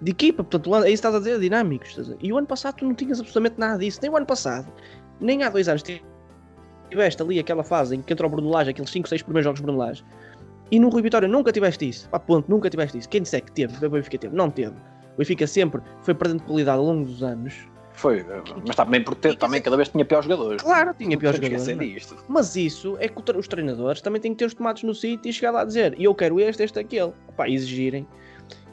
de 0.00 0.10
equipa. 0.10 0.44
Portanto, 0.44 0.74
é 0.76 0.78
isso 0.80 0.94
estás 0.94 1.14
a 1.14 1.18
dizer, 1.18 1.38
dinâmicos. 1.38 1.90
estás 1.90 2.10
a. 2.10 2.16
E 2.20 2.32
o 2.32 2.38
ano 2.38 2.46
passado 2.46 2.76
tu 2.76 2.84
não 2.84 2.94
tinhas 2.94 3.18
absolutamente 3.18 3.58
nada 3.58 3.78
disso. 3.78 3.98
Nem 4.02 4.10
o 4.10 4.16
ano 4.16 4.26
passado, 4.26 4.72
nem 5.20 5.42
há 5.42 5.48
dois 5.48 5.68
anos 5.68 5.82
tiveste 5.82 7.22
ali 7.22 7.38
aquela 7.38 7.64
fase 7.64 7.96
em 7.96 8.02
que 8.02 8.12
entrou 8.12 8.28
o 8.28 8.32
Bruno 8.32 8.50
Lage, 8.50 8.70
aqueles 8.70 8.90
5, 8.90 9.08
6 9.08 9.22
primeiros 9.22 9.44
jogos 9.44 9.60
de 9.60 9.64
Bruno 9.64 9.78
Lage. 9.78 10.04
E 10.70 10.78
no 10.78 10.88
Rui 10.88 11.02
Vitória 11.02 11.28
nunca 11.28 11.52
tiveste 11.52 11.88
isso. 11.88 12.08
Pá, 12.08 12.18
ponto, 12.18 12.50
nunca 12.50 12.70
tiveste 12.70 12.98
isso. 12.98 13.08
Quem 13.08 13.22
disse 13.22 13.36
é 13.36 13.40
que 13.40 13.52
teve? 13.52 13.84
O 13.84 13.90
Benfica 13.90 14.18
teve. 14.18 14.34
Não 14.34 14.50
teve. 14.50 14.74
O 15.14 15.18
Benfica 15.18 15.46
sempre 15.46 15.80
foi 16.02 16.14
perdendo 16.14 16.42
qualidade 16.44 16.78
ao 16.78 16.84
longo 16.84 17.04
dos 17.04 17.22
anos. 17.22 17.68
Foi, 17.94 18.24
mas 18.66 18.74
também 18.76 19.02
porque 19.02 19.34
também 19.36 19.62
cada 19.62 19.76
vez 19.76 19.88
tinha 19.88 20.04
piores 20.04 20.26
jogadores. 20.26 20.62
Claro, 20.62 20.92
tinha 20.98 21.16
piores 21.16 21.40
jogadores. 21.40 21.66
não 21.76 21.82
é? 21.82 21.86
disto. 21.86 22.16
Mas 22.28 22.56
isso 22.56 22.96
é 22.98 23.08
que 23.08 23.22
os 23.38 23.48
treinadores 23.48 24.00
também 24.00 24.20
têm 24.20 24.32
que 24.32 24.38
ter 24.38 24.46
os 24.46 24.54
tomates 24.54 24.82
no 24.82 24.92
sítio 24.94 25.28
e 25.30 25.32
chegar 25.32 25.52
lá 25.52 25.60
a 25.62 25.64
dizer 25.64 25.94
eu 25.98 26.14
quero 26.14 26.40
este, 26.40 26.62
este, 26.64 26.78
aquele. 26.78 27.12
Opá, 27.28 27.48
exigirem. 27.48 28.06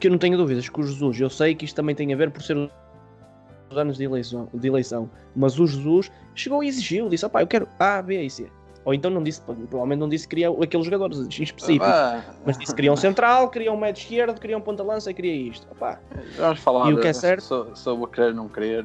Que 0.00 0.08
eu 0.08 0.10
não 0.10 0.18
tenho 0.18 0.36
dúvidas 0.36 0.68
que 0.68 0.80
o 0.80 0.82
Jesus, 0.82 1.20
eu 1.20 1.30
sei 1.30 1.54
que 1.54 1.64
isto 1.64 1.74
também 1.76 1.94
tem 1.94 2.12
a 2.12 2.16
ver 2.16 2.30
por 2.30 2.42
ser 2.42 2.56
os 2.56 3.78
anos 3.78 3.96
de 3.96 4.04
eleição, 4.04 4.48
de 4.52 4.68
eleição 4.68 5.08
mas 5.34 5.58
o 5.58 5.66
Jesus 5.66 6.10
chegou 6.34 6.62
e 6.62 6.68
exigiu, 6.68 7.08
disse 7.08 7.24
opá, 7.24 7.40
eu 7.42 7.46
quero 7.46 7.66
A, 7.78 8.02
B 8.02 8.22
e 8.22 8.28
C. 8.28 8.50
Ou 8.84 8.92
então 8.92 9.10
não 9.10 9.22
disse, 9.22 9.40
provavelmente 9.40 10.00
não 10.00 10.08
disse 10.08 10.26
que 10.26 10.34
queria 10.34 10.50
aqueles 10.50 10.84
jogadores 10.84 11.16
em 11.38 11.42
específico, 11.44 11.84
Ah, 11.84 12.20
mas 12.44 12.58
disse 12.58 12.72
que 12.72 12.76
queria 12.76 12.92
um 12.92 12.96
central, 12.96 13.48
queria 13.48 13.72
um 13.72 13.76
médio 13.78 14.00
esquerdo, 14.00 14.38
queria 14.40 14.58
um 14.58 14.60
ponta-lança 14.60 15.10
e 15.10 15.14
queria 15.14 15.34
isto. 15.50 15.66
Opá, 15.70 16.00
Vamos 16.36 16.58
falar 16.58 16.90
E 16.90 16.94
o 16.94 17.00
que 17.00 17.06
é 17.06 17.12
certo? 17.12 17.42
so- 17.44 17.70
sobre 17.76 18.04
o 18.04 18.08
querer 18.08 18.34
não 18.34 18.48
querer. 18.48 18.84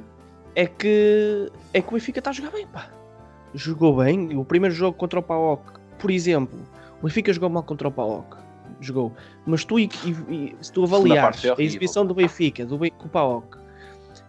É 0.58 0.66
que 0.66 1.52
é 1.72 1.80
que 1.80 1.88
o 1.88 1.92
Benfica 1.92 2.18
está 2.18 2.32
a 2.32 2.34
jogar 2.34 2.50
bem, 2.50 2.66
pá. 2.66 2.90
Jogou 3.54 3.98
bem. 3.98 4.36
O 4.36 4.44
primeiro 4.44 4.74
jogo 4.74 4.98
contra 4.98 5.20
o 5.20 5.24
PAOK, 5.24 5.80
por 6.00 6.10
exemplo, 6.10 6.60
o 7.00 7.06
Benfica 7.06 7.32
jogou 7.32 7.48
mal 7.48 7.62
contra 7.62 7.88
o 7.88 7.92
PAOK. 7.92 8.38
Jogou. 8.82 9.14
Mas 9.46 9.64
tu, 9.64 9.78
e, 9.80 9.88
e- 10.30 10.56
se 10.60 10.74
tu 10.74 10.84
avaliares 10.84 11.42
foi 11.42 11.52
a 11.52 11.62
exibição 11.62 12.08
do 12.08 12.16
Benfica, 12.16 12.66
do 12.66 12.76
Ben- 12.80 12.92
com 12.92 13.06
o 13.06 13.10
PAOK, 13.10 13.56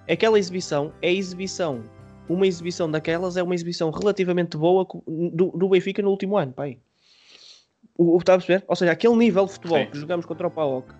aquela 0.06 0.38
exibição 0.38 0.92
é 1.00 1.10
exibição. 1.10 1.82
Uma 2.28 2.46
exibição 2.46 2.90
daquelas 2.90 3.38
é 3.38 3.42
uma 3.42 3.54
exibição 3.54 3.90
relativamente 3.90 4.54
boa 4.58 4.86
do, 5.32 5.46
do 5.46 5.68
Benfica 5.70 6.02
no 6.02 6.10
último 6.10 6.36
ano, 6.36 6.52
pai. 6.52 6.78
O, 7.96 8.16
o, 8.16 8.18
está 8.18 8.34
a 8.34 8.36
perceber? 8.36 8.64
Ou 8.68 8.76
seja, 8.76 8.92
aquele 8.92 9.16
nível 9.16 9.46
de 9.46 9.52
futebol 9.52 9.78
Sim. 9.78 9.86
que 9.86 9.98
jogamos 9.98 10.26
contra 10.26 10.46
o 10.46 10.50
PAOK 10.50 10.92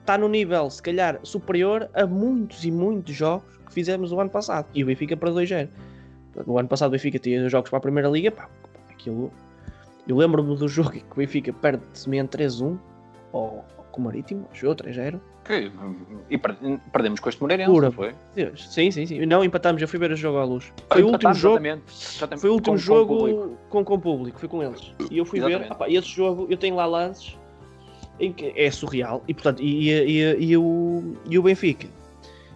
está 0.00 0.16
no 0.16 0.26
nível, 0.26 0.70
se 0.70 0.82
calhar, 0.82 1.20
superior 1.22 1.90
a 1.92 2.06
muitos 2.06 2.64
e 2.64 2.70
muitos 2.70 3.14
jogos 3.14 3.54
que 3.74 3.80
fizemos 3.80 4.12
o 4.12 4.20
ano 4.20 4.30
passado. 4.30 4.66
E 4.72 4.82
o 4.84 4.86
Benfica 4.86 5.16
para 5.16 5.30
2-0. 5.30 5.68
No 6.46 6.58
ano 6.58 6.68
passado 6.68 6.88
o 6.88 6.92
Benfica 6.92 7.18
tinha 7.18 7.48
jogos 7.48 7.68
para 7.70 7.78
a 7.78 7.82
Primeira 7.82 8.08
Liga, 8.08 8.30
pá, 8.30 8.48
aquilo... 8.90 9.32
Eu 10.06 10.16
lembro-me 10.16 10.54
do 10.56 10.68
jogo 10.68 10.90
em 10.96 11.00
que 11.00 11.12
o 11.12 11.16
Benfica 11.16 11.52
perde 11.52 11.82
semelhante 11.92 12.36
3-1 12.38 12.78
ou 13.32 13.64
com 13.90 14.00
o 14.00 14.04
Marítimo, 14.04 14.46
jogou 14.52 14.76
3-0. 14.76 15.20
Que- 15.44 15.70
E 16.30 16.38
per- 16.38 16.56
perdemos 16.92 17.20
com 17.20 17.28
este 17.28 17.40
Moreirense, 17.40 17.70
Pura. 17.70 17.90
foi? 17.90 18.12
Deus, 18.34 18.72
Sim, 18.72 18.90
sim, 18.90 19.06
sim. 19.06 19.24
Não 19.26 19.44
empatamos, 19.44 19.80
eu 19.82 19.86
fui 19.88 19.98
ver 19.98 20.10
o 20.10 20.16
jogo 20.16 20.38
à 20.38 20.44
luz. 20.44 20.72
Foi 20.90 21.02
o 21.02 21.06
último 21.06 21.16
Empatámos, 21.30 21.38
jogo, 21.38 21.56
exatamente. 21.66 21.82
Exatamente. 21.92 22.40
foi 22.40 22.50
o 22.50 22.52
último 22.54 22.72
Com- 22.76 22.78
com 22.80 22.84
jogo 22.84 23.16
público. 23.18 23.58
com, 23.68 23.84
com 23.84 24.00
público, 24.00 24.38
foi 24.40 24.48
com 24.48 24.62
eles. 24.62 24.92
E 25.10 25.18
eu 25.18 25.24
fui 25.24 25.38
ver, 25.40 25.48
Exatamente. 25.48 25.72
opá, 25.72 25.88
esse 25.90 26.08
jogo, 26.08 26.46
eu 26.50 26.56
tenho 26.56 26.74
lá 26.76 26.86
lances 26.86 27.36
em 28.18 28.32
que 28.32 28.52
é 28.56 28.70
surreal. 28.70 29.22
E 29.28 29.34
portanto, 29.34 29.62
e, 29.62 29.90
e, 29.90 30.22
e, 30.22 30.44
e 30.50 30.56
o, 30.56 31.14
e 31.28 31.38
o 31.38 31.42
Benfica, 31.42 31.86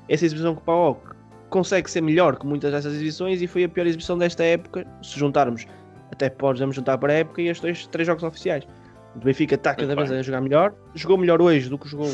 essa 0.09 0.25
exibição 0.25 0.55
com 0.55 0.61
o 0.61 0.65
PAOK 0.65 1.08
consegue 1.49 1.91
ser 1.91 2.01
melhor 2.01 2.39
que 2.39 2.47
muitas 2.47 2.73
dessas 2.73 2.95
exibições 2.95 3.41
e 3.43 3.47
foi 3.47 3.65
a 3.65 3.69
pior 3.69 3.87
exibição 3.87 4.17
desta 4.19 4.45
época, 4.45 4.87
se 5.03 5.19
juntarmos, 5.19 5.67
até 6.13 6.29
podemos 6.31 6.77
juntar 6.77 6.99
para 6.99 7.13
a 7.13 7.17
época 7.17 7.43
e 7.43 7.49
estes 7.49 7.63
dois, 7.63 7.87
três 7.87 8.07
jogos 8.07 8.23
oficiais. 8.23 8.67
O 9.15 9.19
Benfica 9.19 9.55
está 9.55 9.75
cada 9.75 9.95
vez 9.97 10.11
a 10.11 10.23
jogar 10.23 10.41
melhor, 10.41 10.75
jogou 10.95 11.17
melhor 11.17 11.41
hoje 11.41 11.69
do 11.69 11.79
que 11.79 11.89
jogou 11.89 12.11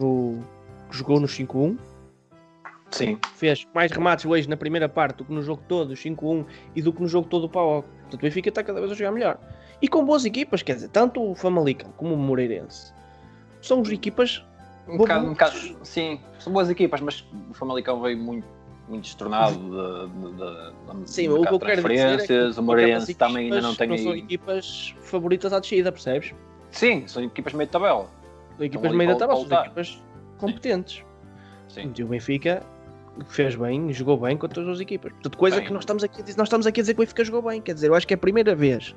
no, 0.00 0.42
que 0.90 0.96
jogou 0.96 1.20
no 1.20 1.26
5-1 1.26 1.78
Sim. 2.90 3.18
fez 3.34 3.66
mais 3.74 3.92
remates 3.92 4.24
hoje 4.24 4.48
na 4.48 4.56
primeira 4.56 4.88
parte 4.88 5.18
do 5.18 5.24
que 5.24 5.32
no 5.32 5.42
jogo 5.42 5.62
todo, 5.68 5.92
5-1, 5.92 6.44
e 6.74 6.82
do 6.82 6.92
que 6.92 7.02
no 7.02 7.08
jogo 7.08 7.28
todo 7.28 7.44
o 7.44 7.48
PAOK. 7.48 7.86
Portanto, 7.86 8.14
o 8.14 8.22
Benfica 8.22 8.48
está 8.48 8.62
cada 8.62 8.80
vez 8.80 8.92
a 8.92 8.94
jogar 8.94 9.12
melhor. 9.12 9.38
E 9.80 9.88
com 9.88 10.04
boas 10.04 10.24
equipas, 10.24 10.62
quer 10.62 10.74
dizer, 10.74 10.88
tanto 10.88 11.22
o 11.22 11.34
Famalicão 11.34 11.92
como 11.96 12.14
o 12.14 12.16
Moreirense 12.16 12.92
são 13.60 13.80
as 13.80 13.90
equipas. 13.90 14.44
Um 14.88 14.96
bocado, 14.96 15.26
um 15.26 15.30
bocado- 15.30 15.76
sim, 15.82 16.20
são 16.38 16.52
boas 16.52 16.70
equipas, 16.70 17.00
mas 17.00 17.24
o 17.50 17.54
Famalicão 17.54 18.00
veio 18.00 18.16
muito, 18.16 18.46
muito 18.88 19.04
destornado 19.04 19.54
de, 19.54 20.08
de, 20.08 21.02
de, 21.02 21.10
Sim, 21.10 21.28
o 21.28 21.42
que 21.42 21.52
eu 21.52 21.58
quero 21.58 21.72
é 21.72 21.82
transferências, 21.82 22.50
o 22.50 22.54
são 22.54 22.64
Moreirense 22.64 23.14
também 23.14 23.44
ainda 23.44 23.60
não 23.60 23.74
tem 23.74 23.90
que 23.90 23.98
são 23.98 24.16
equipas 24.16 24.94
favoritas 25.02 25.52
à 25.52 25.60
descida, 25.60 25.92
percebes? 25.92 26.34
Sim, 26.70 27.06
são 27.06 27.22
equipas 27.22 27.52
meio 27.52 27.66
de 27.66 27.72
tabela. 27.72 28.06
São 28.56 28.66
equipas 28.66 28.92
meio 28.92 29.10
da 29.10 29.16
tabela, 29.16 29.46
são 29.46 29.60
equipas 29.60 30.02
competentes. 30.38 31.04
Sim. 31.68 31.92
E 31.96 32.02
o 32.02 32.06
Benfica 32.06 32.62
fez 33.26 33.56
bem, 33.56 33.92
jogou 33.92 34.16
bem 34.16 34.36
contra 34.36 34.60
as 34.60 34.66
duas 34.66 34.80
equipas. 34.80 35.12
Portanto, 35.12 35.36
coisa 35.36 35.56
Bem. 35.56 35.66
que 35.66 35.72
nós 35.72 35.82
estamos, 35.82 36.04
aqui 36.04 36.20
a 36.20 36.24
dizer, 36.24 36.38
nós 36.38 36.46
estamos 36.46 36.66
aqui 36.66 36.80
a 36.80 36.82
dizer 36.82 36.94
que 36.94 37.00
o 37.00 37.04
Benfica 37.04 37.24
jogou 37.24 37.42
bem. 37.42 37.60
Quer 37.60 37.74
dizer, 37.74 37.88
eu 37.88 37.94
acho 37.94 38.06
que 38.06 38.14
é 38.14 38.16
a 38.16 38.18
primeira 38.18 38.54
vez 38.54 38.94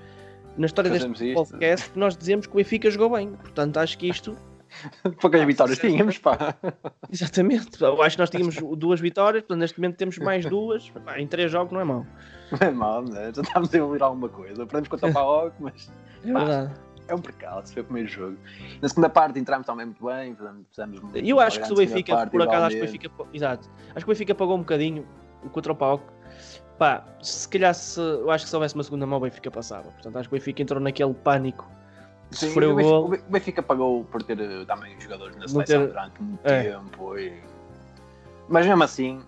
na 0.57 0.65
história 0.65 0.91
deste 0.91 1.07
isto. 1.09 1.33
podcast 1.33 1.89
que 1.89 1.99
nós 1.99 2.15
dizemos 2.15 2.45
que 2.45 2.53
o 2.53 2.57
Benfica 2.57 2.89
jogou 2.89 3.09
bem. 3.17 3.29
Portanto, 3.31 3.77
acho 3.77 3.97
que 3.97 4.07
isto. 4.07 4.35
Poucas 5.21 5.43
vitórias 5.45 5.77
tínhamos, 5.79 6.17
pá. 6.17 6.55
Exatamente. 7.11 7.81
Eu 7.81 8.01
acho 8.01 8.15
que 8.15 8.21
nós 8.21 8.29
tínhamos 8.29 8.55
duas 8.77 8.99
vitórias, 8.99 9.43
portanto, 9.43 9.59
neste 9.59 9.79
momento 9.79 9.97
temos 9.97 10.17
mais 10.17 10.45
duas. 10.45 10.89
Pá, 10.89 11.19
em 11.19 11.27
três 11.27 11.51
jogos 11.51 11.71
não 11.73 11.81
é 11.81 11.83
mau. 11.83 12.05
Não 12.51 12.67
é 12.67 12.71
mal, 12.71 13.03
né? 13.03 13.31
Já 13.33 13.41
estamos 13.41 13.73
a 13.73 13.77
evoluir 13.77 14.03
alguma 14.03 14.29
coisa. 14.29 14.65
Perdemos 14.65 14.89
contra 14.89 15.09
o 15.09 15.13
PAOK, 15.13 15.55
mas 15.59 15.91
É 16.25 16.31
Pá. 16.31 16.39
verdade. 16.39 16.73
é 17.07 17.15
um 17.15 17.19
percalço, 17.21 17.73
foi 17.73 17.81
o 17.81 17.85
primeiro 17.85 18.09
jogo. 18.09 18.37
Na 18.81 18.89
segunda 18.89 19.09
parte 19.09 19.39
entramos 19.39 19.65
também 19.65 19.85
muito 19.85 20.05
bem, 20.05 20.35
fizemos, 20.69 21.01
E 21.15 21.29
eu 21.29 21.39
acho 21.39 21.59
que 21.59 21.67
se 21.67 21.73
o 21.73 21.75
Benfica, 21.75 22.15
parte, 22.15 22.31
por 22.31 22.41
acaso, 22.41 22.65
acho 22.65 22.75
que 22.75 22.81
o. 22.81 22.85
Benfica. 22.85 23.11
Exato. 23.33 23.69
Acho 23.95 24.05
que 24.05 24.11
o 24.11 24.13
Benfica 24.13 24.35
pagou 24.35 24.55
um 24.55 24.59
bocadinho 24.59 25.05
contra 25.51 25.71
o 25.71 25.75
PAOK. 25.75 26.03
Pá, 26.77 27.05
se 27.21 27.47
calhar 27.47 27.75
se, 27.75 27.99
eu 27.99 28.31
acho 28.31 28.45
que 28.45 28.49
se 28.49 28.55
houvesse 28.55 28.73
uma 28.73 28.83
segunda 28.83 29.05
mão, 29.05 29.19
o 29.19 29.21
Benfica 29.21 29.51
passava. 29.51 29.91
Portanto, 29.91 30.17
acho 30.17 30.29
que 30.29 30.35
o 30.35 30.37
Benfica 30.37 30.61
entrou 30.63 30.79
naquele 30.79 31.13
pânico. 31.13 31.69
Sim, 32.31 32.47
Sofreu 32.47 32.71
o 32.71 32.75
gol. 32.81 33.05
O 33.05 33.07
Ben- 33.09 33.19
o 33.27 33.31
Benfica 33.31 33.61
pagou 33.61 34.03
por 34.05 34.23
ter 34.23 34.39
eh, 34.39 34.65
também 34.65 34.99
jogadores 34.99 35.35
na 35.35 35.47
seleção 35.47 35.81
ter- 35.81 35.87
durante 35.87 36.21
muito 36.23 36.45
É. 36.45 36.63
tempo. 36.71 37.17
e- 37.17 37.41
Mas 38.47 38.65
mesmo 38.65 38.83
assim, 38.83 39.21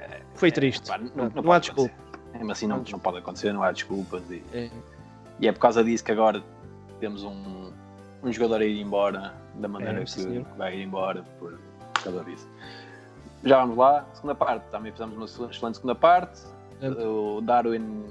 eh, 0.00 0.20
Foi 0.34 0.52
triste. 0.52 0.86
Pá, 0.88 0.98
não, 0.98 1.10
não, 1.14 1.30
não 1.34 1.42
não 1.42 1.52
há 1.52 1.58
desculpa. 1.58 1.94
Mesmo 2.34 2.52
assim 2.52 2.66
não, 2.66 2.84
não 2.90 2.98
pode 2.98 3.18
acontecer, 3.18 3.52
não 3.52 3.62
há 3.62 3.72
desculpas. 3.72 4.22
E, 4.30 4.42
É. 4.52 4.70
e 5.40 5.48
é 5.48 5.52
por 5.52 5.58
causa 5.60 5.82
disso 5.82 6.04
que 6.04 6.12
agora 6.12 6.42
temos 7.00 7.22
um, 7.24 7.70
um 8.22 8.32
jogador 8.32 8.60
a 8.60 8.64
ir 8.64 8.78
embora 8.80 9.34
da 9.54 9.66
maneira 9.68 10.00
É, 10.00 10.04
que, 10.04 10.10
senhor. 10.10 10.44
vai 10.58 10.76
ir 10.76 10.82
embora 10.82 11.24
por 11.38 11.58
causa 12.04 12.22
disso. 12.24 12.46
Já 13.44 13.60
vamos 13.60 13.76
lá, 13.78 14.04
segunda 14.12 14.34
parte. 14.34 14.64
Também 14.70 14.92
fizemos 14.92 15.16
uma 15.16 15.48
excelente 15.50 15.76
segunda 15.76 15.94
parte. 15.94 16.42
O 16.82 17.40
Darwin, 17.40 18.04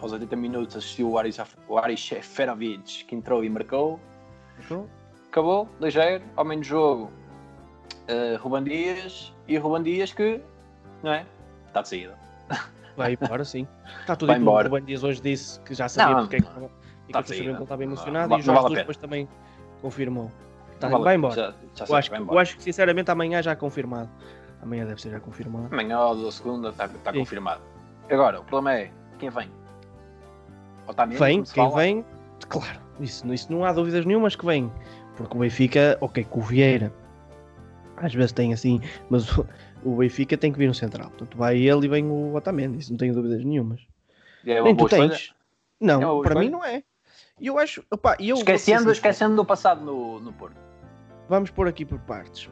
aos 0.00 0.12
80 0.12 0.36
minutos, 0.36 0.76
assistiu 0.76 1.10
o 1.10 1.18
Aris, 1.18 1.38
o 1.68 1.78
Aris 1.78 2.08
Ferovic, 2.22 3.04
que 3.04 3.14
entrou 3.14 3.44
e 3.44 3.50
marcou. 3.50 4.00
Acabou, 5.30 5.68
ligeiro, 5.80 6.24
homem 6.36 6.60
de 6.60 6.68
jogo, 6.68 7.10
uh, 8.08 8.38
Ruban 8.40 8.64
Dias. 8.64 9.32
E 9.46 9.56
o 9.58 9.62
Ruban 9.62 9.82
Dias 9.82 10.12
que, 10.12 10.40
não 11.02 11.12
é? 11.12 11.26
Está 11.66 11.82
de 11.82 11.88
saída. 11.88 12.18
Vai 12.96 13.16
embora, 13.20 13.44
sim. 13.44 13.66
Está 14.00 14.16
tudo 14.16 14.28
Vai 14.28 14.36
dito. 14.38 14.44
O. 14.46 14.68
Ruben 14.68 14.84
Dias 14.84 15.04
hoje 15.04 15.20
disse 15.20 15.60
que 15.60 15.74
já 15.74 15.88
sabia 15.88 16.14
Não, 16.14 16.22
porque 16.22 16.36
é 16.36 16.40
que 16.40 16.46
estava. 16.46 16.66
E 16.66 17.06
que 17.06 17.12
tá 17.12 17.18
eu 17.20 17.24
que 17.24 17.32
ele 17.34 17.62
estava 17.62 17.84
emocionado 17.84 18.28
não 18.30 18.38
e 18.38 18.40
o 18.40 18.44
vale 18.44 18.56
Jorge 18.58 18.68
pena. 18.68 18.80
depois 18.80 18.96
também 18.98 19.28
confirmou. 19.80 20.30
Tá, 20.78 20.86
Não 20.88 20.92
vale- 20.92 21.04
vai 21.04 21.14
embora. 21.16 21.34
Já, 21.34 21.54
já 21.74 21.84
Eu 21.88 21.96
acho, 21.96 22.10
vai 22.10 22.18
eu 22.18 22.22
embora. 22.22 22.40
acho 22.42 22.56
que 22.56 22.62
sinceramente 22.62 23.10
amanhã 23.10 23.42
já 23.42 23.56
confirmado. 23.56 24.10
Amanhã 24.62 24.84
deve 24.86 25.00
ser 25.00 25.10
já 25.10 25.20
confirmado. 25.20 25.68
Amanhã 25.72 26.00
ou 26.00 26.30
segunda 26.32 26.68
está 26.70 26.88
tá 26.88 27.12
confirmado. 27.12 27.62
Agora, 28.10 28.40
o 28.40 28.44
problema 28.44 28.78
é 28.78 28.90
quem 29.18 29.30
vem? 29.30 29.50
Otamendi, 30.88 31.18
Vem, 31.18 31.42
quem 31.42 31.64
fala? 31.68 31.76
vem, 31.76 32.04
claro, 32.48 32.80
isso, 33.00 33.32
isso 33.32 33.52
não 33.52 33.64
há 33.64 33.72
dúvidas 33.72 34.04
nenhumas 34.06 34.34
que 34.34 34.44
vem. 34.46 34.72
Porque 35.16 35.36
o 35.36 35.40
Benfica, 35.40 35.98
ok, 36.00 36.24
com 36.24 36.40
o 36.40 36.42
Vieira, 36.42 36.92
às 37.96 38.14
vezes 38.14 38.32
tem 38.32 38.52
assim, 38.52 38.80
mas 39.10 39.36
o, 39.36 39.46
o 39.84 39.96
Benfica 39.96 40.36
tem 40.36 40.52
que 40.52 40.58
vir 40.58 40.68
no 40.68 40.74
central. 40.74 41.08
Portanto, 41.10 41.36
vai 41.36 41.58
ele 41.58 41.86
e 41.86 41.88
vem 41.88 42.06
o 42.06 42.34
Otamendi, 42.34 42.78
isso 42.78 42.90
não 42.92 42.98
tenho 42.98 43.14
dúvidas 43.14 43.44
nenhumas. 43.44 43.80
É 44.46 44.62
Nem 44.62 44.74
tu 44.76 44.86
escolha. 44.86 45.08
tens. 45.10 45.34
Não, 45.80 46.20
É 46.20 46.22
para 46.22 46.40
mim 46.40 46.48
não 46.48 46.64
é. 46.64 46.82
E 47.40 47.46
eu 47.46 47.58
acho, 47.58 47.84
opá, 47.90 48.16
e 48.18 48.30
eu 48.30 48.36
Esquecendo, 48.36 48.90
esquecendo 48.90 49.36
do 49.36 49.44
passado 49.44 49.84
no, 49.84 50.18
no 50.20 50.32
Porto. 50.32 50.56
Vamos 51.28 51.50
pôr 51.50 51.68
aqui 51.68 51.84
por 51.84 51.98
partes. 52.00 52.48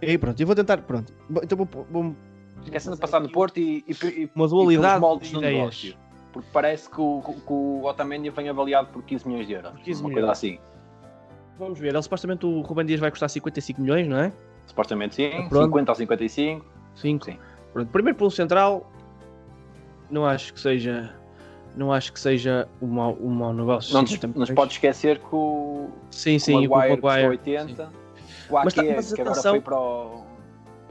E 0.00 0.06
aí, 0.06 0.18
pronto, 0.18 0.40
eu 0.40 0.46
vou 0.46 0.56
tentar, 0.56 0.78
pronto. 0.78 1.12
Então 1.42 1.56
vou, 1.58 1.86
vou 1.90 2.16
Esquecendo 2.64 2.96
do 2.96 3.00
passado 3.00 3.22
no 3.24 3.32
Porto 3.32 3.58
e, 3.58 3.84
e, 3.88 3.92
e, 4.06 4.30
uma 4.34 4.46
e 4.46 4.48
dualidade 4.48 5.00
moldes 5.00 5.30
de 5.30 5.36
ideias. 5.36 5.54
negócio. 5.58 5.96
Porque 6.32 6.48
parece 6.52 6.88
que 6.88 7.00
o, 7.00 7.20
que 7.22 7.52
o 7.52 7.84
Otamendi 7.84 8.30
vem 8.30 8.48
avaliado 8.48 8.88
por 8.88 9.02
15 9.02 9.28
milhões 9.28 9.46
de 9.46 9.52
euros. 9.52 9.72
15 9.82 10.00
uma 10.00 10.08
milhões. 10.08 10.24
coisa 10.26 10.32
assim. 10.32 10.58
Vamos 11.58 11.78
ver, 11.78 11.88
ele 11.94 12.02
supostamente 12.02 12.46
o 12.46 12.60
Ruben 12.62 12.86
Dias 12.86 12.98
vai 13.00 13.10
custar 13.10 13.28
55 13.28 13.80
milhões, 13.80 14.08
não 14.08 14.16
é? 14.18 14.32
Supostamente 14.66 15.14
sim, 15.16 15.30
Pronto. 15.48 15.66
50 15.66 15.92
ou 15.92 15.96
55. 15.96 16.66
5. 16.94 17.24
Sim. 17.26 17.38
Pronto, 17.72 17.88
primeiro 17.90 18.16
pelo 18.16 18.30
central, 18.30 18.90
não 20.10 20.24
acho 20.26 20.52
que 20.54 20.60
seja. 20.60 21.14
Não 21.76 21.90
acho 21.92 22.12
que 22.12 22.20
seja 22.20 22.68
um 22.82 22.86
mau, 22.86 23.16
um 23.20 23.30
mau 23.30 23.52
negócio. 23.52 23.94
Não 23.94 24.02
nos, 24.02 24.10
50 24.10 24.38
não 24.38 24.40
nos 24.40 24.50
pode 24.50 24.72
esquecer 24.72 25.18
que 25.18 25.34
o, 25.34 25.88
Sim, 26.10 26.38
sim, 26.38 26.54
o 26.56 26.60
e 26.62 26.66
o 26.66 26.70
Maguire 26.70 27.00
custou 27.00 27.10
Maguire. 27.10 27.28
80. 27.28 27.86
sim. 27.86 27.92
O 28.50 28.56
Ake, 28.58 28.64
Mas 28.66 28.74
tá- 28.74 28.82
mas 28.82 29.12
que 29.12 29.20
agora 29.20 29.30
atenção- 29.32 29.52
foi 29.52 29.60
para 29.62 29.78
o. 29.78 30.24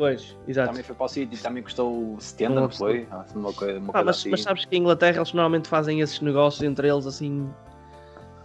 Pois, 0.01 0.35
exato. 0.47 0.69
Também 0.69 0.81
foi 0.83 0.95
para 0.95 1.05
o 1.05 1.07
City, 1.07 1.37
também 1.43 1.61
custou 1.61 2.15
70, 2.19 2.55
Não 2.55 2.61
não 2.63 2.69
foi? 2.71 3.07
Ah, 3.11 3.23
Uma 3.35 3.53
coisa, 3.53 3.77
uma 3.77 3.89
Ah, 3.89 3.91
coisa 3.91 4.05
mas, 4.05 4.17
assim. 4.17 4.29
mas 4.31 4.41
sabes 4.41 4.65
que 4.65 4.75
em 4.75 4.79
Inglaterra 4.79 5.17
eles 5.17 5.31
normalmente 5.31 5.67
fazem 5.67 6.01
esses 6.01 6.19
negócios 6.21 6.63
entre 6.63 6.89
eles 6.89 7.05
assim. 7.05 7.47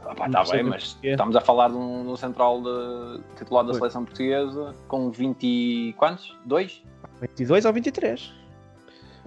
Ah, 0.05 0.15
pá, 0.15 0.27
não 0.27 0.33
tá 0.33 0.45
sei 0.45 0.61
bem, 0.61 0.69
mas 0.69 0.93
porquê. 0.93 1.09
estamos 1.09 1.35
a 1.35 1.41
falar 1.41 1.69
de 1.69 1.77
um, 1.77 2.03
de 2.05 2.09
um 2.11 2.17
central 2.17 2.61
de, 2.61 3.23
titular 3.37 3.65
da 3.65 3.69
Pois. 3.71 3.79
seleção 3.79 4.05
portuguesa 4.05 4.75
com 4.87 5.11
20 5.11 5.43
e 5.45 5.93
quantos? 5.95 6.37
Dois? 6.45 6.85
22 7.23 7.65
ou 7.65 7.73
23. 7.73 8.35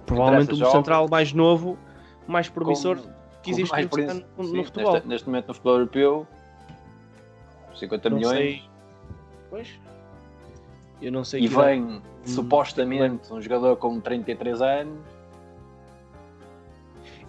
Provavelmente 0.06 0.52
o 0.52 0.54
jovem. 0.56 0.72
central 0.72 1.08
mais 1.10 1.32
novo, 1.32 1.76
mais 2.28 2.48
promissor 2.48 2.96
Com- 2.98 3.10
que 3.42 3.50
existe 3.50 3.72
mais 3.72 3.90
no, 3.90 3.96
no- 3.98 4.44
Sim, 4.44 4.56
no 4.56 4.64
futebol. 4.64 4.92
Neste, 4.92 5.08
neste 5.08 5.26
momento 5.26 5.48
no 5.48 5.54
futebol 5.54 5.74
europeu, 5.78 6.26
50 7.74 8.08
Não 8.08 8.16
milhões. 8.18 8.36
sei. 8.38 8.62
Pois. 9.50 9.80
Eu 11.00 11.10
não 11.12 11.24
sei 11.24 11.42
E 11.42 11.46
idade- 11.46 11.64
vem 11.80 12.02
supostamente 12.24 13.32
um 13.32 13.40
jogador 13.40 13.76
com 13.76 13.98
33 14.00 14.60
anos. 14.60 14.98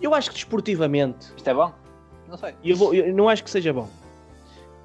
Eu 0.02 0.14
acho 0.14 0.30
que 0.30 0.36
desportivamente 0.36 1.32
Isto 1.36 1.50
é 1.50 1.54
bom? 1.54 1.72
Não 2.28 2.38
sei. 2.38 2.56
Eu, 2.64 2.76
vou- 2.76 2.94
eu 2.94 3.14
não 3.14 3.30
acho 3.30 3.44
que 3.44 3.50
seja 3.50 3.72
bom. 3.74 3.88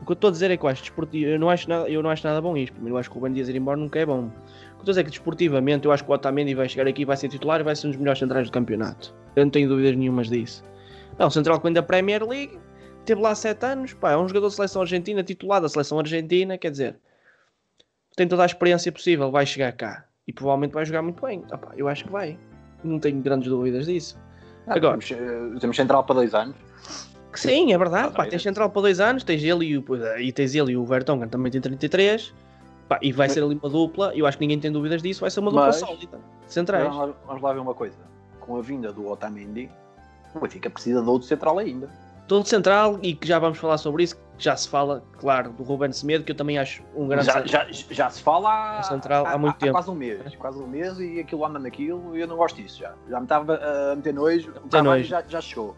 O 0.00 0.04
que 0.04 0.12
eu 0.12 0.14
estou 0.14 0.28
a 0.28 0.30
dizer 0.30 0.50
é 0.50 0.56
que 0.56 0.64
eu 0.64 0.68
acho 0.68 0.82
desportivo, 0.82 1.30
eu 1.30 1.38
não 1.38 1.48
acho 1.48 1.68
nada, 1.68 1.88
eu 1.88 2.02
não 2.02 2.10
acho 2.10 2.26
nada 2.26 2.40
bom 2.40 2.56
isto. 2.56 2.72
Primeiro, 2.74 2.94
eu 2.96 2.98
acho 2.98 3.10
que 3.10 3.16
o 3.16 3.20
Ruben 3.20 3.32
Dias 3.32 3.48
ir 3.48 3.56
embora 3.56 3.78
nunca 3.78 3.98
é 3.98 4.04
bom. 4.04 4.24
O 4.26 4.28
que 4.28 4.34
eu 4.34 4.80
estou 4.80 4.82
a 4.82 4.92
dizer 4.92 5.00
é 5.00 5.04
que 5.04 5.10
desportivamente 5.10 5.86
eu 5.86 5.92
acho 5.92 6.04
que 6.04 6.10
o 6.10 6.14
Otamendi 6.14 6.54
vai 6.54 6.68
chegar 6.68 6.86
aqui, 6.86 7.04
vai 7.04 7.16
ser 7.16 7.28
titular 7.28 7.60
e 7.60 7.64
vai 7.64 7.74
ser 7.74 7.86
um 7.86 7.90
dos 7.90 7.98
melhores 7.98 8.18
centrais 8.18 8.46
do 8.46 8.52
campeonato. 8.52 9.14
Eu 9.34 9.44
não 9.44 9.50
tenho 9.50 9.68
dúvidas 9.68 9.96
nenhumas 9.96 10.28
disso. 10.28 10.62
Não, 11.18 11.28
o 11.28 11.30
central 11.30 11.56
que 11.58 11.64
vem 11.64 11.72
da 11.72 11.82
Premier 11.82 12.22
League, 12.28 12.58
teve 13.06 13.22
lá 13.22 13.34
7 13.34 13.64
anos, 13.64 13.94
pá, 13.94 14.12
é 14.12 14.16
um 14.18 14.28
jogador 14.28 14.48
da 14.48 14.54
seleção 14.54 14.82
argentina, 14.82 15.22
titular 15.22 15.62
da 15.62 15.68
seleção 15.68 15.98
argentina, 15.98 16.58
quer 16.58 16.70
dizer, 16.70 16.96
tem 18.16 18.26
toda 18.26 18.42
a 18.42 18.46
experiência 18.46 18.90
possível, 18.90 19.30
vai 19.30 19.44
chegar 19.44 19.70
cá 19.72 20.06
e 20.26 20.32
provavelmente 20.32 20.72
vai 20.72 20.84
jogar 20.84 21.02
muito 21.02 21.24
bem. 21.24 21.44
Ah, 21.50 21.58
pá, 21.58 21.72
eu 21.76 21.86
acho 21.86 22.04
que 22.04 22.10
vai. 22.10 22.38
Não 22.82 22.98
tenho 22.98 23.20
grandes 23.20 23.48
dúvidas 23.48 23.86
disso. 23.86 24.18
Agora. 24.66 24.98
Temos, 24.98 25.10
eh, 25.12 25.58
temos 25.60 25.76
central 25.76 26.02
para 26.04 26.16
dois 26.16 26.34
anos. 26.34 26.56
Que 27.32 27.38
sim, 27.38 27.72
é 27.72 27.78
verdade. 27.78 28.14
Pá, 28.14 28.26
tens 28.26 28.42
central 28.42 28.70
para 28.70 28.82
dois 28.82 28.98
anos, 28.98 29.22
tens 29.22 29.44
ele 29.44 29.66
e, 29.66 29.78
o, 29.78 29.84
e 30.18 30.32
tens 30.32 30.54
ele 30.54 30.72
e 30.72 30.76
o 30.76 30.84
Vertonghen 30.84 31.28
também 31.28 31.52
tem 31.52 31.60
33. 31.60 32.34
Pá, 32.88 32.98
e 33.02 33.12
vai 33.12 33.28
ser 33.28 33.42
ali 33.42 33.58
uma 33.60 33.68
dupla, 33.68 34.12
eu 34.14 34.26
acho 34.26 34.38
que 34.38 34.44
ninguém 34.44 34.58
tem 34.58 34.72
dúvidas 34.72 35.02
disso, 35.02 35.20
vai 35.20 35.30
ser 35.30 35.40
uma 35.40 35.50
dupla 35.50 35.66
Mas- 35.66 35.76
sólida. 35.76 36.18
de 36.46 36.52
Centrais. 36.52 36.84
Vamos 36.84 37.08
lá, 37.08 37.14
vamos 37.26 37.42
lá 37.42 37.52
ver 37.52 37.58
uma 37.58 37.74
coisa. 37.74 37.96
Com 38.40 38.56
a 38.56 38.62
vinda 38.62 38.92
do 38.92 39.08
Otamendi, 39.08 39.68
o 40.34 40.40
Benfica 40.40 40.70
precisa 40.70 41.02
de 41.02 41.08
outro 41.08 41.26
central 41.26 41.58
ainda. 41.58 41.90
Todo 42.28 42.46
central, 42.46 42.98
e 43.02 43.14
que 43.14 43.26
já 43.26 43.38
vamos 43.38 43.58
falar 43.58 43.78
sobre 43.78 44.02
isso, 44.02 44.16
que 44.16 44.22
já 44.44 44.56
se 44.56 44.68
fala, 44.68 45.02
claro, 45.18 45.50
do 45.52 45.62
Ruben 45.62 45.92
Semedo, 45.92 46.24
que 46.24 46.32
eu 46.32 46.36
também 46.36 46.58
acho 46.58 46.82
um 46.94 47.06
grande 47.06 47.26
Já, 47.26 47.44
já, 47.46 47.66
já 47.70 48.10
se 48.10 48.20
fala 48.22 48.78
há, 48.78 48.82
central 48.82 49.26
há 49.26 49.38
muito 49.38 49.56
tempo. 49.58 49.72
quase 49.72 49.90
um 49.90 49.94
mês. 49.94 50.34
Quase 50.36 50.58
um 50.58 50.66
mês 50.66 50.98
e 50.98 51.20
aquilo 51.20 51.44
anda 51.46 51.58
naquilo 51.58 52.16
e 52.16 52.20
eu 52.20 52.26
não 52.26 52.36
gosto 52.36 52.56
disso 52.60 52.80
já. 52.80 52.94
Já 53.08 53.18
me 53.18 53.24
estava 53.26 53.54
a 53.92 53.96
meter 53.96 54.12
nojo. 54.12 54.50
O 54.50 54.54
Meter 54.54 54.68
Cavani 54.70 54.88
nojo. 54.98 55.04
já, 55.08 55.22
já 55.28 55.40
chegou 55.40 55.76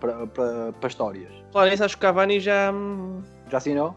para, 0.00 0.26
para, 0.26 0.72
para 0.72 0.88
histórias. 0.88 1.30
Claro, 1.52 1.72
isso 1.72 1.84
acho 1.84 1.96
que 1.96 2.04
o 2.04 2.08
Cavani 2.08 2.40
já. 2.40 2.72
hum, 2.72 3.22
Já 3.50 3.58
assinou? 3.58 3.94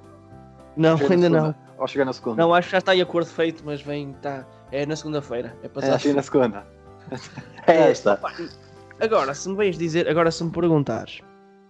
Não, 0.75 0.97
Chega 0.97 1.13
ainda 1.13 1.29
não. 1.29 1.55
Ou 1.79 1.87
chegar 1.87 2.05
na 2.05 2.13
segunda? 2.13 2.41
Não, 2.41 2.53
acho 2.53 2.67
que 2.67 2.71
já 2.73 2.77
está 2.79 2.95
em 2.95 3.01
acordo 3.01 3.29
feito, 3.29 3.63
mas 3.65 3.81
vem, 3.81 4.13
tá. 4.21 4.45
É 4.71 4.85
na 4.85 4.95
segunda-feira. 4.95 5.55
É 5.63 5.67
é 5.67 5.69
passado. 5.69 5.93
assim 5.95 6.13
na 6.13 6.21
segunda. 6.21 6.65
É 7.65 7.75
esta. 7.91 8.13
Opa, 8.13 8.33
Agora, 8.99 9.33
se 9.33 9.47
me 9.47 9.55
vens 9.55 9.77
dizer, 9.77 10.07
agora 10.09 10.31
se 10.31 10.43
me 10.43 10.51
perguntares, 10.51 11.21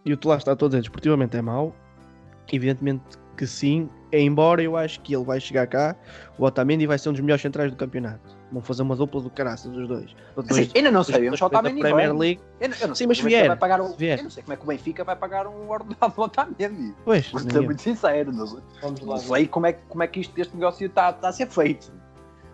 e 0.07 0.13
o 0.13 0.19
lá 0.25 0.37
está 0.37 0.55
todo 0.55 0.69
a 0.69 0.71
dizer, 0.71 0.81
desportivamente 0.81 1.35
é 1.37 1.41
mau, 1.41 1.75
evidentemente 2.51 3.03
que 3.35 3.45
sim, 3.45 3.89
embora 4.11 4.63
eu 4.63 4.75
acho 4.75 4.99
que 5.01 5.13
ele 5.15 5.23
vai 5.23 5.39
chegar 5.39 5.67
cá, 5.67 5.95
o 6.39 6.43
Otamendi 6.45 6.87
vai 6.87 6.97
ser 6.97 7.09
um 7.09 7.11
dos 7.11 7.21
melhores 7.21 7.41
centrais 7.41 7.69
do 7.71 7.77
campeonato. 7.77 8.35
Vão 8.51 8.61
fazer 8.61 8.81
uma 8.81 8.95
dupla 8.95 9.21
do 9.21 9.29
caraças, 9.29 9.75
os 9.75 9.87
dois. 9.87 10.15
Os 10.35 10.45
dois- 10.47 10.61
Assim, 10.69 10.71
ainda 10.75 10.89
não 10.89 11.01
os 11.01 11.07
sabemos 11.07 11.39
o 11.41 11.45
Otamendi 11.45 11.81
Premier 11.81 12.09
vem. 12.11 12.17
League. 12.19 12.41
Eu, 12.61 12.69
não- 12.69 12.77
eu 12.77 12.87
não 12.87 12.95
Sim, 12.95 12.99
sei 12.99 13.07
mas 13.07 13.17
como 13.17 13.27
é 13.27 13.29
vier, 13.31 13.47
vai 13.47 13.57
pagar 13.57 13.81
o, 13.81 13.93
vier. 13.95 14.17
Eu 14.17 14.23
não 14.23 14.29
sei 14.31 14.41
como 14.43 14.53
é 14.53 14.55
que 14.55 14.63
o 14.63 14.67
Benfica 14.67 15.03
vai 15.03 15.15
pagar 15.17 15.45
um 15.47 15.69
ordenado 15.69 16.15
do 16.15 16.21
Otamendi. 16.21 16.95
Pois, 17.03 17.29
Vou 17.31 17.41
ser 17.41 17.61
muito 17.61 17.81
sincero. 17.81 18.31
Não, 18.31 18.61
vamos 18.81 19.01
não 19.01 19.17
sei 19.17 19.47
como 19.47 19.67
é, 19.67 19.73
que- 19.73 19.81
como 19.89 20.01
é 20.01 20.07
que 20.07 20.21
isto, 20.21 20.35
este 20.39 20.55
negócio 20.55 20.87
está 20.87 21.09
está 21.09 21.27
a 21.27 21.31
ser 21.33 21.47
feito. 21.47 21.91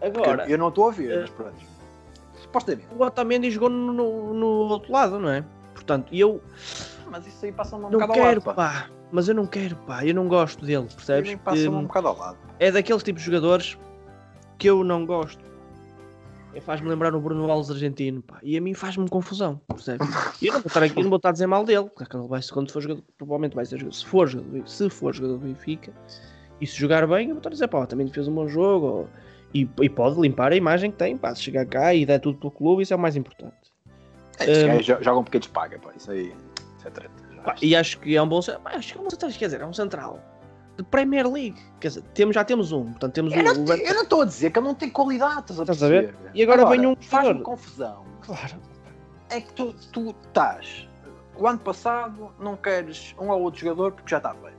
Porque 0.02 0.20
Agora, 0.20 0.50
eu 0.50 0.58
não 0.58 0.70
estou 0.70 0.90
a 0.90 0.92
ver, 0.92 1.12
eh, 1.12 1.20
mas 1.22 1.30
pronto. 1.30 1.54
Supostamente. 2.42 2.88
o 2.98 3.04
Otamendi 3.04 3.52
jogou 3.52 3.70
no, 3.70 3.94
no, 3.94 4.34
no 4.34 4.48
outro 4.70 4.92
lado, 4.92 5.20
não 5.20 5.30
é? 5.30 5.46
Portanto, 5.76 6.14
eu 6.14 6.42
Mas 7.14 7.28
isso 7.28 7.46
aí 7.46 7.52
passa-me 7.52 7.86
um 7.86 7.90
não 7.92 8.00
bocado 8.00 8.14
quero, 8.14 8.26
ao 8.42 8.46
lado. 8.48 8.56
pá. 8.56 8.90
Mas 9.12 9.28
eu 9.28 9.36
não 9.36 9.46
quero, 9.46 9.76
pá. 9.76 10.04
Eu 10.04 10.16
não 10.16 10.28
gosto 10.28 10.66
dele, 10.66 10.88
percebes? 10.96 11.36
Passa-me 11.36 11.64
Que- 11.70 11.76
um 11.76 11.84
bocado 11.84 12.08
ao 12.08 12.18
lado. 12.18 12.38
é 12.60 12.72
daqueles 12.72 13.04
tipos 13.04 13.22
de 13.22 13.28
jogadores 13.28 13.78
que 14.58 14.68
eu 14.68 14.84
não 14.84 15.06
gosto. 15.06 15.46
É, 16.56 16.60
Faz-me 16.60 16.90
lembrar 16.90 17.14
o 17.14 17.20
Bruno 17.22 17.50
Alves 17.52 17.70
argentino, 17.70 18.24
pá. 18.24 18.40
E 18.42 18.58
a 18.58 18.62
mim 18.62 18.74
faz-me 18.74 19.08
confusão, 19.08 19.62
percebes? 19.68 20.08
E 20.42 20.48
eu 20.48 20.54
não 20.54 20.62
vou 20.62 20.68
estar 20.68 20.82
aqui, 20.84 21.04
não 21.04 21.10
vou 21.10 21.18
estar 21.18 21.30
a 21.30 21.32
dizer 21.32 21.46
mal 21.46 21.64
dele, 21.64 21.88
porque 21.96 22.18
ele 22.18 22.28
vai, 22.28 22.42
quando 22.52 22.72
for 22.72 22.82
jogador, 22.82 23.04
provavelmente 23.16 23.56
vai 23.56 23.66
ser 23.66 23.78
jogador, 23.78 23.96
se 23.96 24.06
for 24.08 24.28
jogador, 24.28 24.68
se 24.68 24.90
for 24.90 25.14
jogador 25.14 25.38
do 25.38 25.46
Benfica, 25.46 25.94
e 26.60 26.66
se 26.66 26.76
jogar 26.76 27.06
bem, 27.08 27.28
eu 27.30 27.36
vou 27.36 27.38
estar 27.38 27.50
a 27.50 27.54
dizer, 27.54 27.68
pá, 27.68 27.86
também 27.86 28.08
fez 28.08 28.28
um 28.28 28.34
bom 28.34 28.48
jogo, 28.48 28.86
ou- 28.88 29.10
e, 29.54 29.70
e 29.82 29.90
pode 29.90 30.20
limpar 30.20 30.52
a 30.52 30.56
imagem 30.56 30.90
que 30.92 30.98
tem, 30.98 31.16
pá, 31.18 31.34
se 31.36 31.42
chegar 31.44 31.66
cá 31.68 31.94
e 31.94 32.06
der 32.08 32.20
tudo 32.20 32.38
pelo 32.40 32.52
clube, 32.52 32.82
isso 32.84 32.94
é 32.94 32.96
o 32.96 33.00
mais 33.00 33.16
importante. 33.16 33.56
É, 34.40 34.64
Um, 34.64 34.68
gajos 34.68 34.86
jo- 34.86 34.98
jogam 35.02 35.24
porque 35.24 35.38
eles 35.38 35.48
pagam, 35.48 35.80
pá. 35.80 35.92
Isso 35.96 36.10
aí. 36.12 36.34
Já 36.84 37.42
Pá, 37.44 37.56
e 37.62 37.76
acho 37.76 38.00
que 38.00 38.16
é 38.16 38.22
um 38.22 38.28
bom 38.28 38.42
central, 38.42 38.76
acho 38.76 38.94
que 38.94 38.98
é 38.98 39.02
um 39.02 39.04
bom 39.04 39.10
central, 39.10 39.32
quer 39.32 39.46
dizer, 39.46 39.62
é 39.62 39.66
um 39.66 39.74
central 39.74 40.20
de 40.78 40.84
Premier 40.84 41.30
League, 41.30 41.62
quer 41.80 41.90
dizer, 41.90 42.02
temos, 42.14 42.34
já 42.36 42.44
temos 42.44 42.72
um, 42.72 42.86
portanto 42.86 43.14
temos 43.14 43.34
Eu 43.34 43.42
o, 43.42 43.44
não 43.44 43.76
eu 43.76 43.94
não 43.94 44.04
estou 44.04 44.22
a 44.22 44.26
dizer 44.26 44.52
que 44.52 44.60
ele 44.60 44.68
não 44.68 44.76
tem 44.76 44.90
qualidade, 44.90 45.42
estás 45.42 45.60
a 45.60 45.64
Estás 45.64 45.84
a 45.84 45.88
ver? 45.88 46.16
E 46.34 46.42
agora 46.42 46.66
vem 46.66 46.86
um 46.86 46.96
Faz-me 46.96 47.42
confusão. 47.42 48.06
Claro. 48.22 48.56
É 49.30 49.42
que 49.42 49.54
tu, 49.54 49.74
tu 49.92 50.16
estás. 50.28 50.88
O 51.38 51.48
ano 51.48 51.60
passado 51.60 52.32
não 52.40 52.56
queres 52.56 53.16
um 53.20 53.30
ou 53.30 53.42
outro 53.42 53.60
jogador 53.62 53.92
porque 53.92 54.10
já 54.10 54.18
está 54.18 54.34
feito. 54.36 54.58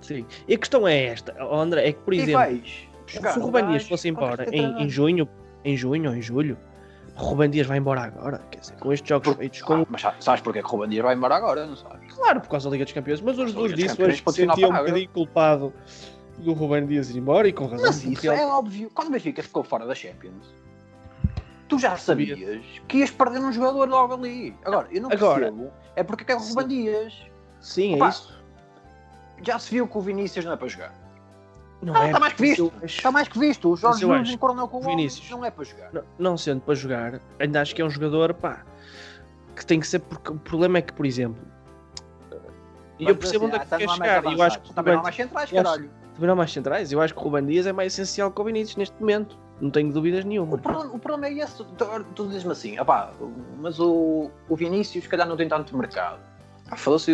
Sim. 0.00 0.26
E 0.46 0.54
a 0.54 0.58
questão 0.58 0.86
é 0.86 1.06
esta, 1.06 1.34
André, 1.42 1.88
é 1.88 1.92
que 1.92 2.00
por 2.00 2.14
e 2.14 2.20
exemplo, 2.20 2.60
se 3.06 3.38
o 3.38 3.42
um 3.42 3.44
Ruben 3.46 3.68
Dias 3.68 3.88
fosse 3.88 4.08
embora 4.08 4.46
em, 4.54 4.82
em 4.82 4.88
junho, 4.88 5.28
em 5.64 5.76
junho 5.76 6.10
ou 6.10 6.16
em 6.16 6.22
julho, 6.22 6.58
Ruben 7.14 7.50
Dias 7.50 7.66
vai 7.66 7.78
embora 7.78 8.00
agora, 8.02 8.38
quer 8.50 8.60
dizer, 8.60 8.74
com 8.78 8.92
estes 8.92 9.08
jogos 9.08 9.28
Por- 9.28 9.36
feitos 9.36 9.60
com. 9.62 9.74
Ah, 9.82 9.86
mas 9.88 10.00
sabes- 10.20 10.40
porque 10.40 10.60
é 10.60 10.62
que 10.62 10.68
Ruben 10.68 10.88
Dias 10.88 11.04
vai 11.04 11.14
embora 11.14 11.36
agora, 11.36 11.66
não 11.66 11.76
sabes? 11.76 12.12
Claro, 12.14 12.40
por 12.40 12.48
causa 12.48 12.68
da 12.68 12.72
Liga 12.72 12.84
dos 12.84 12.92
Campeões, 12.94 13.20
mas 13.20 13.38
o 13.38 13.46
Jesus 13.46 13.54
Liga 13.56 13.68
dos 13.68 13.76
disse 13.76 13.88
Campeões 13.96 14.22
hoje 14.26 14.36
sentia 14.36 14.68
um 14.68 14.72
bocadinho 14.72 15.08
culpado 15.10 15.72
do 16.38 16.52
Ruben 16.54 16.86
Dias 16.86 17.10
ir 17.10 17.18
embora 17.18 17.46
e 17.48 17.52
com 17.52 17.66
razão. 17.66 17.86
Mas 17.86 18.02
isso 18.02 18.30
é 18.30 18.46
óbvio. 18.46 18.90
Quando 18.94 19.08
o 19.08 19.10
Benfica 19.10 19.42
ficou 19.42 19.62
fora 19.62 19.86
da 19.86 19.94
Champions, 19.94 20.54
tu 21.68 21.78
já 21.78 21.96
sabias 21.98 22.38
que 22.88 22.98
ias 22.98 23.10
perder 23.10 23.40
um 23.40 23.52
jogador 23.52 23.88
logo 23.88 24.14
ali. 24.14 24.56
Agora, 24.64 24.88
eu 24.90 25.02
não 25.02 25.12
Agora- 25.12 25.40
percebo. 25.40 25.70
É 25.94 26.02
porque 26.02 26.30
é 26.32 26.34
o 26.34 26.38
Ruben 26.38 26.66
Dias. 26.68 27.14
Sim, 27.60 27.92
é 27.92 27.96
Opa, 27.96 28.08
isso. 28.08 28.42
Já 29.42 29.58
se 29.58 29.70
viu 29.70 29.86
que 29.86 29.98
o 29.98 30.00
Vinícius 30.00 30.44
não 30.46 30.52
é 30.52 30.56
para 30.56 30.68
jogar. 30.68 30.94
Não 31.82 31.96
Ah, 31.96 32.04
é, 32.04 32.06
está 32.06 32.20
mais 32.20 32.32
que 32.34 32.42
visto. 32.42 32.72
acho- 32.76 32.84
Está 32.84 33.10
mais 33.10 33.28
que 33.28 33.38
visto. 33.38 33.68
O 33.70 33.76
Jorge 33.76 34.00
Jesus 34.00 34.20
acho 34.20 34.38
com 34.38 34.78
o. 34.78 34.80
Vinícius- 34.82 35.28
Não 35.30 35.44
é 35.44 35.50
para 35.50 35.64
jogar. 35.64 35.90
Não, 35.92 36.02
não 36.18 36.36
sendo 36.36 36.60
para 36.60 36.74
jogar, 36.74 37.20
ainda 37.40 37.60
acho 37.60 37.74
que 37.74 37.82
é 37.82 37.84
um 37.84 37.90
jogador 37.90 38.32
pá, 38.34 38.64
que 39.56 39.66
tem 39.66 39.80
que 39.80 39.86
ser 39.86 39.98
porque 39.98 40.30
o 40.30 40.36
problema 40.38 40.78
é 40.78 40.82
que, 40.82 40.92
por 40.92 41.04
exemplo, 41.04 41.42
e 42.98 43.08
eu 43.08 43.16
percebo 43.16 43.46
assim, 43.46 43.54
onde 43.54 43.56
é 43.56 43.66
que 43.66 43.74
ah, 43.74 43.78
quer 43.78 43.88
chegar. 43.88 44.24
Eu 44.24 44.42
acho 44.42 44.60
que. 44.60 44.72
Também 44.74 44.92
não 44.94 45.00
há 45.00 45.02
mais 45.02 45.16
centrais, 45.16 45.50
caralho. 45.50 45.90
também 46.14 46.26
não 46.26 46.32
há 46.34 46.36
mais 46.36 46.52
centrais, 46.52 46.92
eu 46.92 47.00
acho 47.00 47.14
que 47.14 47.20
o 47.20 47.22
Ruben 47.24 47.46
Dias 47.46 47.66
é 47.66 47.72
mais 47.72 47.92
essencial 47.92 48.30
que 48.30 48.40
o 48.40 48.44
Vinícius 48.44 48.76
neste 48.76 48.98
momento. 49.00 49.36
Não 49.60 49.70
tenho 49.70 49.92
dúvidas 49.92 50.24
nenhuma. 50.24 50.54
O 50.56 50.58
problema, 50.58 50.92
o 50.94 50.98
problema 50.98 51.26
é 51.26 51.44
esse. 51.44 51.56
Tu, 51.64 52.04
tu 52.16 52.26
dizes-me 52.26 52.50
assim, 52.50 52.80
opá, 52.80 53.12
mas 53.60 53.78
o, 53.78 54.28
o 54.48 54.56
Vinícius, 54.56 55.04
se 55.04 55.10
calhar, 55.10 55.28
não 55.28 55.36
tem 55.36 55.48
tanto 55.48 55.76
mercado. 55.76 56.18
Pá, 56.68 56.76
Falou-se, 56.76 57.12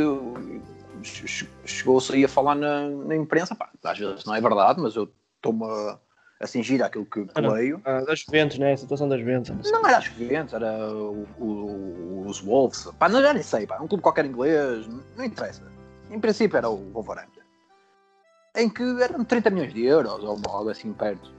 chegou-se 1.03 2.13
aí 2.15 2.25
a 2.25 2.29
falar 2.29 2.55
na, 2.55 2.89
na 2.89 3.17
imprensa, 3.17 3.55
pá, 3.55 3.71
às 3.85 3.99
vezes 3.99 4.25
não 4.25 4.35
é 4.35 4.41
verdade, 4.41 4.81
mas 4.81 4.95
eu 4.97 5.11
estou-me 5.37 5.65
a, 5.65 5.99
a 6.41 6.47
cingir 6.47 6.83
àquilo 6.83 7.05
que, 7.07 7.25
que 7.25 7.33
Ah, 7.35 7.53
leio. 7.53 7.81
Ah, 7.85 8.01
das 8.01 8.21
Juventus, 8.21 8.59
né? 8.59 8.73
A 8.73 8.77
situação 8.77 9.09
das 9.09 9.21
Juventus. 9.21 9.71
Não 9.71 9.87
era 9.87 9.99
as 9.99 10.05
Juventus, 10.05 10.55
era 10.55 10.73
o- 10.95 11.27
o- 11.39 12.25
os 12.27 12.41
Wolves. 12.41 12.89
Pá, 12.99 13.09
não, 13.09 13.21
já 13.23 13.33
nem 13.33 13.43
sei, 13.43 13.67
pá, 13.67 13.79
um 13.81 13.87
clube 13.89 14.03
qualquer 14.03 14.25
inglês, 14.25 14.87
não 15.17 15.25
interessa. 15.25 15.63
Em 16.11 16.19
princípio 16.21 16.57
era 16.57 16.69
o 16.69 16.77
Wolverhampton. 16.93 17.41
Em 18.57 18.69
que 18.69 18.83
eram 19.03 19.25
30 19.25 19.51
milhões 19.51 19.73
de 19.73 19.85
euros 19.85 20.23
ou 20.25 20.39
algo 20.49 20.71
assim 20.71 20.93
perto. 20.93 21.31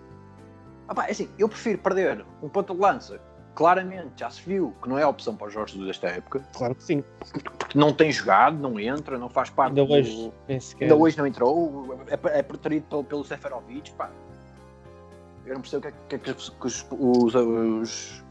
Ah, 0.87 0.95
pá, 0.95 1.07
é 1.07 1.11
assim, 1.11 1.29
eu 1.37 1.49
prefiro 1.49 1.77
perder 1.79 2.25
um 2.41 2.49
ponto 2.49 2.73
de 2.73 2.79
lança. 2.79 3.19
Claramente, 3.59 4.11
já 4.15 4.29
se 4.29 4.41
viu 4.41 4.73
que 4.81 4.87
não 4.87 4.97
é 4.97 5.05
opção 5.05 5.35
para 5.35 5.47
os 5.47 5.53
Jorge 5.53 5.73
Jesus 5.73 5.87
desta 5.87 6.07
época. 6.07 6.41
Claro 6.53 6.73
que 6.75 6.81
sim. 6.81 7.03
Porque 7.57 7.77
não 7.77 7.91
tem 7.91 8.09
jogado, 8.09 8.57
não 8.57 8.79
entra, 8.79 9.17
não 9.17 9.27
faz 9.27 9.49
parte 9.49 9.77
Ainda 9.77 9.85
do... 9.85 9.91
hoje. 9.91 10.31
Ainda 10.79 10.95
hoje 10.95 11.17
não 11.17 11.27
entrou, 11.27 11.99
é, 12.07 12.39
é 12.39 12.41
preterido 12.41 12.85
pelo, 12.89 13.03
pelo 13.03 13.25
Seferovic, 13.25 13.91
pá. 13.95 14.09
Eu 15.45 15.55
não 15.55 15.61
percebo 15.61 15.85
o 15.89 15.91
que 15.91 16.15
é 16.15 16.19
que, 16.19 16.33
que, 16.33 16.33
que 16.33 16.65
os, 16.67 16.87
os, 16.89 17.35
os, 17.35 18.23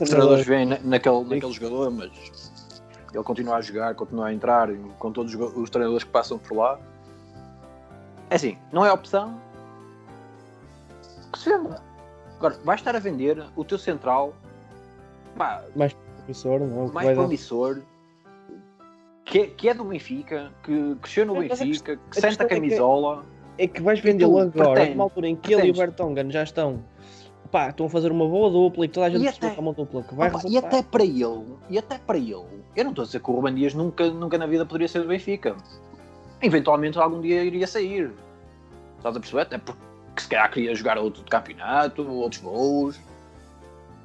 os 0.00 0.08
treinadores 0.08 0.44
veem 0.44 0.66
na- 0.66 0.80
naquele, 0.80 1.22
naquele 1.22 1.52
jogador, 1.52 1.92
mas 1.92 2.52
ele 3.14 3.22
continua 3.22 3.58
a 3.58 3.60
jogar, 3.60 3.94
continua 3.94 4.26
a 4.26 4.34
entrar 4.34 4.74
com 4.98 5.12
todos 5.12 5.32
os, 5.32 5.56
os 5.56 5.70
treinadores 5.70 6.02
que 6.02 6.10
passam 6.10 6.36
por 6.36 6.56
lá. 6.56 6.80
É 8.28 8.34
assim, 8.34 8.58
não 8.72 8.84
é 8.84 8.92
opção 8.92 9.40
que 11.32 11.38
se 11.38 11.48
venda. 11.48 11.89
Agora, 12.40 12.58
vais 12.64 12.80
estar 12.80 12.96
a 12.96 12.98
vender 12.98 13.44
o 13.54 13.62
teu 13.64 13.76
central 13.76 14.32
pá, 15.36 15.62
Professor, 16.16 16.58
não, 16.60 16.88
que 16.88 16.94
mais 16.94 17.06
vai 17.06 17.14
dar- 17.14 17.20
promissor 17.22 17.80
que 19.26 19.38
é, 19.40 19.46
que 19.46 19.68
é 19.68 19.74
do 19.74 19.84
Benfica, 19.84 20.50
que 20.62 20.96
cresceu 21.02 21.26
no 21.26 21.34
Benfica, 21.36 21.96
que 21.96 22.18
a 22.18 22.20
senta 22.20 22.26
a 22.26 22.28
questão 22.28 22.46
é 22.46 22.48
que- 22.48 22.54
camisola. 22.56 23.24
É 23.58 23.66
que 23.66 23.82
vais 23.82 24.00
vendê-lo 24.00 24.38
agora, 24.38 24.86
numa 24.86 25.04
altura 25.04 25.28
em 25.28 25.36
que 25.36 25.52
ele 25.52 25.68
e 25.68 25.70
o 25.70 25.74
Bertongan 25.74 26.30
já 26.30 26.42
estão. 26.42 26.82
Pá, 27.50 27.68
estão 27.68 27.84
a 27.86 27.90
fazer 27.90 28.10
uma 28.10 28.26
boa 28.26 28.48
dupla 28.50 28.86
e 28.86 28.88
toda 28.88 29.06
a 29.06 29.10
gente 29.10 29.20
E 29.20 29.24
percebeu 29.24 29.48
até- 29.50 29.58
é 29.58 29.60
uma 29.60 29.72
dupla 29.74 30.02
que 30.02 30.14
vai 30.14 30.28
Opa, 30.30 30.40
e 30.48 30.56
até 30.56 30.82
para 30.82 31.04
ele, 31.04 31.44
e 31.68 31.78
até 31.78 31.98
para 31.98 32.16
ele, 32.16 32.32
eu 32.74 32.84
não 32.84 32.90
estou 32.90 33.02
a 33.02 33.06
dizer 33.06 33.20
que 33.20 33.30
o 33.30 33.34
Ruben 33.34 33.54
Dias 33.54 33.74
nunca, 33.74 34.10
nunca 34.10 34.38
na 34.38 34.46
vida 34.46 34.64
poderia 34.64 34.88
ser 34.88 35.00
do 35.02 35.08
Benfica. 35.08 35.54
Eventualmente 36.40 36.98
algum 36.98 37.20
dia 37.20 37.44
iria 37.44 37.66
sair. 37.66 38.10
Estás 38.96 39.14
a 39.16 39.20
perceber? 39.20 39.42
Até 39.42 39.58
porque 39.58 39.80
se 40.20 40.28
calhar 40.28 40.50
queria 40.50 40.74
jogar 40.74 40.98
outro 40.98 41.24
campeonato, 41.24 42.08
outros 42.08 42.40
voos. 42.40 43.00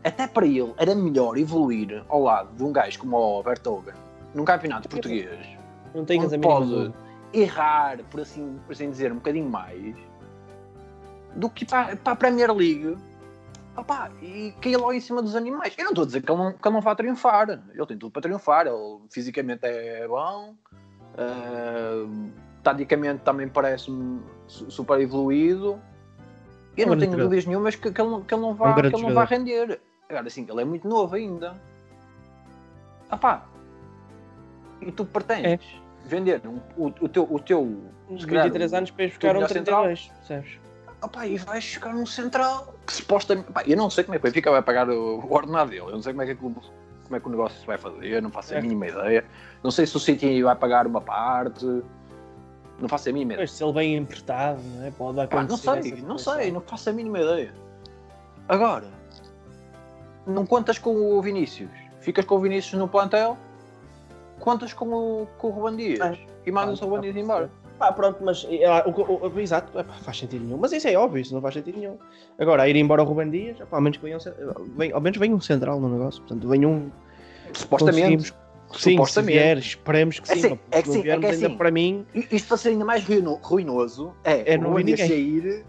Até 0.03 0.27
para 0.27 0.45
ele 0.45 0.73
era 0.77 0.93
melhor 0.93 1.37
evoluir 1.37 2.03
ao 2.07 2.21
lado 2.21 2.55
de 2.55 2.63
um 2.63 2.71
gajo 2.71 2.99
como 2.99 3.17
o 3.17 3.43
Bertogan 3.43 3.93
num 4.33 4.45
campeonato 4.45 4.87
português 4.89 5.47
Não 5.93 6.01
a 6.01 6.25
onde 6.25 6.37
pode 6.39 6.93
errar, 7.33 7.97
por 8.11 8.19
assim, 8.19 8.59
por 8.65 8.73
assim 8.73 8.89
dizer, 8.89 9.11
um 9.11 9.15
bocadinho 9.15 9.49
mais 9.49 9.95
do 11.35 11.49
que 11.49 11.65
para, 11.65 11.95
para 11.95 12.13
a 12.13 12.15
Premier 12.15 12.53
League 12.53 12.97
opá, 13.75 14.09
e 14.21 14.53
cair 14.61 14.77
logo 14.77 14.93
em 14.93 15.01
cima 15.01 15.21
dos 15.21 15.35
animais. 15.35 15.73
Eu 15.77 15.85
não 15.85 15.91
estou 15.91 16.03
a 16.03 16.05
dizer 16.05 16.21
que 16.21 16.31
ele 16.31 16.41
não, 16.41 16.53
que 16.53 16.67
ele 16.67 16.73
não 16.75 16.81
vá 16.81 16.95
triunfar, 16.95 17.49
ele 17.49 17.85
tem 17.85 17.97
tudo 17.97 18.11
para 18.11 18.21
triunfar, 18.21 18.67
ele 18.67 18.99
fisicamente 19.09 19.65
é 19.65 20.07
bom, 20.07 20.55
ah, 21.17 22.05
taticamente 22.63 23.21
também 23.23 23.47
parece-me 23.47 24.21
su- 24.47 24.69
super 24.71 24.99
evoluído. 24.99 25.79
Eu 26.77 26.83
É 26.83 26.87
um 26.87 26.89
não 26.91 26.97
tenho 26.97 27.11
jogador. 27.11 27.23
dúvidas 27.29 27.45
nenhumas 27.45 27.75
que, 27.75 27.91
que 27.91 28.01
ele, 28.01 28.09
não- 28.09 28.21
que 28.21 28.33
ele 28.33 28.41
não 28.41 28.49
É 28.49 28.51
um 28.51 28.55
vá, 28.55 28.73
que 28.73 28.79
ele 28.87 29.01
não 29.01 29.13
vá 29.13 29.23
render. 29.25 29.79
Agora, 30.09 30.27
assim, 30.27 30.45
ele 30.49 30.61
é 30.61 30.65
muito 30.65 30.87
novo 30.87 31.15
ainda. 31.15 31.55
Opá, 33.11 33.45
e 34.81 34.91
tu 34.91 35.05
pretendes 35.05 35.65
vender 36.05 36.41
um- 36.45 36.59
o, 36.77 36.87
o 37.01 37.09
teu. 37.09 37.27
O 37.29 37.39
teu 37.39 37.81
calhar, 38.27 38.43
23 38.45 38.71
o- 38.71 38.75
anos 38.75 38.91
para 38.91 39.03
ir 39.05 39.07
buscar 39.09 39.29
um 39.31 39.33
melhor 39.35 39.49
central. 39.49 39.83
32, 39.83 40.11
percebes? 40.27 40.59
Opá, 41.01 41.27
e 41.27 41.37
vais 41.37 41.65
ficar 41.65 41.93
num 41.93 42.05
central 42.05 42.73
que 42.85 42.93
supostamente. 42.93 43.51
Pá, 43.51 43.63
eu 43.65 43.77
não 43.77 43.89
sei 43.89 44.03
como 44.03 44.15
é 44.15 44.19
que 44.19 44.25
o 44.27 44.29
Benfica 44.29 44.51
vai 44.51 44.61
pagar 44.61 44.89
o, 44.89 45.19
o 45.19 45.33
ordenado 45.33 45.69
dele. 45.69 45.83
Eu 45.83 45.91
não 45.91 46.01
sei 46.01 46.13
como 46.13 46.23
é 46.23 46.25
que, 46.27 46.35
como 46.35 46.55
é 47.11 47.19
que 47.19 47.27
o 47.27 47.29
negócio 47.29 47.59
se 47.59 47.65
vai 47.65 47.77
fazer. 47.77 48.21
Não 48.21 48.31
faço 48.31 48.53
a 48.53 48.57
É. 48.57 48.61
mínima 48.61 48.87
ideia. 48.87 49.23
Não 49.63 49.71
sei 49.71 49.85
se 49.85 49.95
o 49.95 49.99
City 49.99 50.41
vai 50.43 50.55
pagar 50.55 50.87
uma 50.87 51.01
parte. 51.01 51.65
Não 52.79 52.89
faço 52.89 53.09
a 53.09 53.11
mínima 53.13 53.33
ideia. 53.33 53.47
Pois, 53.47 53.51
se 53.53 53.63
ele 53.63 53.73
vem 53.73 53.95
emprestado, 53.95 54.61
não 54.75 54.85
é? 54.85 54.91
Pode 54.91 55.15
Pá, 55.27 55.43
não 55.43 55.55
acontecer. 55.55 55.81
sei, 55.83 56.01
não 56.01 56.17
sei, 56.17 56.51
não 56.51 56.61
faço 56.61 56.89
a 56.89 56.93
mínima 56.93 57.19
ideia. 57.19 57.53
Agora, 58.49 58.85
não 60.27 60.45
contas 60.45 60.77
com 60.77 60.93
o 61.17 61.21
Vinícius. 61.21 61.69
Ficas 62.01 62.25
com 62.25 62.35
o 62.35 62.39
Vinícius 62.39 62.79
no 62.79 62.87
plantel, 62.87 63.37
contas 64.39 64.73
com 64.73 64.85
o, 64.87 65.27
com 65.37 65.47
o 65.47 65.51
Ruben 65.51 65.77
Dias 65.77 65.99
É. 65.99 66.17
e 66.45 66.51
mandas 66.51 66.81
o 66.81 66.85
Ruben 66.85 67.01
Dias 67.01 67.15
embora. 67.15 67.49
Pá, 67.79 67.91
pronto, 67.91 68.23
mas 68.23 68.47
é, 68.49 68.67
lá, 68.69 68.83
o, 68.87 68.91
o, 68.91 69.27
o- 69.27 69.39
exato, 69.39 69.77
é, 69.77 69.83
pá, 69.83 69.93
faz 69.93 70.17
sentido 70.19 70.45
nenhum. 70.45 70.57
Mas 70.57 70.71
isso 70.71 70.87
é 70.87 70.95
óbvio, 70.95 71.21
isso 71.21 71.33
não 71.33 71.41
faz 71.41 71.53
sentido 71.55 71.77
nenhum. 71.79 71.97
Agora, 72.39 72.63
a 72.63 72.69
ir 72.69 72.75
embora 72.75 73.01
o 73.03 73.05
Ruben 73.05 73.29
Dias, 73.29 73.57
pá, 73.69 73.77
ao 73.77 73.81
menos 73.81 73.97
venha 73.97 74.17
um, 74.17 74.65
vem, 74.77 74.91
ao 74.91 75.01
menos 75.01 75.17
venha 75.17 75.35
um 75.35 75.41
central 75.41 75.79
no 75.79 75.89
negócio. 75.89 76.21
Portanto, 76.21 76.47
venha 76.47 76.67
um. 76.67 76.89
Supostamente. 77.53 78.01
conseguimos- 78.17 78.44
Sim, 78.79 78.89
se 78.91 78.91
supostamente. 78.91 79.33
vier, 79.39 79.57
esperemos 79.57 80.19
que 80.19 80.31
É 80.31 80.35
sim. 80.35 80.41
sim, 80.41 80.49
pá, 80.49 80.55
porque 80.57 80.77
é 80.77 80.81
que 80.81 80.87
não 80.87 80.93
sim, 80.93 80.99
é 80.99 81.03
que 81.03 81.09
é 81.09 81.13
ainda 81.13 81.29
assim. 81.29 81.57
para 81.57 81.71
mim 81.71 82.05
Isto 82.31 82.47
para 82.47 82.57
ser 82.57 82.69
ainda 82.69 82.85
mais 82.85 83.03
ruino- 83.07 83.39
ruinoso 83.41 84.13
é, 84.23 84.53
É 84.53 84.57
o 84.57 84.61
não 84.61 84.73
Dias 84.75 84.85
ninguém. 84.99 85.07
sair 85.07 85.65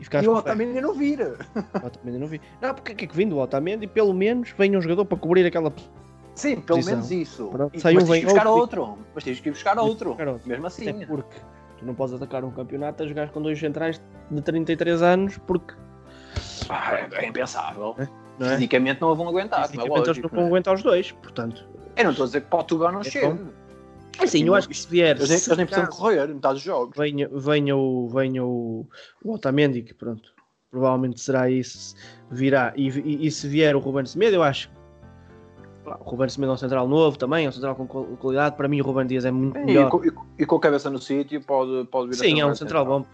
e 0.00 0.22
e 0.24 0.26
o 0.28 0.34
Otamendi 0.34 0.80
não 0.80 0.94
vir. 0.94 1.20
O 1.20 1.86
Otamendi 1.86 2.18
não 2.18 2.26
vi. 2.26 2.40
Não, 2.60 2.74
porque 2.74 2.92
que 2.94 3.04
é 3.04 3.06
que 3.08 3.16
vindo 3.16 3.36
o 3.36 3.40
Otamendi, 3.40 3.86
pelo 3.86 4.12
menos 4.12 4.52
venha 4.58 4.76
um 4.76 4.82
jogador 4.82 5.04
para 5.04 5.16
cobrir 5.16 5.46
aquela. 5.46 5.72
Sim, 6.34 6.56
pelo 6.56 6.78
Posição. 6.78 6.94
menos 6.96 7.10
isso. 7.12 7.46
Pronto, 7.48 7.72
E- 7.72 7.80
mas 7.84 7.94
tens 7.94 8.08
vem 8.08 8.20
que 8.20 8.26
buscar 8.26 8.46
outro. 8.48 8.80
outro. 8.82 8.98
Mas 9.14 9.22
tens 9.22 9.38
que 9.40 9.48
ir 9.48 9.52
buscar 9.52 9.78
outro. 9.78 10.08
buscar 10.10 10.28
outro. 10.28 10.48
Mesmo 10.48 10.66
assim. 10.66 10.88
Até 10.88 11.06
porque 11.06 11.36
tu 11.78 11.86
não 11.86 11.94
podes 11.94 12.14
atacar 12.14 12.42
um 12.44 12.50
campeonato 12.50 13.02
a 13.02 13.06
jogar 13.06 13.30
com 13.30 13.40
dois 13.40 13.58
centrais 13.60 14.00
de 14.30 14.40
33 14.42 15.02
anos, 15.02 15.38
porque. 15.46 15.72
Ah, 16.68 16.94
é, 16.94 17.24
é 17.24 17.28
impensável. 17.28 17.94
Não 18.38 18.46
é? 18.46 18.54
Fisicamente 18.54 19.00
não 19.00 19.14
vão 19.14 19.28
aguentar, 19.28 19.60
é 19.60 19.68
Fisicamente 19.68 19.94
eles 19.98 20.08
lógico. 20.08 20.28
não 20.32 20.36
vão 20.40 20.46
aguentar 20.48 20.74
os 20.74 20.82
dois, 20.82 21.12
portanto. 21.12 21.64
Eu 22.02 22.04
não 22.06 22.10
estou 22.12 22.24
a 22.24 22.26
dizer 22.26 22.40
que 22.42 22.48
Portugal 22.48 22.92
não 22.92 23.00
É 23.00 23.04
chega. 23.04 23.38
Assim, 24.18 24.44
eu 24.44 24.54
acho 24.54 24.68
que 24.68 24.76
se 24.76 24.86
vier. 24.88 25.16
Eles 25.16 25.28
nem, 25.28 25.38
eles 25.38 25.56
nem 25.56 25.66
precisam 25.66 25.88
correr 25.90 26.28
metade 26.28 26.54
dos 26.54 26.62
jogos. 26.62 26.96
venha, 26.96 27.28
venha, 27.32 27.76
o, 27.76 28.08
venha 28.08 28.44
o, 28.44 28.86
o 29.24 29.32
Otamendi, 29.34 29.82
que 29.82 29.94
pronto, 29.94 30.30
provavelmente 30.70 31.20
será 31.20 31.50
isso, 31.50 31.94
virá. 32.30 32.72
E, 32.76 32.88
e, 32.88 33.26
e 33.26 33.30
se 33.30 33.48
vier 33.48 33.74
o 33.74 33.78
Ruben 33.78 34.04
Semedo, 34.04 34.36
eu 34.36 34.42
acho. 34.42 34.70
O 35.84 36.10
Ruben 36.10 36.28
Semedo 36.28 36.52
é 36.52 36.54
um 36.54 36.58
central 36.58 36.86
novo 36.86 37.16
também, 37.18 37.46
é 37.46 37.48
um 37.48 37.52
central 37.52 37.74
com 37.74 37.86
qual- 37.86 38.04
qualidade. 38.18 38.54
Para 38.56 38.68
mim, 38.68 38.80
o 38.80 38.84
Ruben 38.84 39.06
Dias 39.06 39.24
é 39.24 39.30
muito 39.30 39.58
melhor. 39.58 39.88
e 40.04 40.10
com- 40.10 40.24
e 40.38 40.46
com 40.46 40.56
a 40.56 40.60
cabeça 40.60 40.90
no 40.90 41.00
sítio 41.00 41.40
pode, 41.40 41.84
pode 41.88 42.08
vir 42.10 42.14
a 42.14 42.18
Sim, 42.18 42.32
é 42.40 42.44
um 42.44 42.48
grande 42.48 42.58
central 42.58 42.84
bom. 42.84 43.04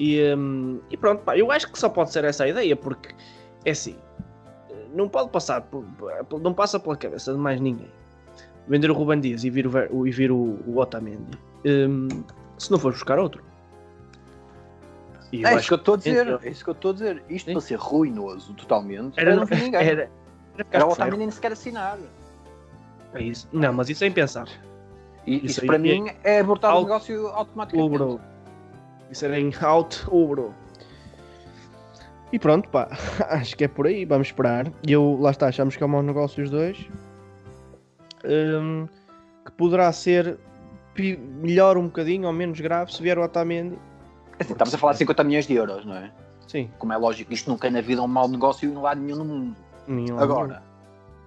E, 0.00 0.34
hum, 0.34 0.80
e 0.90 0.96
pronto, 0.96 1.22
pá, 1.22 1.36
eu 1.38 1.50
acho 1.50 1.70
que 1.72 1.78
só 1.78 1.88
pode 1.88 2.12
ser 2.12 2.24
essa 2.24 2.44
a 2.44 2.48
ideia, 2.48 2.76
porque 2.76 3.14
é 3.64 3.70
assim, 3.70 3.96
não 4.94 5.08
pode 5.08 5.30
passar, 5.30 5.60
por- 5.62 5.84
por- 6.28 6.40
não 6.40 6.52
passa 6.54 6.78
pela 6.80 6.96
cabeça 6.96 7.32
de 7.32 7.38
mais 7.38 7.60
ninguém. 7.60 7.90
Vender 8.66 8.90
o 8.90 8.94
Ruben 8.94 9.20
Dias 9.20 9.44
e 9.44 9.50
vir 9.50 9.66
o, 9.66 10.06
e 10.06 10.10
vir 10.10 10.30
o, 10.30 10.58
o 10.66 10.78
Otamendi, 10.78 11.38
hum, 11.64 12.08
se 12.58 12.70
não 12.70 12.78
for 12.78 12.92
buscar 12.92 13.18
outro. 13.18 13.42
E 15.32 15.44
É 15.44 15.54
isso 15.56 15.68
que 15.68 15.74
eu 15.74 15.78
estou 15.78 15.94
a 15.94 15.96
dizer. 15.98 16.26
Então- 16.26 16.40
É 16.42 16.48
isso 16.50 16.64
que 16.64 16.70
eu 16.70 16.72
estou 16.72 16.90
a 16.90 16.94
dizer. 16.94 17.22
Isto 17.28 17.46
Sim. 17.46 17.52
para 17.52 17.60
ser 17.60 17.74
ruinoso 17.78 18.54
totalmente. 18.54 19.18
Era- 19.20 19.36
não 19.36 19.44
vir 19.44 19.62
ninguém. 19.62 19.80
Era, 19.80 19.86
era, 19.90 20.10
era 20.56 20.64
ficar 20.64 20.86
o 20.86 20.92
Otamendi 20.92 21.16
nem 21.18 21.30
sequer 21.30 21.52
assinar. 21.52 21.98
É 23.14 23.22
isso. 23.22 23.46
Não, 23.52 23.72
mas 23.72 23.88
isso 23.90 24.04
é 24.04 24.06
impensável. 24.06 24.52
E 25.26 25.36
Isso 25.36 25.46
isso, 25.46 25.66
para 25.66 25.76
é- 25.76 25.78
mim 25.78 26.10
é 26.24 26.40
abortar 26.40 26.70
Out- 26.72 26.84
o 26.84 26.88
negócio 26.88 27.26
automaticamente. 27.28 27.94
O 27.94 27.98
bro. 27.98 28.20
Isso 29.10 29.24
era 29.26 29.38
em 29.38 29.50
out 29.60 30.02
o 30.08 30.26
bro. 30.28 30.54
E 32.32 32.38
pronto, 32.38 32.68
pá, 32.68 32.88
acho 33.30 33.56
que 33.56 33.64
é 33.64 33.68
por 33.68 33.86
aí, 33.86 34.04
vamos 34.04 34.28
esperar. 34.28 34.70
E 34.86 34.92
eu, 34.92 35.18
lá 35.20 35.30
está, 35.30 35.48
achamos 35.48 35.76
que 35.76 35.82
é 35.82 35.86
um 35.86 35.90
mau 35.90 36.02
negócio 36.02 36.42
os 36.42 36.50
dois. 36.50 36.78
Hum, 38.24 38.86
que 39.44 39.52
poderá 39.52 39.90
ser 39.92 40.38
melhor 41.40 41.78
um 41.78 41.84
bocadinho 41.84 42.26
ou 42.26 42.32
menos 42.32 42.60
grave 42.60 42.92
se 42.92 43.02
vier 43.02 43.18
o 43.18 43.22
Otamendi. 43.22 43.78
Assim, 44.40 44.52
estamos 44.52 44.74
a 44.74 44.78
falar 44.78 44.92
de 44.92 44.98
50 44.98 45.24
milhões 45.24 45.46
de 45.46 45.54
euros, 45.54 45.84
não 45.84 45.94
é? 45.94 46.10
Sim, 46.46 46.70
Como 46.78 46.92
é 46.92 46.96
lógico, 46.96 47.32
isto 47.32 47.50
nunca 47.50 47.70
na 47.70 47.80
vida 47.80 48.00
é 48.00 48.04
um 48.04 48.08
mau 48.08 48.26
negócio 48.26 48.68
em 48.68 48.74
lado 48.74 49.00
nenhum 49.00 49.18
no 49.18 49.24
mundo. 49.24 49.56
nenhum. 49.86 50.18
Agora, 50.18 50.62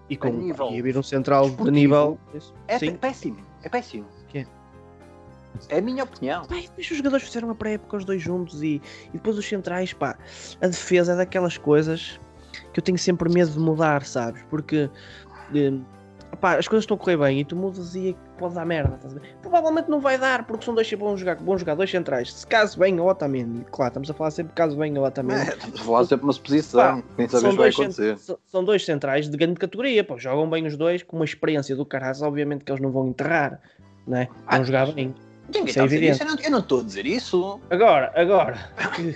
e 0.10 0.18
com 0.18 0.28
a 0.28 0.32
nível 0.32 0.70
e 0.72 0.82
vir 0.82 0.98
um 0.98 1.04
central 1.04 1.50
de 1.50 1.72
nível. 1.72 2.20
É 2.68 2.78
Sim. 2.78 2.96
péssimo. 2.96 3.38
É 3.64 3.70
péssimo. 3.70 4.06
Que 4.28 4.40
é? 4.40 4.46
É 5.70 5.78
a 5.78 5.82
minha 5.82 6.04
opinião. 6.04 6.44
Pá, 6.46 6.56
depois 6.56 6.90
os 6.92 6.98
jogadores 6.98 7.26
fizeram 7.26 7.50
a 7.50 7.56
pré-época 7.56 7.98
os 7.98 8.06
dois 8.06 8.22
juntos 8.22 8.62
e, 8.64 8.82
e 9.10 9.14
depois 9.14 9.38
os 9.38 9.48
centrais, 9.48 9.94
pá, 9.94 10.18
a 10.62 10.68
defesa 10.68 11.14
é 11.14 11.16
daquelas 11.18 11.58
coisas 11.58 12.20
que 12.74 12.80
eu 12.80 12.84
tenho 12.84 12.98
sempre 12.98 13.32
medo 13.32 13.52
de 13.52 13.60
mudar, 13.60 14.04
sabes? 14.06 14.42
Porque 14.50 14.90
eh, 15.56 15.72
pá, 16.40 16.58
as 16.58 16.68
coisas 16.68 16.84
estão 16.84 16.96
a 16.96 17.00
correr 17.00 17.18
bem 17.18 17.40
e 17.42 17.46
tu 17.46 17.56
mudas 17.56 17.96
e 17.96 18.16
pode 18.38 18.56
dar 18.56 18.66
merda? 18.66 18.98
Provavelmente 19.42 19.90
não 19.90 20.00
vai 20.02 20.18
dar 20.18 20.46
porque 20.46 20.66
são 20.66 20.74
dois 20.74 20.92
bons 20.94 21.20
jogadores, 21.20 21.46
bons 21.46 21.60
jogadores 21.60 21.92
centrais. 21.92 22.34
Se 22.34 22.48
caso 22.48 22.80
bem 22.80 23.00
o 23.00 23.06
Otamendi, 23.06 23.66
claro, 23.72 23.90
estamos 23.92 24.10
a 24.10 24.14
falar 24.14 24.32
sempre 24.32 24.54
caso 24.54 24.76
bem 24.78 24.98
o 24.98 25.06
É, 25.06 25.08
Otamendi. 25.08 25.42
estamos 25.50 25.82
a 25.82 25.84
falar 25.84 26.04
sempre 26.06 26.24
uma 26.26 26.34
suposição. 26.34 27.04
Nem 27.18 27.28
São 27.30 27.40
sabes 27.40 27.54
o 27.56 27.58
que 27.58 27.62
vai 27.64 27.72
cent- 27.72 27.82
acontecer. 27.82 28.18
são- 28.18 28.38
são 28.48 28.64
dois 28.64 28.84
centrais 28.84 29.30
de 29.30 29.38
grande 29.38 29.60
categoria, 29.60 30.04
pô, 30.04 30.18
jogam 30.18 30.50
bem 30.50 30.66
os 30.66 30.76
dois, 30.76 31.04
com 31.04 31.16
uma 31.18 31.26
experiência 31.26 31.76
do 31.76 31.86
caralho, 31.86 32.18
obviamente 32.24 32.66
que 32.66 32.72
eles 32.72 32.82
não 32.82 32.92
vão 32.92 33.08
enterrar, 33.08 33.60
né? 34.08 34.28
Vão 34.30 34.44
Ah, 34.48 34.64
jogar 34.64 34.92
bem. 34.92 35.14
Ninguém 35.54 35.70
Isso 35.70 35.80
é 35.80 35.84
está 35.84 35.84
a 35.84 35.88
dizer 35.88 36.04
isso. 36.04 36.24
Eu 36.24 36.28
não- 36.28 36.38
Eu 36.44 36.52
não 36.52 36.60
estou 36.60 36.80
a 36.80 36.84
dizer 36.84 37.06
isso. 37.06 37.60
Agora, 37.70 38.12
agora, 38.16 38.58
que, 38.96 39.16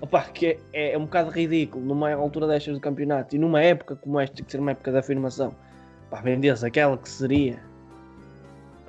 opá, 0.00 0.22
que 0.22 0.58
é, 0.72 0.92
é 0.92 0.98
um 0.98 1.02
bocado 1.04 1.30
ridículo 1.30 1.84
numa 1.84 2.12
altura 2.12 2.46
destas 2.46 2.74
do 2.74 2.80
campeonato 2.80 3.34
e 3.36 3.38
numa 3.38 3.60
época 3.62 3.96
como 3.96 4.18
esta, 4.20 4.42
que 4.42 4.50
ser 4.50 4.58
uma 4.58 4.72
época 4.72 4.90
de 4.92 4.98
afirmação, 4.98 5.54
pá, 6.10 6.20
vendesse 6.20 6.66
aquela 6.66 6.96
que 6.98 7.08
seria. 7.08 7.60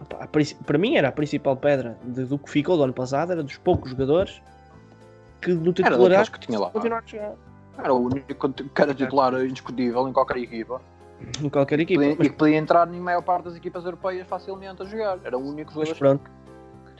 opá, 0.01 0.17
a 0.23 0.63
para 0.65 0.77
mim 0.77 0.95
era 0.95 1.09
a 1.09 1.11
principal 1.11 1.55
pedra 1.55 1.97
de- 2.03 2.25
do 2.25 2.37
que 2.37 2.49
ficou 2.49 2.75
do 2.77 2.83
ano 2.83 2.93
passado, 2.93 3.31
era 3.31 3.43
dos 3.43 3.57
poucos 3.57 3.91
jogadores 3.91 4.41
que 5.41 5.53
no 5.53 5.73
titularidade 5.73 6.31
que 6.31 6.39
tinha 6.39 6.59
lá. 6.59 6.69
continuaram 6.71 7.03
a 7.05 7.09
jogar 7.09 7.33
Era 7.77 7.93
o 7.93 8.05
único 8.05 8.49
que 8.53 8.81
era 8.81 8.93
titular 8.93 9.33
indiscutível 9.43 10.07
em 10.07 10.13
qualquer 10.13 10.37
equipa. 10.37 10.81
em 11.43 11.49
qualquer 11.49 11.79
equipa. 11.79 12.01
Podia- 12.01 12.15
Mas, 12.17 12.27
E 12.27 12.29
que 12.31 12.35
podia 12.35 12.57
entrar 12.57 12.85
na 12.87 12.97
maior 12.99 13.21
parte 13.21 13.45
das 13.45 13.55
equipas 13.55 13.85
europeias 13.85 14.27
facilmente 14.27 14.81
a 14.81 14.85
jogar. 14.85 15.19
Era 15.23 15.37
o 15.37 15.41
único 15.47 15.71
mas 15.75 15.87
jogador 15.89 15.97
pronto, 15.99 16.31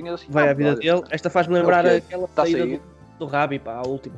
que 0.01 0.03
tinha 0.03 0.13
assim. 0.15 0.27
vai 0.29 0.47
"Ah, 0.47 0.51
à 0.51 0.53
vida 0.53 0.69
olha, 0.71 0.79
dele. 0.79 1.03
Esta 1.09 1.29
faz-me 1.29 1.53
lembrar 1.55 1.85
é. 1.85 1.97
aquela 1.97 2.25
a 2.25 2.27
saída 2.27 2.65
do, 2.65 2.81
do 3.19 3.25
Rabi, 3.25 3.59
pá, 3.59 3.75
a 3.75 3.87
última, 3.87 4.15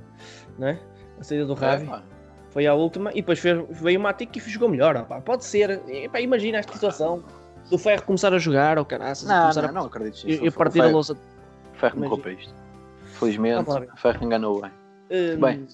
né? 0.58 0.80
A 1.20 1.24
saída 1.24 1.46
do 1.46 1.54
é, 1.54 1.56
Rabi. 1.58 1.86
pá. 1.86 2.04
foi 2.50 2.68
a 2.68 2.74
última 2.74 3.12
e 3.12 3.16
depois 3.16 3.40
fez- 3.40 3.64
veio 3.70 4.00
o 4.00 4.04
Matic 4.04 4.36
e 4.36 4.40
jogou 4.40 4.70
melhor. 4.70 4.96
opá. 4.98 5.20
Pode 5.22 5.44
ser, 5.46 5.82
E, 5.88 6.08
pá, 6.10 6.20
imagina 6.22 6.58
esta 6.60 6.74
situação 6.74 7.24
do 7.70 7.78
Ferro 7.78 8.04
começar 8.04 8.34
a 8.34 8.38
jogar 8.38 8.78
ou 8.78 8.86
caraças, 8.86 9.28
Não, 9.28 9.50
não, 9.52 9.70
a 9.70 9.72
não 9.72 9.86
acredito 9.86 10.28
e, 10.28 10.44
e 10.46 10.48
O 10.50 10.52
partir 10.52 10.80
a 10.80 10.84
Ferro- 10.84 10.94
louça. 10.96 11.18
Ferro 11.74 12.00
me 12.00 12.08
culpa 12.08 12.30
isto. 12.32 12.54
Felizmente, 13.20 13.72
ver. 13.72 13.90
Ferro 13.96 14.26
enganou 14.26 14.62
bem. 14.62 14.72
Hum, 15.12 15.40
Bem, 15.40 15.68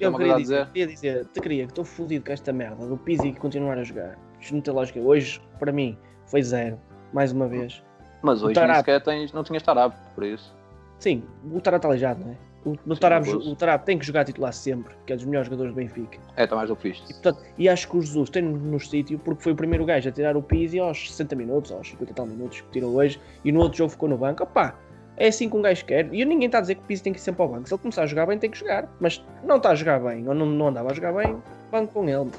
eu 0.00 0.12
queria 0.16 0.34
a 0.34 0.38
dizer? 0.38 0.66
queria 0.66 0.86
dizer, 0.86 1.26
te 1.26 1.40
queria 1.40 1.64
que 1.64 1.70
estou 1.72 1.84
fodido 1.84 2.24
com 2.24 2.32
esta 2.32 2.52
merda 2.52 2.86
do 2.86 2.96
Pizzi 2.96 3.32
continuar 3.32 3.78
a 3.78 3.84
jogar. 3.84 4.18
Isto 4.40 4.54
não 4.54 4.60
tem 4.60 4.74
lógica. 4.74 5.00
Hoje, 5.00 5.40
para 5.58 5.72
mim, 5.72 5.96
foi 6.26 6.42
zero, 6.42 6.78
mais 7.12 7.32
uma 7.32 7.46
vez. 7.46 7.82
Mas 8.26 8.42
hoje 8.42 8.58
nem 8.60 8.74
sequer 8.76 9.00
tens, 9.02 9.32
não 9.32 9.44
tinhas 9.44 9.62
Tarap, 9.62 9.94
por 10.14 10.24
isso. 10.24 10.52
Sim, 10.98 11.22
o 11.52 11.60
Tarap 11.60 11.78
está 11.78 11.88
aleijado, 11.88 12.20
não 12.24 12.32
é? 12.32 12.36
O, 12.64 12.70
o, 12.70 12.98
nervoso. 13.08 13.52
o 13.52 13.54
Tarap 13.54 13.84
tem 13.84 13.96
que 13.96 14.04
jogar 14.04 14.24
titular 14.24 14.52
sempre, 14.52 14.92
porque 14.94 15.12
é 15.12 15.16
dos 15.16 15.24
melhores 15.24 15.46
jogadores 15.46 15.72
do 15.72 15.76
Benfica. 15.76 16.18
É, 16.36 16.42
está 16.42 16.56
mais 16.56 16.68
do 16.68 16.74
que 16.74 16.88
E, 16.88 16.92
fixe. 16.92 17.12
portanto, 17.12 17.40
e 17.56 17.68
acho 17.68 17.88
que 17.88 17.96
o 17.96 18.02
Jesus 18.02 18.28
tem 18.28 18.42
no 18.42 18.80
sítio 18.80 19.20
porque 19.20 19.40
foi 19.42 19.52
o 19.52 19.56
primeiro 19.56 19.84
gajo 19.84 20.08
a 20.08 20.12
tirar 20.12 20.36
o 20.36 20.42
Pizzi 20.42 20.80
aos 20.80 21.08
60 21.12 21.36
minutos, 21.36 21.70
aos 21.70 21.88
50 21.88 22.10
e 22.10 22.14
tal 22.14 22.26
minutos 22.26 22.60
que 22.62 22.68
tirou 22.72 22.96
hoje, 22.96 23.20
e 23.44 23.52
no 23.52 23.60
outro 23.60 23.78
jogo 23.78 23.90
ficou 23.90 24.08
no 24.08 24.18
banco. 24.18 24.42
Opá, 24.42 24.74
é 25.16 25.28
assim 25.28 25.48
que 25.48 25.56
um 25.56 25.62
gajo 25.62 25.84
quer. 25.84 26.12
E 26.12 26.24
ninguém 26.24 26.46
está 26.46 26.58
a 26.58 26.60
dizer 26.60 26.74
que 26.74 26.80
o 26.82 26.84
Pizzi 26.86 27.04
tem 27.04 27.12
que 27.12 27.20
ir 27.20 27.22
sempre 27.22 27.40
ao 27.40 27.48
banco. 27.48 27.68
Se 27.68 27.72
ele 27.74 27.80
começar 27.82 28.02
a 28.02 28.06
jogar 28.06 28.26
bem, 28.26 28.36
tem 28.36 28.50
que 28.50 28.58
jogar. 28.58 28.88
Mas 28.98 29.24
não 29.44 29.58
está 29.58 29.70
a 29.70 29.74
jogar 29.76 30.00
bem, 30.00 30.26
ou 30.26 30.34
não, 30.34 30.44
não 30.46 30.66
andava 30.68 30.90
a 30.90 30.94
jogar 30.94 31.12
bem, 31.12 31.36
banco 31.70 31.92
com 31.92 32.08
ele. 32.08 32.30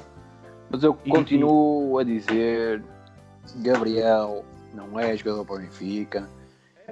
Mas 0.70 0.82
eu 0.82 0.98
E- 1.06 1.08
continuo 1.10 1.96
a 1.98 2.04
dizer: 2.04 2.84
Gabriel 3.62 4.44
não 4.86 4.98
é 5.00 5.16
jogador 5.16 5.44
para 5.44 5.56
o 5.56 5.58
Benfica. 5.58 6.28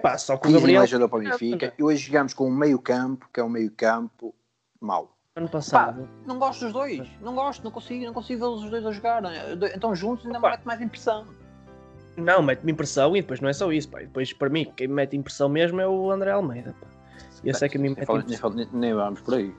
Pá, 0.02 0.18
só 0.18 0.36
que 0.36 0.48
o 0.48 0.52
Gabriel, 0.52 0.80
não 0.80 0.84
é 0.84 0.86
jogador 0.86 1.08
para 1.08 1.18
o 1.18 1.22
Benfica. 1.22 1.72
E 1.78 1.82
hoje 1.82 2.06
jogamos 2.06 2.34
com 2.34 2.48
um 2.48 2.54
meio-campo, 2.54 3.28
que 3.32 3.40
é 3.40 3.44
um 3.44 3.48
meio-campo 3.48 4.34
mau. 4.80 5.16
ano 5.34 5.48
passado, 5.48 6.08
Não 6.26 6.38
gosto 6.38 6.64
dos 6.64 6.72
dois. 6.72 7.08
Não 7.20 7.34
gosto, 7.34 7.64
não 7.64 7.70
consigo, 7.70 8.04
não 8.04 8.12
consigo 8.12 8.40
vê-los 8.40 8.64
os 8.64 8.70
dois 8.70 8.84
a 8.86 8.92
jogar. 8.92 9.22
Então 9.74 9.94
juntos 9.94 10.26
ainda 10.26 10.38
me 10.38 10.48
mete 10.50 10.64
mais 10.64 10.80
impressão. 10.80 11.26
não, 12.16 12.42
mete-me 12.42 12.72
impressão 12.72 13.16
e 13.16 13.20
depois 13.22 13.40
não 13.40 13.48
é 13.48 13.52
só 13.52 13.70
isso. 13.72 13.88
Pá. 13.88 14.02
E 14.02 14.06
depois, 14.06 14.32
para 14.32 14.48
mim, 14.50 14.70
quem 14.76 14.88
me 14.88 14.94
mete 14.94 15.16
impressão 15.16 15.48
mesmo 15.48 15.80
é 15.80 15.88
o 15.88 16.10
André 16.10 16.30
Almeida. 16.30 16.74
Pá. 16.80 16.86
Esse 17.44 17.64
é 17.64 17.68
que 17.68 17.78
me 17.78 17.88
mete 17.90 18.02
impressão. 18.02 18.24
nem 18.26 18.36
falo- 18.38 18.68
nem 18.72 18.94
vamos 18.94 19.20
por 19.22 19.34
aí. 19.34 19.54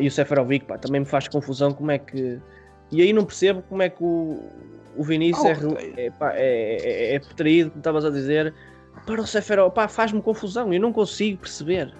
E 0.00 0.06
o 0.06 0.10
Seferovic, 0.10 0.64
pá, 0.66 0.78
também 0.78 1.00
me 1.00 1.06
faz 1.06 1.26
confusão 1.26 1.72
como 1.72 1.90
é 1.90 1.98
que. 1.98 2.38
E 2.92 3.02
aí 3.02 3.12
não 3.12 3.24
percebo 3.24 3.62
como 3.62 3.82
é 3.82 3.88
que 3.88 4.02
o, 4.02 4.40
o 4.96 5.04
Vinícius 5.04 5.44
é, 5.46 5.52
Oh, 5.66 5.74
re- 5.74 5.94
é, 5.96 6.10
pá, 6.10 6.32
é, 6.34 6.76
é, 6.76 7.14
é 7.14 7.18
preterido, 7.18 7.70
como 7.70 7.80
estavas 7.80 8.04
a 8.04 8.10
dizer. 8.10 8.54
Para 9.06 9.20
o 9.20 9.26
Seferovic, 9.26 9.74
pá, 9.74 9.88
faz-me 9.88 10.20
confusão. 10.20 10.72
Eu 10.72 10.80
não 10.80 10.92
consigo 10.92 11.38
perceber. 11.40 11.92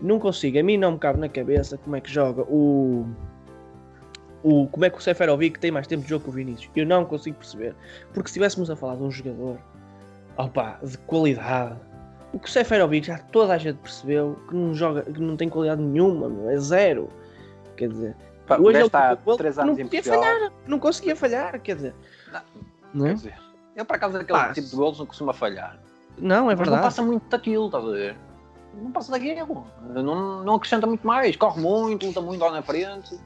Não 0.00 0.18
consigo. 0.18 0.58
A 0.58 0.62
mim 0.62 0.76
não 0.76 0.92
me 0.92 0.98
cabe 0.98 1.18
na 1.18 1.28
cabeça 1.28 1.76
como 1.78 1.96
é 1.96 2.00
que 2.00 2.10
joga 2.10 2.42
o. 2.42 3.06
o 4.42 4.66
como 4.68 4.84
é 4.84 4.90
que 4.90 4.98
o 4.98 5.00
Seferovic 5.00 5.58
tem 5.58 5.70
mais 5.70 5.86
tempo 5.86 6.02
de 6.04 6.08
jogo 6.08 6.24
que 6.24 6.30
o 6.30 6.32
Vinícius. 6.32 6.70
Eu 6.76 6.86
não 6.86 7.04
consigo 7.04 7.36
perceber. 7.36 7.74
Porque 8.12 8.28
se 8.28 8.32
estivéssemos 8.32 8.70
a 8.70 8.76
falar 8.76 8.96
de 8.96 9.02
um 9.02 9.10
jogador 9.10 9.58
opá, 10.36 10.78
de 10.82 10.96
qualidade. 10.98 11.76
O 12.32 12.38
que 12.38 12.48
o 12.48 12.52
Seferovic 12.52 13.06
já 13.06 13.18
toda 13.18 13.54
a 13.54 13.58
gente 13.58 13.78
percebeu 13.78 14.38
que 14.48 14.54
não 14.54 14.74
joga, 14.74 15.02
que 15.02 15.20
não 15.20 15.36
tem 15.36 15.48
qualidade 15.48 15.82
nenhuma, 15.82 16.28
meu, 16.28 16.50
é 16.50 16.58
zero. 16.58 17.08
Quer 17.76 17.88
dizer, 17.88 18.16
hoje 18.54 18.78
ele 18.78 18.86
está 18.86 19.08
há 19.10 19.12
ele 19.12 19.36
3 19.36 19.56
não 19.56 19.64
anos 19.64 19.78
em 19.78 19.82
podia 19.84 20.02
falhar, 20.02 20.52
não 20.66 20.78
conseguia 20.78 21.16
falhar, 21.16 21.60
quer 21.60 21.76
dizer. 21.76 21.94
Não. 22.32 22.40
Não, 22.94 23.04
Quer 23.06 23.10
é? 23.10 23.14
dizer, 23.14 23.34
ele 23.74 23.84
por 23.84 23.96
acaso 23.96 24.16
aquele 24.16 24.38
Pá, 24.38 24.52
tipo 24.52 24.68
de 24.68 24.76
golos 24.76 24.98
não 24.98 25.06
costuma 25.06 25.32
falhar. 25.32 25.78
não 26.18 26.50
é 26.50 26.54
Mas 26.54 26.58
verdade. 26.58 26.76
não 26.76 26.82
passa 26.82 27.02
muito 27.02 27.28
daquilo, 27.28 27.66
estás 27.66 27.84
a 27.84 27.90
ver? 27.90 28.16
Não 28.74 28.90
passa 28.92 29.10
daquilo. 29.12 29.66
Não, 29.82 30.44
não 30.44 30.54
acrescenta 30.54 30.86
muito 30.86 31.06
mais. 31.06 31.34
Corre 31.36 31.60
muito, 31.60 32.06
luta 32.06 32.20
muito 32.20 32.40
lá 32.42 32.52
na 32.52 32.62
frente. 32.62 33.18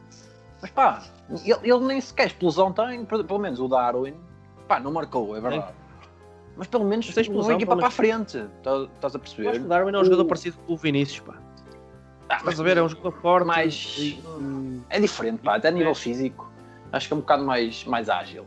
Mas 0.62 0.70
pá, 0.70 1.02
ele, 1.44 1.58
ele 1.64 1.84
nem 1.86 2.00
sequer 2.00 2.28
explosão 2.28 2.72
tem. 2.72 3.04
Pelo 3.04 3.38
menos 3.38 3.58
o 3.60 3.66
Darwin, 3.66 4.14
pá, 4.68 4.78
não 4.78 4.92
marcou, 4.92 5.36
é 5.36 5.40
verdade. 5.40 5.72
Mas 6.56 6.66
pelo 6.68 6.84
menos 6.84 7.06
Mas 7.06 7.14
tem 7.14 7.22
explosão, 7.22 7.52
equipa 7.56 7.70
pelo 7.70 7.80
para 7.80 7.88
a 7.88 7.90
frente. 7.90 8.44
Tá- 8.62 8.86
Estás 8.94 9.14
a 9.14 9.18
Eu 9.18 9.22
acho 9.22 9.34
perceber? 9.36 9.52
que 9.58 9.64
o 9.64 9.68
Darwin 9.68 9.94
é 9.94 9.98
um 9.98 10.04
jogador 10.04 10.22
O- 10.22 10.26
parecido 10.28 10.56
com 10.66 10.72
o 10.72 10.76
Vinícius, 10.76 11.20
pá. 11.20 11.34
Estás 12.38 12.60
a 12.60 12.62
ver? 12.62 12.76
É 12.76 12.82
um 12.82 12.88
jogador 12.88 13.12
forte. 13.20 13.46
mais- 13.46 13.96
e- 13.98 14.22
É 14.88 14.98
diferente, 15.00 15.40
pá, 15.42 15.56
até 15.56 15.68
a 15.68 15.70
nível 15.70 15.94
físico. 15.94 16.50
Acho 16.92 17.06
que 17.08 17.14
é 17.14 17.16
um 17.16 17.20
bocado 17.20 17.44
mais, 17.44 17.84
mais 17.84 18.08
ágil. 18.08 18.44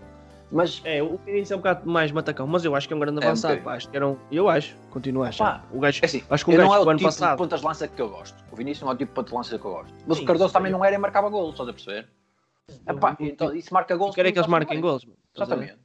Mas 0.52 0.82
É, 0.86 1.02
o 1.02 1.18
Vinícius 1.26 1.52
é 1.52 1.56
um 1.56 1.60
bocado 1.60 1.90
mais 1.90 2.12
matacão, 2.12 2.46
mas 2.46 2.64
eu 2.64 2.76
acho 2.76 2.88
que 2.88 2.94
é 2.94 2.98
um 2.98 3.00
grande 3.00 3.20
É 3.24 3.26
avançado, 3.26 3.54
bocadinho. 3.54 3.66
pá. 3.72 3.76
Acho 3.78 3.90
que 3.90 3.96
era 3.96 4.08
um. 4.08 4.18
Eu 4.32 4.48
acho, 4.50 4.76
continuo 4.92 5.24
a 5.24 5.30
achar. 5.30 5.62
Pá, 5.62 5.64
o 5.72 5.80
gajo, 5.80 6.00
é 6.04 6.06
assim, 6.06 6.24
acho 6.30 6.46
que 6.46 6.52
o 6.52 6.54
gajo 6.58 6.68
não 6.68 6.76
é 6.76 6.80
o 6.80 6.90
ano 6.90 6.98
tipo 6.98 7.10
passado. 7.10 7.32
de 7.32 7.38
pontas 7.38 7.60
de 7.62 7.66
lança 7.66 7.88
que 7.88 8.02
eu 8.02 8.10
gosto. 8.10 8.44
O 8.52 8.56
Vinícius 8.56 8.82
não 8.84 8.92
é 8.92 8.94
o 8.94 8.98
tipo 8.98 9.10
de 9.12 9.16
ponta 9.16 9.30
de 9.30 9.36
lança 9.36 9.58
que 9.60 9.66
eu 9.66 9.72
gosto. 9.72 9.94
Mas 10.06 10.18
Sim, 10.18 10.24
o 10.24 10.28
Cardoso 10.28 10.54
também 10.54 10.72
não 10.72 10.86
era 10.86 10.96
e 10.96 10.98
marcava 11.00 11.30
golos, 11.30 11.52
estás 11.52 11.70
a 11.70 11.74
perceber? 11.74 12.08
Epá, 12.88 13.18
então, 13.20 13.56
isso 13.56 13.74
marca 13.74 13.96
golos. 13.96 14.14
Quero 14.16 14.28
é 14.28 14.32
que 14.32 14.38
eles 14.40 14.48
marquem 14.48 14.80
ver? 14.82 14.96
Exatamente. 15.36 15.78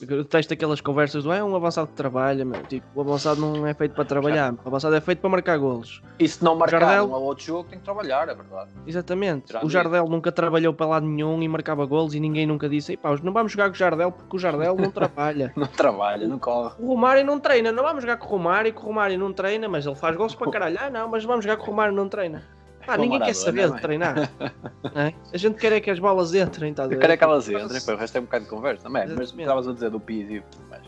Eu 0.00 0.18
detesto 0.22 0.52
aquelas 0.54 0.80
conversas 0.80 1.24
do 1.24 1.32
é 1.32 1.42
um 1.42 1.56
avançado 1.56 1.88
que 1.88 1.94
trabalha, 1.94 2.44
meu. 2.44 2.62
Tipo, 2.62 2.86
o 2.94 3.00
avançado 3.00 3.40
não 3.40 3.66
é 3.66 3.74
feito 3.74 3.96
para 3.96 4.04
trabalhar, 4.04 4.54
o 4.54 4.68
avançado 4.68 4.94
é 4.94 5.00
feito 5.00 5.18
para 5.18 5.28
marcar 5.28 5.58
golos. 5.58 6.00
E 6.20 6.28
se 6.28 6.42
não 6.44 6.54
marcar 6.54 6.78
Jardel- 6.78 7.06
um 7.08 7.12
ou 7.14 7.22
outro 7.24 7.44
jogo, 7.44 7.68
tem 7.68 7.80
que 7.80 7.84
trabalhar, 7.84 8.28
é 8.28 8.34
verdade. 8.34 8.70
Exatamente. 8.86 9.46
Tirando 9.46 9.64
o 9.64 9.68
Jardel 9.68 10.08
nunca 10.08 10.30
trabalhou 10.30 10.72
para 10.72 10.86
lado 10.86 11.04
nenhum 11.06 11.42
e 11.42 11.48
marcava 11.48 11.84
golos 11.84 12.14
e 12.14 12.20
ninguém 12.20 12.46
nunca 12.46 12.68
disse, 12.68 12.92
"Ei, 12.92 12.96
pá, 12.96 13.16
não 13.24 13.32
vamos 13.32 13.50
jogar 13.50 13.70
com 13.70 13.74
o 13.74 13.76
Jardel 13.78 14.12
porque 14.12 14.36
o 14.36 14.38
Jardel 14.38 14.76
não 14.76 14.90
trabalha. 14.92 15.52
Não 15.58 15.66
trabalha, 15.66 16.28
não 16.28 16.38
corre. 16.38 16.74
O 16.78 16.86
Romário 16.86 17.24
não 17.26 17.40
treina, 17.40 17.72
não 17.72 17.82
vamos 17.82 18.02
jogar 18.02 18.18
com 18.18 18.26
o 18.26 18.28
Romário, 18.30 18.72
que 18.72 18.80
o 18.80 18.84
Romário 18.84 19.18
não 19.18 19.32
treina, 19.32 19.68
mas 19.68 19.84
ele 19.84 19.96
faz 19.96 20.14
gols 20.16 20.34
para 20.34 20.50
caralho. 20.50 20.78
Ah, 20.80 20.88
não, 20.90 21.08
mas 21.08 21.24
vamos 21.24 21.44
jogar 21.44 21.56
com 21.56 21.64
o 21.64 21.66
Romário 21.66 21.92
não 21.94 22.08
treina. 22.08 22.44
Pá, 22.88 22.96
ninguém 22.96 23.20
quer 23.20 23.34
saber 23.34 23.68
não 23.68 23.76
de 23.76 23.82
treinar. 23.82 24.14
não 24.94 25.02
é? 25.02 25.14
A 25.32 25.36
gente 25.36 25.56
quer 25.58 25.72
é 25.72 25.80
que 25.80 25.90
as 25.90 25.98
bolas 25.98 26.32
entrem, 26.34 26.72
tá 26.72 26.84
Eu 26.84 26.98
quero 26.98 27.12
é 27.12 27.16
que 27.18 27.24
elas 27.24 27.48
entrem, 27.48 27.80
pá, 27.82 27.92
o 27.92 27.96
resto 27.96 28.16
é 28.16 28.20
um 28.20 28.24
bocado 28.24 28.44
de 28.44 28.50
conversa. 28.50 28.82
Também, 28.84 29.06
mas 29.08 29.30
estavas 29.32 29.68
a 29.68 29.72
dizer 29.74 29.90
do 29.90 30.00
Pizzi, 30.00 30.42
mas 30.70 30.80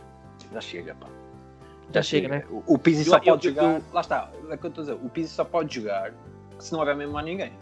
já 0.53 0.61
chega, 0.63 0.95
pá. 0.95 1.07
Já 1.93 2.03
chega, 2.03 2.29
né? 2.29 2.45
O, 2.51 2.75
o 2.75 2.79
Pizzi 2.79 3.05
só 3.05 3.17
eu- 3.17 3.23
pode 3.23 3.49
eu- 3.49 3.55
jogar. 3.55 3.75
eu- 3.75 3.83
Lá 3.93 4.01
está, 4.01 4.31
é 4.51 4.55
o 4.55 4.59
que 4.59 4.65
eu 4.67 4.69
estou 4.69 4.83
a 4.83 4.87
dizer. 4.87 4.99
O 5.05 5.09
Pizzi 5.11 5.29
só 5.35 5.45
pode 5.45 5.75
jogar 5.75 6.13
se 6.59 6.73
não 6.73 6.81
houver 6.81 6.97
mesmo 6.97 7.19
a 7.19 7.23
ninguém. 7.23 7.53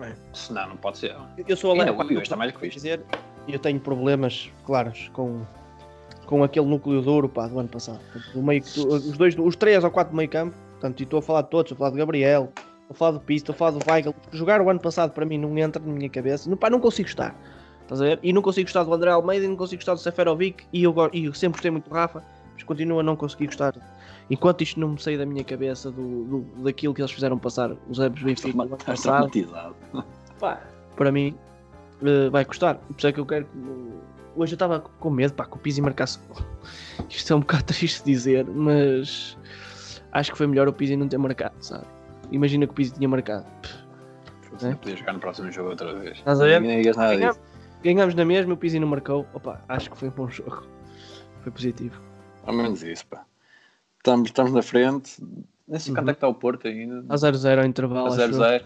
É. 0.00 0.12
Senão 0.32 0.68
não 0.68 0.76
pode 0.76 0.98
ser. 0.98 1.16
Eu 1.48 1.56
sou 1.56 1.72
Ainda 1.72 1.84
alerta. 1.84 2.02
o 2.04 2.06
Pio 2.06 2.20
está 2.22 2.36
mais 2.36 2.52
que 2.52 2.60
visto. 2.60 2.74
dizer, 2.76 3.00
eu 3.48 3.58
tenho 3.58 3.80
problemas 3.80 4.50
claros 4.64 5.10
com, 5.14 5.40
com 6.26 6.44
aquele 6.44 6.66
núcleo 6.66 7.00
duro 7.02 7.28
pá, 7.28 7.48
do 7.48 7.58
ano 7.58 7.68
passado. 7.68 7.98
Portanto, 8.12 8.38
o 8.38 8.42
meio, 8.42 8.62
os, 8.62 9.16
dois, 9.18 9.34
os 9.38 9.56
três 9.56 9.82
ou 9.82 9.90
quatro 9.90 10.12
do 10.12 10.16
meio 10.16 10.28
campo, 10.28 10.54
portanto, 10.72 11.00
e 11.00 11.02
estou 11.04 11.18
a 11.18 11.22
falar 11.22 11.42
de 11.42 11.48
todos, 11.50 11.72
estou 11.72 11.76
a 11.76 11.78
falar 11.78 11.90
de 11.92 11.96
Gabriel, 11.96 12.52
Estou 12.88 12.94
a 12.94 12.98
falar 12.98 13.10
do 13.12 13.20
Pizzi, 13.20 13.42
estou 13.42 13.52
a 13.52 13.56
falar 13.56 13.70
do 13.72 13.90
Weigl. 13.90 14.14
Jogar 14.32 14.60
o 14.60 14.70
ano 14.70 14.78
passado 14.80 15.10
para 15.12 15.26
mim 15.26 15.38
não 15.38 15.56
entra 15.58 15.82
na 15.84 15.92
minha 15.92 16.08
cabeça. 16.08 16.48
Não, 16.48 16.56
pá, 16.56 16.70
não 16.70 16.78
consigo 16.78 17.08
gostar. 17.08 17.34
Estás 17.82 18.00
a 18.00 18.04
ver? 18.04 18.20
E 18.22 18.32
não 18.32 18.42
consigo 18.42 18.66
gostar 18.66 18.84
do 18.84 18.92
André 18.94 19.10
Almeida 19.10 19.44
e 19.44 19.48
não 19.48 19.56
consigo 19.56 19.80
gostar 19.80 19.94
do 19.94 20.00
Seferovic. 20.00 20.64
E 20.72 20.84
eu, 20.84 20.94
e 21.12 21.24
eu 21.26 21.34
sempre 21.34 21.54
gostei 21.56 21.70
muito 21.70 21.88
do 21.88 21.94
Rafa, 21.94 22.22
mas 22.54 22.62
continuo 22.62 23.00
a 23.00 23.02
não 23.02 23.16
conseguir 23.16 23.46
gostar. 23.46 23.74
Enquanto 24.30 24.62
isto 24.62 24.78
não 24.78 24.90
me 24.90 25.00
sair 25.02 25.18
da 25.18 25.26
minha 25.26 25.42
cabeça 25.44 25.90
do, 25.90 26.24
do- 26.24 26.62
daquilo 26.62 26.94
que 26.94 27.00
eles 27.00 27.10
fizeram 27.10 27.38
passar 27.38 27.72
os 27.88 27.98
Ebs 27.98 28.22
Benfica 28.22 28.56
no 28.56 28.62
ano 28.62 28.76
Estás 28.76 29.00
passado, 29.02 29.30
traumatizado. 29.30 29.74
pá, 30.38 30.60
para 30.96 31.10
mim 31.12 31.36
eh, 32.02 32.28
vai 32.30 32.44
custar. 32.44 32.76
Por 32.76 32.94
isso 32.96 33.06
é 33.08 33.12
que 33.12 33.18
eu 33.20 33.26
quero 33.26 33.44
que. 33.46 33.58
Hoje 34.36 34.52
eu 34.52 34.56
estava 34.56 34.80
com 34.80 35.10
medo 35.10 35.32
pá, 35.34 35.44
que 35.46 35.54
o 35.56 35.58
Pizzi 35.58 35.80
marcasse. 35.80 36.18
Isto 37.10 37.32
é 37.32 37.36
um 37.36 37.40
bocado 37.40 37.64
triste 37.72 38.04
dizer, 38.04 38.44
mas 38.46 39.36
acho 40.12 40.30
que 40.32 40.38
foi 40.38 40.46
melhor 40.46 40.66
o 40.68 40.72
Pizzi 40.72 40.96
não 40.96 41.08
ter 41.08 41.18
marcado, 41.18 41.54
sabe? 41.60 41.84
Imagina 42.30 42.66
que 42.66 42.72
o 42.72 42.74
Pizzi 42.74 42.92
tinha 42.94 43.08
marcado. 43.08 43.46
Não 44.62 44.74
podia 44.76 44.96
jogar 44.96 45.12
no 45.12 45.20
próximo 45.20 45.50
jogo 45.52 45.70
outra 45.70 45.94
vez. 45.98 46.18
Estás 46.18 46.40
a 46.40 46.44
ver? 46.44 46.62
Disso. 46.82 47.40
ganhamos 47.82 48.14
na 48.14 48.24
mesma, 48.24 48.54
o 48.54 48.56
Pizzi 48.56 48.78
não 48.80 48.88
marcou. 48.88 49.26
Opa, 49.34 49.60
acho 49.68 49.90
que 49.90 49.96
foi 49.98 50.08
um 50.08 50.12
bom 50.12 50.28
jogo. 50.28 50.66
Foi 51.42 51.52
positivo. 51.52 52.00
Ao 52.44 52.54
menos 52.54 52.82
isso, 52.82 53.06
pá. 53.06 53.24
Estamos, 53.98 54.28
estamos 54.28 54.52
na 54.52 54.62
frente. 54.62 55.22
Nem 55.68 55.78
sei 55.80 55.90
Uhum. 55.90 55.96
quanto 55.98 56.08
é 56.10 56.12
que 56.12 56.16
está 56.16 56.28
o 56.28 56.34
Porto 56.34 56.68
ainda. 56.68 57.04
A 57.12 57.16
0-0 57.16 57.58
ao 57.58 57.64
intervalo. 57.66 58.06
A 58.06 58.08
acho 58.10 58.20
eu. 58.20 58.28
0-0. 58.30 58.64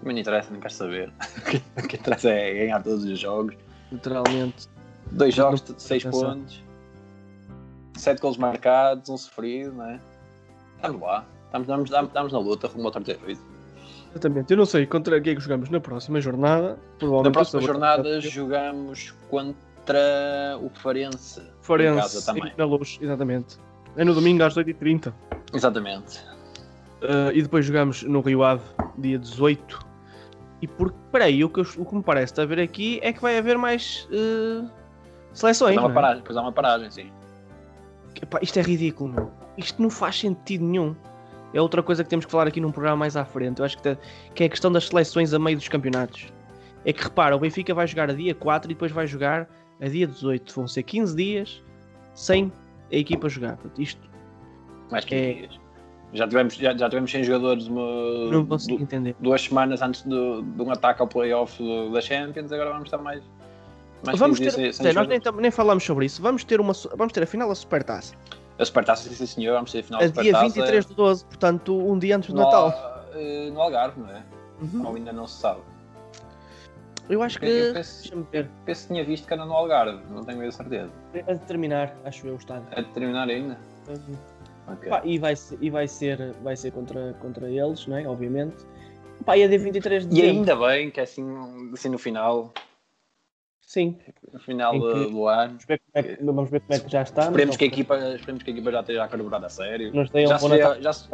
Também 0.00 0.14
não 0.14 0.20
interessa, 0.20 0.50
nem 0.50 0.60
quero 0.60 0.72
saber. 0.74 1.12
O 1.82 1.88
que 1.88 1.96
interessa 1.96 2.28
é 2.30 2.54
ganhar 2.54 2.82
todos 2.82 3.04
os 3.04 3.18
jogos. 3.18 3.56
Literalmente. 3.90 4.68
Dois 5.10 5.34
jogos, 5.34 5.62
Não- 5.68 5.78
seis 5.78 6.04
pontos. 6.04 6.62
Sete 7.96 8.20
gols 8.20 8.36
marcados, 8.36 9.08
um 9.08 9.16
sofrido, 9.16 9.72
não 9.72 9.86
é? 9.86 10.00
Estamos 10.76 11.00
lá. 11.00 11.24
Estamos, 11.62 11.90
estamos, 11.90 12.08
estamos, 12.08 12.32
na 12.32 12.38
luta 12.38 12.68
rumo 12.68 12.86
ao 12.86 12.92
terceiro 12.92 13.20
feito. 13.20 13.40
Exatamente. 14.10 14.50
Eu 14.50 14.56
não 14.56 14.66
sei 14.66 14.86
contra 14.86 15.20
quem 15.20 15.32
é 15.32 15.36
que 15.36 15.42
jogamos 15.42 15.68
na 15.70 15.80
próxima 15.80 16.20
jornada. 16.20 16.78
Provavelmente 16.98 17.26
Na 17.26 17.32
próxima 17.32 17.62
jornada 17.62 18.20
jogamos 18.20 19.14
contra 19.30 20.58
o 20.60 20.70
Farense. 20.70 21.40
Em 21.40 21.44
casa 21.44 21.52
Farense 21.60 22.26
também. 22.26 22.52
na 22.56 22.64
luz, 22.64 22.98
exatamente. 23.00 23.58
É 23.96 24.04
no 24.04 24.14
domingo 24.14 24.42
às 24.42 24.54
8h30. 24.56 25.12
Exatamente. 25.52 26.20
Uh, 27.02 27.30
e 27.34 27.42
depois 27.42 27.64
jogamos 27.64 28.02
no 28.02 28.20
Rio 28.20 28.42
Ave, 28.42 28.62
dia 28.98 29.18
18. 29.18 29.78
E 30.62 30.66
porque, 30.66 30.96
peraí, 31.12 31.44
o 31.44 31.50
que, 31.50 31.60
eu- 31.60 31.66
o 31.78 31.84
que 31.84 31.94
me 31.94 32.02
parece 32.02 32.40
a 32.40 32.46
ver 32.46 32.58
aqui 32.60 32.98
é 33.02 33.12
que 33.12 33.20
vai 33.20 33.36
haver 33.36 33.58
mais 33.58 34.08
uh, 34.10 34.68
seleções. 35.32 35.74
Depois 35.74 35.78
há 35.78 35.80
uma 35.82 35.90
é? 35.90 35.94
paragem, 35.94 36.16
depois 36.18 36.36
há 36.36 36.40
uma 36.40 36.52
paragem, 36.52 36.90
sim. 36.90 37.12
Epá, 38.20 38.38
isto 38.40 38.58
é 38.58 38.62
ridículo, 38.62 39.12
meu. 39.12 39.30
Isto 39.58 39.82
não 39.82 39.90
faz 39.90 40.18
sentido 40.18 40.64
nenhum. 40.64 40.96
É 41.54 41.60
outra 41.60 41.82
coisa 41.82 42.02
que 42.04 42.10
temos 42.10 42.24
que 42.26 42.30
falar 42.30 42.46
aqui 42.48 42.60
num 42.60 42.70
programa 42.72 42.96
mais 42.96 43.16
à 43.16 43.24
frente. 43.24 43.60
Eu 43.60 43.64
acho 43.64 43.76
que, 43.78 43.82
te- 43.82 43.98
que 44.34 44.42
é 44.42 44.46
a 44.46 44.48
questão 44.50 44.70
das 44.70 44.88
seleções 44.88 45.32
a 45.32 45.38
meio 45.38 45.56
dos 45.56 45.68
campeonatos. 45.68 46.32
É 46.84 46.92
que 46.92 47.02
repara, 47.02 47.34
o 47.34 47.38
Benfica 47.38 47.72
vai 47.74 47.86
jogar 47.86 48.10
a 48.10 48.12
dia 48.12 48.34
4 48.34 48.70
e 48.70 48.74
depois 48.74 48.92
vai 48.92 49.06
jogar 49.06 49.48
a 49.80 49.88
dia 49.88 50.06
18. 50.06 50.54
Vão 50.54 50.68
ser 50.68 50.82
15 50.82 51.16
dias 51.16 51.62
sem 52.14 52.52
a 52.92 52.96
equipa 52.96 53.28
jogar. 53.28 53.56
Portanto, 53.56 53.80
isto 53.82 54.00
Mais 54.90 55.04
15 55.04 55.22
É. 55.22 55.32
dias. 55.34 55.60
Já 56.12 56.28
tivemos, 56.28 56.54
já, 56.54 56.76
já 56.76 56.88
tivemos 56.88 57.10
100 57.10 57.24
jogadores 57.24 57.66
uma, 57.66 58.30
não 58.30 58.46
consigo 58.46 58.78
du- 58.78 58.82
entender. 58.84 59.16
duas 59.18 59.42
semanas 59.42 59.82
antes 59.82 60.02
do- 60.02 60.42
de 60.42 60.62
um 60.62 60.70
ataque 60.70 61.02
ao 61.02 61.08
playoff 61.08 61.60
da 61.92 62.00
Champions. 62.00 62.52
Agora 62.52 62.70
vamos 62.70 62.86
estar 62.86 62.98
mais. 62.98 63.22
mais 64.04 64.18
Vamos 64.18 64.38
15 64.38 64.54
ter, 64.54 64.62
dias 64.62 64.76
sem- 64.76 64.86
sem 64.86 64.94
nós 64.94 65.08
nem, 65.08 65.20
nem 65.40 65.50
falamos 65.50 65.82
sobre 65.82 66.06
isso. 66.06 66.22
Vamos 66.22 66.44
ter, 66.44 66.60
uma, 66.60 66.72
vamos 66.96 67.12
ter 67.12 67.22
a 67.24 67.26
final 67.26 67.48
da 67.48 67.54
Supertaça. 67.56 68.14
A 68.58 68.64
Supertaça, 68.64 69.08
sim, 69.08 69.26
senhor. 69.26 69.54
Vamos 69.54 69.72
ter 69.72 69.80
a 69.80 69.82
final 69.82 70.00
A 70.00 70.06
dia 70.06 70.14
Supertaça. 70.14 70.44
23 70.46 70.86
de 70.86 70.94
12, 70.94 71.24
portanto, 71.26 71.78
um 71.78 71.98
dia 71.98 72.16
antes 72.16 72.30
do 72.30 72.36
no, 72.36 72.42
Natal. 72.44 73.04
eh, 73.14 73.50
no 73.52 73.60
Algarve, 73.60 74.00
não 74.00 74.10
é? 74.10 74.22
Uhum. 74.62 74.86
Ou 74.86 74.94
ainda 74.96 75.12
não 75.12 75.26
se 75.26 75.40
sabe. 75.40 75.60
Eu 77.08 77.22
acho 77.22 77.38
que. 77.38 77.46
Eu 77.46 77.74
penso- 77.74 78.26
ver. 78.32 78.50
Penso 78.64 78.82
que 78.82 78.88
tinha 78.94 79.04
visto 79.04 79.26
que 79.28 79.32
era 79.34 79.44
no 79.44 79.52
Algarve, 79.52 80.00
não 80.10 80.24
tenho 80.24 80.46
a 80.46 80.50
certeza. 80.50 80.90
A 81.28 81.34
terminar, 81.36 81.94
acho 82.04 82.26
eu, 82.26 82.34
o 82.34 82.36
estádio. 82.36 82.66
É 82.72 82.82
de 82.82 82.88
terminar 82.88 83.28
ainda? 83.28 83.58
Uhum. 83.88 84.16
Ok. 84.72 84.88
Pá, 84.88 85.00
e 85.04 85.18
vai 85.18 85.36
ser, 85.36 85.58
e 85.60 85.70
vai 85.70 85.86
ser, 85.86 86.32
vai 86.42 86.56
ser 86.56 86.72
contra, 86.72 87.14
contra 87.20 87.48
eles, 87.48 87.86
não 87.86 87.96
é? 87.96 88.08
Obviamente. 88.08 88.56
Pá, 89.24 89.36
e 89.36 89.42
é 89.42 89.48
dia 89.48 89.58
23 89.58 90.06
de 90.08 90.20
E 90.20 90.22
ainda 90.24 90.56
bem 90.56 90.90
que 90.90 90.98
é 90.98 91.04
assim, 91.04 91.24
assim 91.72 91.88
no 91.88 91.98
final, 91.98 92.52
Sim. 93.66 93.98
no 94.32 94.38
final 94.38 94.72
que- 94.72 95.10
do 95.10 95.26
ano. 95.26 95.58
Vamos 96.22 96.48
ver 96.50 96.60
como 96.60 96.74
é 96.74 96.78
que, 96.78 96.86
é 96.86 96.88
já 96.88 97.02
está. 97.02 97.22
Esperemos 97.24 97.56
que, 97.56 97.64
a 97.64 97.66
equipa, 97.66 97.96
esperemos 98.14 98.42
que 98.44 98.50
a 98.50 98.52
equipa 98.54 98.70
já 98.70 98.80
esteja 98.80 99.08
carburada 99.08 99.46
a 99.46 99.50
sério. 99.50 99.92
Nos 99.92 100.08
deem 100.10 100.24
um 100.26 100.28
já 100.28 100.38
bom 100.38 100.48
se 100.48 100.56
Natal. 100.56 100.80
já 100.82 100.92
se- 100.92 101.08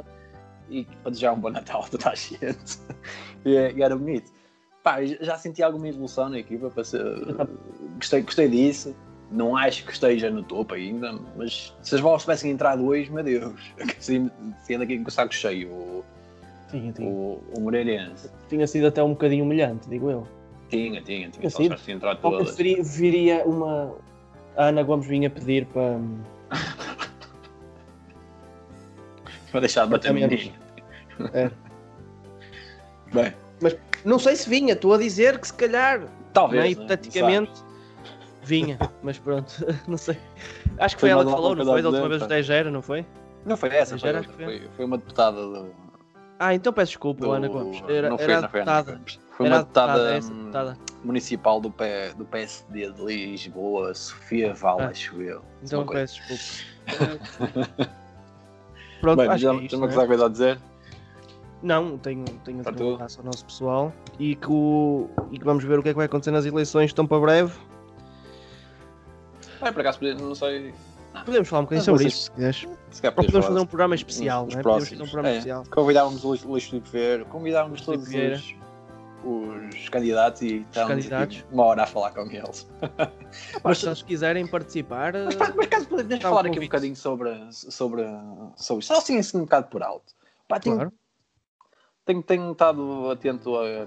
E 0.70 0.84
para 0.84 1.10
desejar 1.10 1.32
um 1.32 1.40
bom 1.40 1.50
Natal 1.50 1.82
a 1.82 1.88
toda 1.88 2.10
a 2.10 2.14
gente. 2.14 2.38
e, 3.44 3.56
é- 3.56 3.72
e 3.72 3.82
era 3.82 3.96
bonito. 3.96 4.30
Pá, 4.82 5.02
já 5.04 5.38
senti 5.38 5.62
alguma 5.62 5.88
evolução 5.88 6.28
na 6.28 6.38
equipa. 6.38 6.70
Ser, 6.84 7.02
gostei, 7.96 8.22
gostei 8.22 8.48
disso. 8.48 8.94
Não 9.30 9.56
acho 9.56 9.86
que 9.86 9.92
esteja 9.92 10.28
no 10.30 10.42
topo 10.42 10.74
ainda, 10.74 11.18
mas 11.36 11.74
se 11.80 11.94
as 11.94 12.02
bolas 12.02 12.20
tivessem 12.20 12.50
entrado 12.50 12.84
hoje, 12.84 13.10
meu 13.10 13.24
Deus, 13.24 13.58
se 13.98 14.30
se 14.62 14.76
daqui 14.76 14.98
com 14.98 15.08
o 15.08 15.10
saco 15.10 15.32
cheio 15.34 15.70
o, 15.70 16.04
Tinha, 16.70 16.92
tinha. 16.92 17.08
o, 17.08 17.42
o 17.56 17.60
Moreirense. 17.60 18.30
Tinha 18.50 18.66
sido 18.66 18.88
até 18.88 19.02
um 19.02 19.10
bocadinho 19.10 19.42
humilhante, 19.44 19.88
digo 19.88 20.10
eu. 20.10 20.28
Tinha, 20.72 21.02
tinha, 21.02 21.28
tinha. 21.28 21.50
Sido. 21.50 21.76
que 21.76 21.98
todas. 22.22 22.56
viria, 22.56 22.82
viria 22.82 23.44
uma. 23.44 23.94
A 24.56 24.68
Ana 24.68 24.82
Gomes 24.82 25.06
vinha 25.06 25.28
pedir 25.28 25.66
para. 25.66 26.00
Para 29.50 29.60
deixar 29.60 29.84
de 29.84 29.90
bater 29.90 30.14
menino. 30.14 30.50
É. 31.34 31.50
Bem, 33.12 33.34
Não 34.02 34.18
sei 34.18 34.34
se 34.34 34.48
vinha, 34.48 34.72
estou 34.72 34.94
a 34.94 34.98
dizer 34.98 35.38
que 35.38 35.46
se 35.46 35.52
calhar. 35.52 36.00
talvez. 36.32 36.62
não 36.62 36.64
é? 36.64 36.68
né? 36.68 36.70
Hipoteticamente 36.72 37.52
vinha, 38.42 38.78
mas 39.02 39.18
pronto, 39.18 39.52
não 39.86 39.98
sei. 39.98 40.16
Acho 40.78 40.96
que 40.96 41.00
Foi 41.02 41.10
foi 41.10 41.10
ela 41.10 41.24
que 41.26 41.30
falou, 41.30 41.54
não 41.54 41.66
foi? 41.66 41.82
Da 41.82 41.88
última 41.90 42.08
vez 42.08 42.22
os 42.22 42.28
pá. 42.28 42.34
10 42.34 42.48
era, 42.50 42.70
não 42.70 42.80
foi? 42.80 43.04
Não 43.44 43.56
foi 43.58 43.68
essa, 43.74 43.98
Já 43.98 44.22
foi, 44.22 44.32
foi. 44.44 44.68
foi, 44.74 44.84
uma 44.86 44.96
deputada 44.96 45.36
do, 45.36 45.66
Ah, 46.38 46.54
então 46.54 46.72
peço 46.72 46.92
desculpa, 46.92 47.20
do- 47.26 47.32
Ana 47.32 47.48
Gomes. 47.48 47.82
Era, 47.86 48.08
não 48.08 48.16
foi, 48.16 48.24
era 48.32 48.40
não 48.40 48.48
foi 48.48 48.62
a 48.62 48.68
Ana 48.78 48.80
deputada. 48.80 48.92
Gomes. 48.92 49.20
Foi 49.36 49.46
Era 49.46 49.54
uma 49.56 49.62
deputada, 49.62 49.92
deputada, 49.92 50.16
essa 50.16 50.32
hum, 50.32 50.38
deputada. 50.38 50.78
municipal 51.04 51.60
do, 51.60 51.70
P, 51.70 52.12
do 52.16 52.24
PSD 52.24 52.92
de 52.92 53.02
Lisboa, 53.04 53.94
Sofia 53.94 54.52
Vala, 54.54 54.84
Ah. 54.84 54.88
acho 54.88 55.20
eu. 55.22 55.42
Então 55.62 55.86
peço 55.86 56.20
desculpa. 56.28 57.92
Pronto, 59.00 59.18
Bem, 59.18 59.28
acho 59.28 59.38
já, 59.42 59.50
que 59.50 59.56
é 59.56 59.58
já 59.60 59.64
isto, 59.64 59.72
não 59.76 59.80
não, 59.80 59.86
coisa 59.88 60.00
é? 60.00 60.04
a 60.04 60.06
coisa 60.06 60.26
a 60.26 60.28
dizer? 60.28 60.58
não, 61.62 61.98
tenho, 61.98 62.24
tenho 62.44 62.58
a 62.58 62.70
um 62.70 62.74
tudo? 62.74 62.94
abraço 62.94 63.18
ao 63.20 63.24
nosso 63.26 63.44
pessoal 63.44 63.92
e 64.18 64.34
que, 64.36 64.50
o, 64.50 65.08
e 65.30 65.38
que 65.38 65.44
vamos 65.44 65.64
ver 65.64 65.78
o 65.78 65.82
que 65.82 65.88
é 65.88 65.92
que 65.92 65.96
vai 65.96 66.06
acontecer 66.06 66.30
nas 66.30 66.44
eleições 66.44 66.86
estão 66.86 67.06
para 67.06 67.20
breve. 67.20 67.52
Bem, 69.62 69.72
por 69.72 69.80
acaso, 69.80 69.98
não 70.20 70.34
sei. 70.34 70.74
Podemos 71.24 71.48
falar 71.48 71.60
um 71.60 71.64
bocadinho 71.64 71.86
Não, 71.86 71.92
sobre 71.98 72.08
isso, 72.08 72.22
se 72.24 72.30
quiseres. 72.32 72.66
Se 72.90 73.10
podemos 73.12 73.46
fazer 73.46 73.60
um 73.60 73.66
programa 73.66 73.94
especial, 73.94 74.46
não 74.46 74.58
é? 74.58 74.62
Podemos 74.62 74.62
próximos. 74.62 74.88
fazer 74.90 75.02
um 75.02 75.06
programa 75.06 75.28
É. 75.28 75.32
especial. 75.32 75.64
Convidávamos 75.70 76.24
o 76.24 76.28
Luís, 76.28 76.42
Luís 76.42 76.64
Filipe 76.64 76.88
Vieira, 76.90 77.24
convidávamos 77.26 77.86
Luís 77.86 78.00
todos 78.00 78.08
Filipe 78.08 78.61
os, 79.24 79.74
os 79.74 79.88
candidatos 79.88 80.42
e 80.42 80.66
candidatos. 80.72 81.38
aqui 81.38 81.46
uma 81.54 81.64
hora 81.64 81.82
a 81.82 81.86
falar 81.86 82.10
com 82.12 82.22
eles. 82.30 82.68
Pá, 83.62 83.74
se 83.74 83.86
eles 83.86 84.02
quiserem 84.02 84.46
participar, 84.46 85.12
Mas, 85.14 85.54
mas 85.54 85.66
caso 85.68 85.86
podemos 85.88 86.22
falar 86.22 86.40
aqui 86.40 86.48
um 86.50 86.54
convite. 86.54 86.68
bocadinho 86.68 86.96
sobre, 86.96 87.30
sobre, 87.52 88.04
sobre 88.56 88.80
isto, 88.80 88.92
só 88.94 88.98
assim, 88.98 89.18
assim 89.18 89.38
um 89.38 89.42
bocado 89.42 89.68
por 89.68 89.82
alto. 89.82 90.12
Pá, 90.48 90.58
tenho, 90.60 90.76
claro. 90.76 90.92
tenho, 92.04 92.22
tenho 92.22 92.52
estado 92.52 93.10
atento 93.10 93.56
a- 93.56 93.86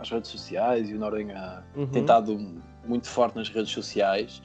às 0.00 0.10
redes 0.10 0.30
sociais 0.30 0.90
e 0.90 0.94
o 0.94 0.98
Noronha 0.98 1.64
Uhum. 1.76 1.86
tem 1.86 2.02
estado 2.02 2.36
muito 2.84 3.06
forte 3.08 3.36
nas 3.36 3.48
redes 3.48 3.70
sociais 3.72 4.42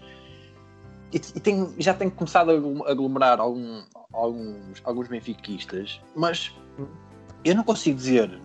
e, 1.12 1.18
e 1.18 1.40
tenho- 1.40 1.74
já 1.80 1.94
tenho 1.94 2.12
começado 2.12 2.52
a 2.52 2.54
aglom- 2.54 2.84
aglomerar 2.86 3.40
algum- 3.40 3.84
alguns, 4.14 4.82
alguns 4.86 5.08
benfiquistas, 5.08 6.00
mas 6.16 6.54
eu 7.44 7.56
não 7.56 7.64
consigo 7.64 7.98
dizer. 7.98 8.40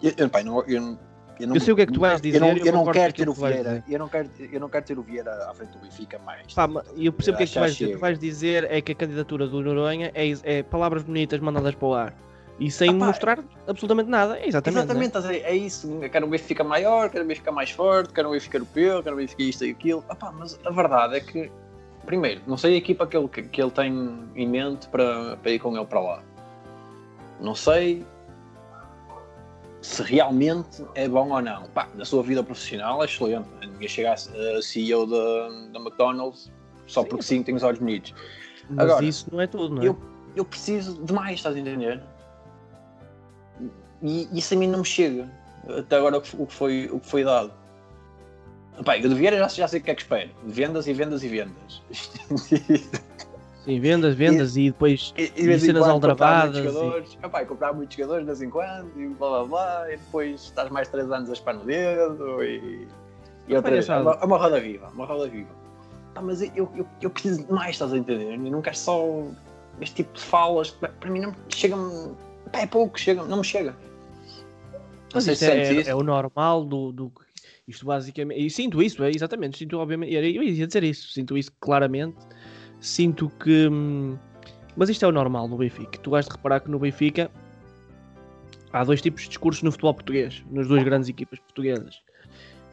Eu, 0.00 0.12
eu, 0.16 0.30
pá, 0.30 0.40
eu 0.40 0.44
não, 0.44 0.62
eu, 0.62 0.98
eu 1.40 1.46
não- 1.46 1.54
Eu 1.54 1.60
sei 1.60 1.72
o 1.72 1.76
que 1.76 1.82
é 1.82 1.86
que 1.86 1.92
tu 1.92 2.00
vais 2.00 2.20
dizer, 2.20 2.36
Eu 2.36 2.40
não, 2.40 2.48
eu 2.56 2.66
eu 2.66 2.72
não 2.72 2.84
quero 2.92 3.12
ter 3.12 3.28
o 3.28 3.32
Vieira. 3.32 3.84
Eu 3.88 3.98
não, 3.98 4.08
quero, 4.08 4.30
eu 4.52 4.60
não 4.60 4.68
quero 4.68 4.84
ter 4.84 4.98
o 4.98 5.02
Vieira 5.02 5.30
à 5.50 5.54
frente 5.54 5.70
do 5.72 5.78
Benfica 5.78 6.18
mais. 6.18 6.52
Pá, 6.54 6.68
eu 6.96 7.12
percebo 7.12 7.34
o 7.34 7.38
que 7.38 7.44
é 7.44 7.46
que 7.46 7.52
tu 7.52 7.60
vais 7.60 7.76
dizer. 7.76 7.92
Tu 7.92 7.98
vais 7.98 8.18
dizer 8.18 8.64
é 8.70 8.80
que 8.80 8.92
a 8.92 8.94
candidatura 8.94 9.46
do 9.46 9.60
Noronha 9.62 10.10
é, 10.14 10.32
é 10.42 10.62
palavras 10.62 11.02
bonitas 11.02 11.38
mandadas 11.40 11.74
para 11.74 11.86
o 11.88 11.94
ar 11.94 12.14
e 12.60 12.70
sem 12.70 12.90
Ah, 12.90 12.92
mostrar 13.06 13.38
absolutamente 13.66 14.10
nada. 14.10 14.36
É 14.38 14.48
exatamente. 14.48 14.78
Exatamente, 14.84 15.06
estás 15.06 15.24
a 15.26 15.28
ver? 15.28 15.42
é 15.44 15.54
isso. 15.54 16.00
Quero 16.10 16.26
um 16.26 16.30
Benfica 16.30 16.64
maior, 16.64 17.08
quero 17.08 17.24
um 17.24 17.28
Benfica 17.28 17.52
mais 17.52 17.70
forte, 17.70 18.12
quero 18.12 18.28
um 18.28 18.32
Benfica 18.32 18.56
europeu, 18.56 19.02
quero 19.02 19.14
um 19.14 19.18
Benfica 19.18 19.42
isto 19.42 19.64
e 19.64 19.70
aquilo. 19.70 20.04
Ah, 20.08 20.14
pá, 20.16 20.32
mas 20.32 20.58
a 20.64 20.70
verdade 20.70 21.14
é 21.16 21.20
que, 21.20 21.52
primeiro, 22.04 22.40
não 22.46 22.56
sei 22.56 22.74
a 22.74 22.76
equipa 22.76 23.06
que 23.06 23.16
ele, 23.16 23.28
que 23.28 23.62
ele 23.62 23.70
tem 23.70 23.92
em 24.34 24.48
mente 24.48 24.88
para, 24.88 25.36
para 25.36 25.50
ir 25.52 25.58
com 25.60 25.76
ele 25.76 25.86
para 25.86 26.00
lá. 26.00 26.22
Não 27.40 27.54
sei 27.54 28.04
se 29.88 30.02
realmente 30.02 30.84
é 30.94 31.08
bom 31.08 31.30
ou 31.30 31.40
não. 31.40 31.62
Pá, 31.68 31.88
na 31.94 32.04
sua 32.04 32.22
vida 32.22 32.42
profissional 32.42 33.02
é 33.02 33.06
excelente. 33.06 33.48
Ninguém 33.62 33.88
chega 33.88 34.10
a 34.10 34.58
a 34.58 34.62
CEO 34.62 35.06
da, 35.06 35.78
McDonald's 35.80 36.52
só 36.86 37.02
Sim. 37.02 37.08
porque 37.08 37.22
sim 37.24 37.42
tem 37.42 37.54
os 37.54 37.62
olhos 37.62 37.78
bonitos. 37.78 38.14
Mas 38.68 38.78
Agora, 38.80 39.04
isso 39.04 39.26
não 39.32 39.40
é 39.40 39.46
tudo, 39.46 39.74
não 39.76 39.82
é? 39.82 39.88
eu- 39.88 39.98
Eu 40.36 40.44
preciso 40.44 41.02
de 41.02 41.12
mais, 41.12 41.36
estás 41.36 41.56
a 41.56 41.58
entender? 41.58 42.02
E 44.02 44.28
isso 44.38 44.52
a 44.54 44.56
mim 44.58 44.66
não 44.68 44.80
me 44.80 44.84
chega. 44.84 45.28
Até 45.78 45.96
agora 45.96 46.18
o 46.18 46.20
que 46.20 46.52
foi, 46.54 46.88
o 46.92 47.00
que 47.00 47.06
foi 47.06 47.24
dado. 47.24 47.50
Pai, 48.84 49.02
eu 49.04 49.08
de 49.08 49.14
Vieira 49.14 49.38
já, 49.38 49.48
já 49.48 49.66
sei 49.68 49.80
o 49.80 49.82
que 49.82 49.90
é 49.90 49.94
que 49.94 50.02
espero. 50.02 50.30
Vendas 50.44 50.86
e 50.86 50.92
vendas 50.92 51.22
e 51.24 51.28
vendas. 51.28 51.82
Sim, 53.68 53.80
vendas, 53.80 54.14
vendas 54.14 54.56
e, 54.56 54.62
e 54.62 54.70
depois 54.70 55.12
e, 55.14 55.30
e, 55.36 55.50
e 55.50 55.60
cenas 55.60 55.86
aldrabadas. 55.86 56.56
E... 56.56 57.26
Epá, 57.26 57.44
comprar 57.44 57.74
muitos 57.74 57.94
jogadores 57.98 58.22
de 58.22 58.26
vez 58.26 58.40
em 58.40 58.48
quando 58.48 58.90
e 58.98 59.08
blá 59.08 59.28
blá 59.28 59.44
blá. 59.44 59.92
E 59.92 59.98
depois 59.98 60.44
estás 60.44 60.70
mais 60.70 60.88
3 60.88 61.12
anos 61.12 61.28
a 61.28 61.34
espar 61.34 61.52
no 61.52 61.64
dedo 61.66 62.42
e, 62.42 62.88
e 63.46 63.54
outra 63.54 63.70
vez. 63.70 63.86
É 63.86 63.98
uma, 63.98 64.12
é 64.12 64.24
uma 64.24 64.38
roda 64.38 64.58
viva, 64.58 64.88
uma 64.94 65.04
roda 65.04 65.28
viva. 65.28 65.50
Mas 66.22 66.40
eu, 66.40 66.72
eu, 66.74 66.88
eu 67.02 67.10
preciso 67.10 67.44
de 67.44 67.52
mais, 67.52 67.72
estás 67.72 67.92
a 67.92 67.98
entender? 67.98 68.32
Eu 68.32 68.38
não 68.38 68.62
quero 68.62 68.76
só 68.78 69.26
este 69.82 69.96
tipo 69.96 70.14
de 70.14 70.24
falas. 70.24 70.70
Para 70.70 71.10
mim 71.10 71.20
não 71.20 71.34
chega-me. 71.50 72.12
É 72.54 72.66
pouco, 72.66 72.98
chega, 72.98 73.22
não 73.22 73.36
me 73.36 73.44
chega. 73.44 73.76
Mas 75.12 75.26
isto 75.26 75.44
é, 75.44 75.74
é, 75.74 75.88
é, 75.88 75.94
o 75.94 76.02
normal 76.02 76.64
do, 76.64 76.90
do, 76.90 77.12
isto 77.66 77.84
basicamente. 77.84 78.40
E 78.40 78.48
sinto 78.48 78.82
isso, 78.82 79.04
é 79.04 79.10
exatamente. 79.10 79.58
Sinto, 79.58 79.76
obviamente. 79.76 80.14
Eu 80.14 80.24
ia 80.24 80.66
dizer 80.66 80.84
isso, 80.84 81.12
sinto 81.12 81.36
isso 81.36 81.52
claramente. 81.60 82.16
Sinto 82.80 83.30
que. 83.40 83.68
Hum, 83.68 84.16
mas 84.76 84.88
isto 84.88 85.04
é 85.04 85.08
o 85.08 85.12
normal 85.12 85.48
no 85.48 85.56
Benfica. 85.56 85.98
Tu 85.98 86.10
vais 86.10 86.26
de 86.26 86.32
reparar 86.32 86.60
que 86.60 86.70
no 86.70 86.78
Benfica 86.78 87.30
há 88.72 88.84
dois 88.84 89.00
tipos 89.00 89.22
de 89.22 89.28
discursos 89.28 89.62
no 89.62 89.72
futebol 89.72 89.94
português, 89.94 90.44
nas 90.50 90.68
duas 90.68 90.82
grandes 90.84 91.08
equipas 91.08 91.38
portuguesas. 91.40 92.00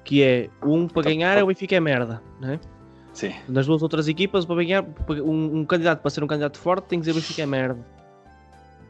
Que 0.04 0.22
é 0.22 0.50
um 0.64 0.88
para 0.88 1.04
ganhar 1.04 1.38
é 1.38 1.44
o 1.44 1.48
Benfica 1.48 1.76
é 1.76 1.80
merda, 1.80 2.22
não 2.40 2.52
é? 2.52 2.60
Sim. 3.14 3.34
Nas 3.48 3.66
duas 3.66 3.82
outras 3.82 4.08
equipas, 4.08 4.46
para 4.46 4.58
ganhar, 4.58 4.86
um, 5.10 5.60
um, 5.60 5.66
candidato 5.66 6.02
para 6.02 6.12
ser 6.12 6.24
um 6.24 6.28
candidato 6.28 6.60
forte 6.60 6.86
tem 6.86 7.00
que 7.00 7.08
dizer 7.08 7.14
o 7.14 7.16
Benfica 7.22 7.42
é 7.42 7.46
merda. 7.46 7.86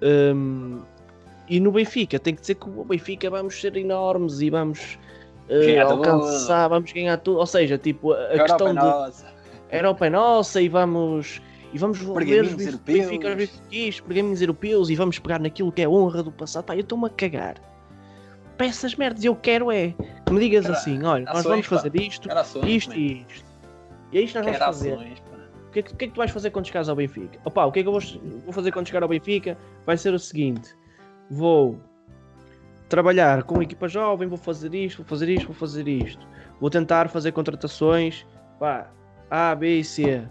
Um, 0.02 0.82
e 1.48 1.60
no 1.60 1.72
Benfica 1.72 2.20
tem 2.20 2.34
que 2.34 2.42
dizer 2.42 2.56
que 2.56 2.68
o 2.68 2.84
Benfica 2.84 3.30
vamos 3.30 3.62
ser 3.62 3.78
enormes 3.78 4.42
e 4.42 4.50
vamos 4.50 4.98
uh, 5.48 5.88
alcançar, 5.88 6.68
vamos 6.68 6.92
ganhar 6.92 7.18
tudo. 7.18 7.38
Ou 7.38 7.46
seja, 7.46 7.78
tipo, 7.78 8.14
a, 8.14 8.26
a 8.26 8.40
questão 8.40 8.70
de. 8.70 8.74
Nossa. 8.74 9.35
A 9.76 9.80
Europa 9.80 10.08
é 10.08 10.10
nossa 10.10 10.62
e 10.62 10.70
vamos. 10.70 11.42
E 11.74 11.78
vamos 11.78 12.00
ver 12.00 12.46
os 12.46 12.54
benfiquistas, 12.54 14.00
pergaminhos 14.00 14.42
europeus 14.42 14.90
e 14.90 14.96
vamos 14.96 15.20
pegar 15.20 15.40
naquilo 15.40 15.74
que 15.74 15.82
é 15.82 15.90
honra 15.90 16.24
do 16.24 16.32
passado. 16.32 16.64
Pá, 16.64 16.74
eu 16.74 16.80
estou-me 16.80 17.08
a 17.08 17.10
cagar. 17.10 17.56
Para 18.58 18.68
essas 18.68 18.96
merdas, 18.96 19.26
eu 19.26 19.36
quero 19.36 19.70
é 19.70 19.94
que 20.26 20.32
me 20.32 20.40
digas 20.40 20.64
era, 20.64 20.74
assim: 20.74 21.04
olha, 21.04 21.26
nós 21.26 21.44
vamos 21.44 21.66
fazer 21.66 21.94
isto, 22.00 22.32
ações, 22.32 22.66
isto 22.66 22.94
e 22.98 23.26
isto. 23.30 23.46
E 24.14 24.18
é 24.18 24.22
isto 24.22 24.36
nós 24.36 24.46
vamos 24.46 24.60
fazer. 24.60 24.94
Ações, 24.94 25.24
o 25.68 25.72
que, 25.72 25.80
é 25.80 25.82
que, 25.82 25.94
o 25.94 25.98
que, 25.98 26.06
é 26.06 26.08
que 26.08 26.14
tu 26.14 26.18
vais 26.18 26.32
fazer 26.32 26.50
quando 26.52 26.66
chegares 26.68 26.88
ao 26.88 26.96
Benfica? 26.96 27.38
Opa, 27.44 27.66
o 27.66 27.72
que 27.74 27.80
é 27.80 27.84
que 27.84 27.90
eu 27.90 27.92
vou, 27.92 28.02
vou 28.46 28.54
fazer 28.54 28.72
quando 28.72 28.88
chegar 28.88 29.04
ao 29.04 29.10
Benfica? 29.10 29.58
Vai 29.86 29.98
ser 29.98 30.14
o 30.14 30.20
seguinte: 30.20 30.74
vou 31.30 31.78
trabalhar 32.88 33.44
com 33.44 33.62
equipa 33.62 33.90
jovem, 33.90 34.30
vou 34.30 34.38
fazer 34.38 34.74
isto, 34.74 35.00
vou 35.00 35.06
fazer 35.06 35.28
isto, 35.28 35.48
vou 35.48 35.56
fazer 35.56 35.86
isto. 35.90 36.26
Vou 36.62 36.70
tentar 36.70 37.10
fazer 37.10 37.34
contratações, 37.34 38.26
pá, 38.58 38.90
A, 39.36 39.56
B 39.56 39.80
e 39.80 39.84
C. 39.84 40.24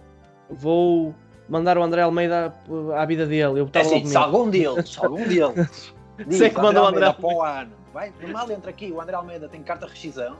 Vou 0.48 1.14
mandar 1.48 1.76
o 1.76 1.82
André 1.82 2.02
Almeida 2.02 2.54
à 2.96 3.04
vida 3.04 3.26
dele. 3.26 3.60
Eu 3.60 3.70
é 3.72 3.80
assim, 3.80 4.04
se 4.06 4.16
algum 4.16 4.48
deles, 4.48 4.90
se 4.90 5.04
algum 5.04 5.26
deles. 5.26 5.94
Sei 6.30 6.48
que 6.48 6.60
manda 6.60 6.82
o 6.82 6.86
André 6.86 7.06
Almeida 7.06 7.14
para 7.14 7.36
o 7.36 7.42
ano. 7.42 7.72
Vai, 7.92 8.12
mal 8.32 8.50
entra 8.50 8.70
aqui, 8.70 8.90
o 8.90 9.00
André 9.00 9.14
Almeida 9.14 9.48
tem 9.48 9.62
carta 9.62 9.86
de 9.86 9.92
rescisão. 9.92 10.36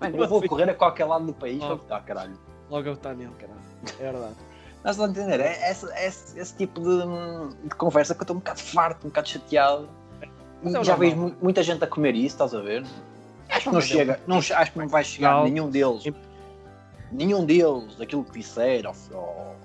Mano, 0.00 0.16
eu 0.16 0.28
vou 0.28 0.42
correr 0.42 0.68
a 0.68 0.74
qualquer 0.74 1.04
lado 1.04 1.26
do 1.26 1.32
país 1.32 1.58
para 1.58 1.74
votar, 1.74 2.04
caralho. 2.04 2.32
Logo 2.68 2.88
eu 2.88 2.94
votar 2.94 3.14
nele, 3.14 3.30
caralho. 3.38 3.60
É 4.00 4.12
verdade. 4.12 4.34
Estás 4.78 4.98
a 4.98 5.04
entender? 5.06 5.38
É 5.38 5.70
esse, 5.70 5.86
esse, 5.94 6.40
esse 6.40 6.56
tipo 6.56 6.80
de, 6.80 7.68
de, 7.68 7.74
conversa 7.76 8.16
que 8.16 8.20
eu 8.20 8.24
estou 8.24 8.34
um 8.34 8.40
bocado 8.40 8.58
farto, 8.58 9.06
um 9.06 9.10
bocado 9.10 9.28
chateado. 9.28 9.88
É 10.20 10.84
já 10.84 10.96
vejo 10.96 11.36
muita 11.40 11.62
gente 11.62 11.84
a 11.84 11.86
comer 11.86 12.16
isso, 12.16 12.34
estás 12.34 12.52
a 12.52 12.60
ver? 12.60 12.84
Acho 13.48 13.68
que 13.68 13.74
não 13.74 13.80
chega, 13.80 14.20
não, 14.26 14.38
acho 14.38 14.72
que 14.72 14.78
não 14.78 14.88
vai 14.88 15.04
chegar 15.04 15.34
não. 15.34 15.44
nenhum 15.44 15.70
deles. 15.70 16.02
Nenhum 17.12 17.44
deles, 17.44 18.00
aquilo 18.00 18.24
que 18.24 18.38
disser, 18.38 18.84
ou, 18.86 18.94
ou, 19.16 19.56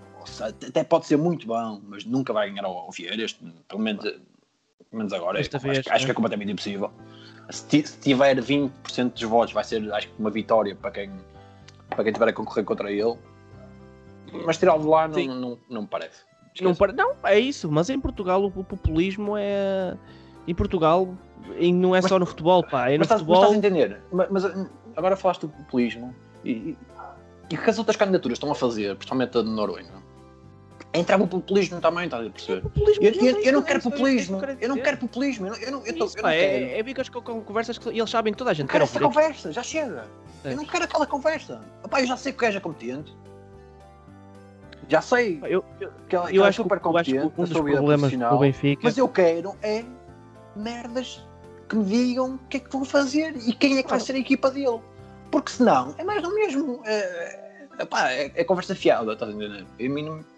até 0.42 0.84
pode 0.84 1.06
ser 1.06 1.18
muito 1.18 1.48
bom, 1.48 1.82
mas 1.88 2.06
nunca 2.06 2.34
vai 2.34 2.50
ganhar 2.50 2.66
ao, 2.66 2.78
ao 2.78 2.92
Vieira, 2.92 3.24
este, 3.24 3.44
pelo 3.68 3.82
menos, 3.82 4.04
pelo 4.04 4.20
menos 4.92 5.14
agora. 5.14 5.40
Esta 5.40 5.58
vez, 5.58 5.80
acho, 5.80 5.92
acho 5.92 6.06
que 6.06 6.12
é 6.12 6.14
completamente 6.14 6.52
impossível. 6.52 6.92
Se, 7.50 7.86
se 7.86 8.00
tiver 8.00 8.36
20% 8.42 9.14
dos 9.14 9.24
votos, 9.24 9.54
vai 9.54 9.64
ser 9.64 9.92
acho 9.94 10.08
que 10.08 10.14
uma 10.20 10.30
vitória 10.30 10.76
para 10.76 10.92
quem, 10.92 11.12
para 11.90 12.04
quem 12.04 12.14
tiver 12.14 12.28
a 12.28 12.34
concorrer 12.34 12.66
contra 12.66 12.92
ele. 12.92 13.18
Mas 14.46 14.58
tirá-lo 14.58 14.82
de 14.82 14.88
lá 14.88 15.08
não, 15.08 15.26
não, 15.26 15.36
não, 15.36 15.60
não, 15.70 15.82
me 15.84 15.88
parece. 15.88 16.26
Não, 16.62 16.76
não, 16.94 17.16
é 17.24 17.40
isso, 17.40 17.72
mas 17.72 17.90
em 17.90 18.00
Portugal 18.00 18.44
o 18.44 18.64
populismo 18.64 19.38
é 19.38 19.96
em 20.48 20.56
Portugal 20.56 21.14
e 21.58 21.72
não 21.72 21.96
é 21.96 22.02
mas, 22.02 22.10
só 22.10 22.20
no 22.20 22.26
futebol, 22.26 22.64
pá. 22.64 22.90
É 22.90 22.98
no 22.98 23.00
mas, 23.00 23.10
futebol... 23.10 23.36
mas 23.36 23.44
estás 23.44 23.54
a 23.54 23.58
entender? 23.58 24.02
Mas, 24.12 24.30
mas, 24.30 24.70
agora 24.96 25.16
falaste 25.16 25.42
do 25.42 25.50
populismo 25.50 26.14
e, 26.44 26.76
e 27.50 27.56
o 27.56 27.62
que 27.62 27.70
as 27.70 27.78
outras 27.78 27.96
candidaturas 27.96 28.36
estão 28.38 28.52
a 28.52 28.56
fazer, 28.56 28.96
principalmente 28.96 29.38
a 29.38 29.42
de 29.42 29.50
Noruega, 29.50 30.04
entrava 30.94 31.24
o 31.24 31.28
populismo 31.28 31.80
também, 31.80 32.06
estás 32.06 32.26
a 32.26 32.30
perceber? 32.30 32.64
Eu, 33.00 33.14
eu, 33.14 33.42
eu, 33.42 33.54
não 33.54 33.62
quero 33.62 33.82
populismo, 33.82 34.42
eu 34.60 34.70
não 34.70 34.78
quero 34.78 34.98
populismo, 34.98 35.48
eu 35.48 35.52
não, 35.52 35.60
eu 35.60 35.72
não, 35.72 35.86
eu 35.86 35.98
tô, 35.98 36.06
Isso, 36.06 36.18
eu 36.18 36.24
não 36.24 36.30
é, 36.30 36.40
quero. 36.40 36.66
É, 36.66 36.80
é 36.80 36.84
bicas 36.84 37.10
com, 37.10 37.22
com 37.22 37.42
conversas 37.42 37.78
que 37.78 37.90
eles 37.90 38.10
sabem 38.10 38.34
que 38.34 38.38
toda 38.38 38.52
a 38.52 38.54
gente 38.54 38.68
quer 38.68 38.82
essa 38.82 39.00
conversa, 39.00 39.52
já 39.52 39.64
chega. 39.64 40.06
É. 40.44 40.54
Eu 40.54 40.58
não 40.58 40.66
quero 40.66 40.84
aquela 40.84 41.06
conversa. 41.06 41.62
Opa, 41.84 42.02
eu 42.02 42.08
já 42.08 42.18
sei 42.18 42.32
que 42.32 42.38
o 42.38 42.42
gajo 42.42 42.58
é 42.58 42.62
competente. 42.62 43.16
Já 44.90 45.02
sei 45.02 45.40
eu, 45.44 45.66
eu, 45.82 45.92
que 46.08 46.16
ela, 46.16 46.32
eu, 46.32 46.46
acho 46.46 46.64
super 46.64 46.80
competente, 46.80 47.18
eu 47.18 47.24
acho 47.24 47.32
que 47.32 47.42
um 47.42 47.44
dos 47.44 47.54
problemas 47.54 48.12
do 48.12 48.38
Benfica. 48.38 48.82
Mas 48.84 48.98
eu 48.98 49.08
quero 49.08 49.56
é 49.62 49.84
merdas 50.56 51.26
que 51.68 51.76
me 51.76 51.84
digam 51.84 52.36
o 52.36 52.38
que 52.50 52.58
é 52.58 52.60
que 52.62 52.72
vão 52.72 52.86
fazer 52.86 53.36
e 53.36 53.54
quem 53.54 53.78
é 53.78 53.84
que 53.84 53.90
vai 53.90 54.00
ser 54.00 54.16
a 54.16 54.20
equipa 54.20 54.50
dele. 54.50 54.80
Porque 55.32 55.52
senão 55.52 55.94
é 55.98 56.04
mais 56.04 56.22
do 56.22 56.34
mesmo. 56.34 56.82
É, 56.86 57.58
epá, 57.80 58.12
é, 58.12 58.32
é 58.36 58.44
conversa 58.44 58.76
fiada, 58.76 59.14
estás 59.14 59.32
a 59.32 59.36
entender? 59.36 59.66
Mim 59.90 60.04
não. 60.04 60.38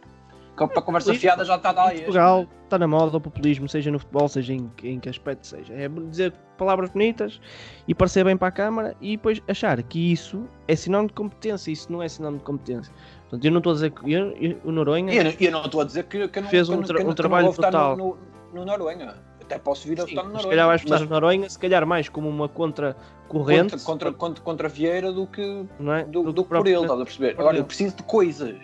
Para 0.55 0.81
conversa 0.81 1.13
fiada 1.13 1.45
já 1.45 1.55
está 1.55 1.71
daí. 1.71 1.99
Portugal 1.99 2.45
está 2.65 2.77
na 2.77 2.87
moda 2.87 3.15
o 3.15 3.21
populismo, 3.21 3.69
seja 3.69 3.89
no 3.89 3.97
futebol, 3.97 4.27
seja 4.27 4.53
em, 4.53 4.69
em 4.83 4.99
que 4.99 5.07
aspecto 5.07 5.47
seja. 5.47 5.73
É 5.73 5.87
dizer 5.87 6.33
palavras 6.57 6.89
bonitas 6.89 7.39
e 7.87 7.95
parecer 7.95 8.25
bem 8.25 8.35
para 8.35 8.49
a 8.49 8.51
Câmara 8.51 8.95
e 8.99 9.15
depois 9.15 9.41
achar 9.47 9.81
que 9.81 10.11
isso 10.11 10.45
é 10.67 10.75
sinónimo 10.75 11.07
de 11.07 11.13
competência. 11.13 11.71
Isso 11.71 11.89
não 11.89 12.03
é 12.03 12.09
sinónimo 12.09 12.39
de 12.39 12.45
competência. 12.45 12.93
Portanto, 13.21 13.45
eu 13.45 13.51
não 13.51 13.59
estou 13.59 13.71
a 13.71 13.73
dizer 13.75 13.91
que 13.91 14.11
eu, 14.11 14.31
eu, 14.33 14.57
o 14.65 14.71
Noronha. 14.71 15.13
Eu, 15.13 15.33
eu 15.39 15.51
não 15.51 15.63
estou 15.63 15.79
a 15.79 15.85
dizer 15.85 16.03
que, 16.03 16.27
que 16.27 16.41
não, 16.41 16.49
fez 16.49 16.67
um, 16.67 16.81
tra 16.81 17.01
um 17.01 17.13
trabalho 17.13 17.53
total. 17.53 17.95
No, 17.95 18.17
no, 18.53 18.59
no 18.59 18.65
Noronha 18.65 19.28
até 19.49 19.57
posso 19.57 19.87
vir 19.87 19.99
a 19.99 20.05
votar 20.05 20.23
no 20.23 20.31
Noronha. 20.31 20.41
Se 20.41 20.49
calhar 20.49 20.67
vais 20.67 20.81
votar 20.83 20.99
no 20.99 21.05
Noronha, 21.07 21.49
se 21.49 21.59
calhar 21.59 21.85
mais 21.87 22.07
como 22.07 22.29
uma 22.29 22.47
contra-corrente. 22.47 23.71
Contra, 23.71 23.79
contra, 23.79 24.13
contra, 24.13 24.43
contra 24.43 24.69
Vieira 24.69 25.11
do 25.11 25.25
que, 25.25 25.41
é? 25.41 26.03
do, 26.05 26.23
do, 26.23 26.33
do 26.33 26.43
que 26.43 26.49
por 26.49 26.67
ele, 26.67 26.81
estás 26.81 27.01
a 27.01 27.03
perceber? 27.03 27.35
Agora, 27.39 27.57
eu 27.57 27.65
preciso 27.65 27.97
de 27.97 28.03
coisas. 28.03 28.59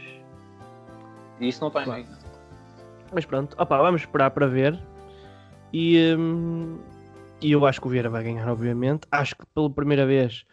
E 1.39 1.47
isso 1.47 1.61
não 1.61 1.71
tem 1.71 1.83
claro. 1.83 2.01
ainda. 2.01 2.17
Mas 3.13 3.25
pronto, 3.25 3.55
opa, 3.59 3.77
vamos 3.77 4.01
esperar 4.01 4.29
para 4.31 4.47
ver. 4.47 4.79
E, 5.73 6.15
hum, 6.17 6.79
e 7.41 7.51
eu 7.51 7.65
acho 7.65 7.81
que 7.81 7.87
o 7.87 7.89
Vieira 7.89 8.09
vai 8.09 8.23
ganhar, 8.23 8.47
obviamente. 8.47 9.07
Acho 9.11 9.35
que 9.35 9.45
pela 9.53 9.69
primeira 9.69 10.05
vez, 10.05 10.45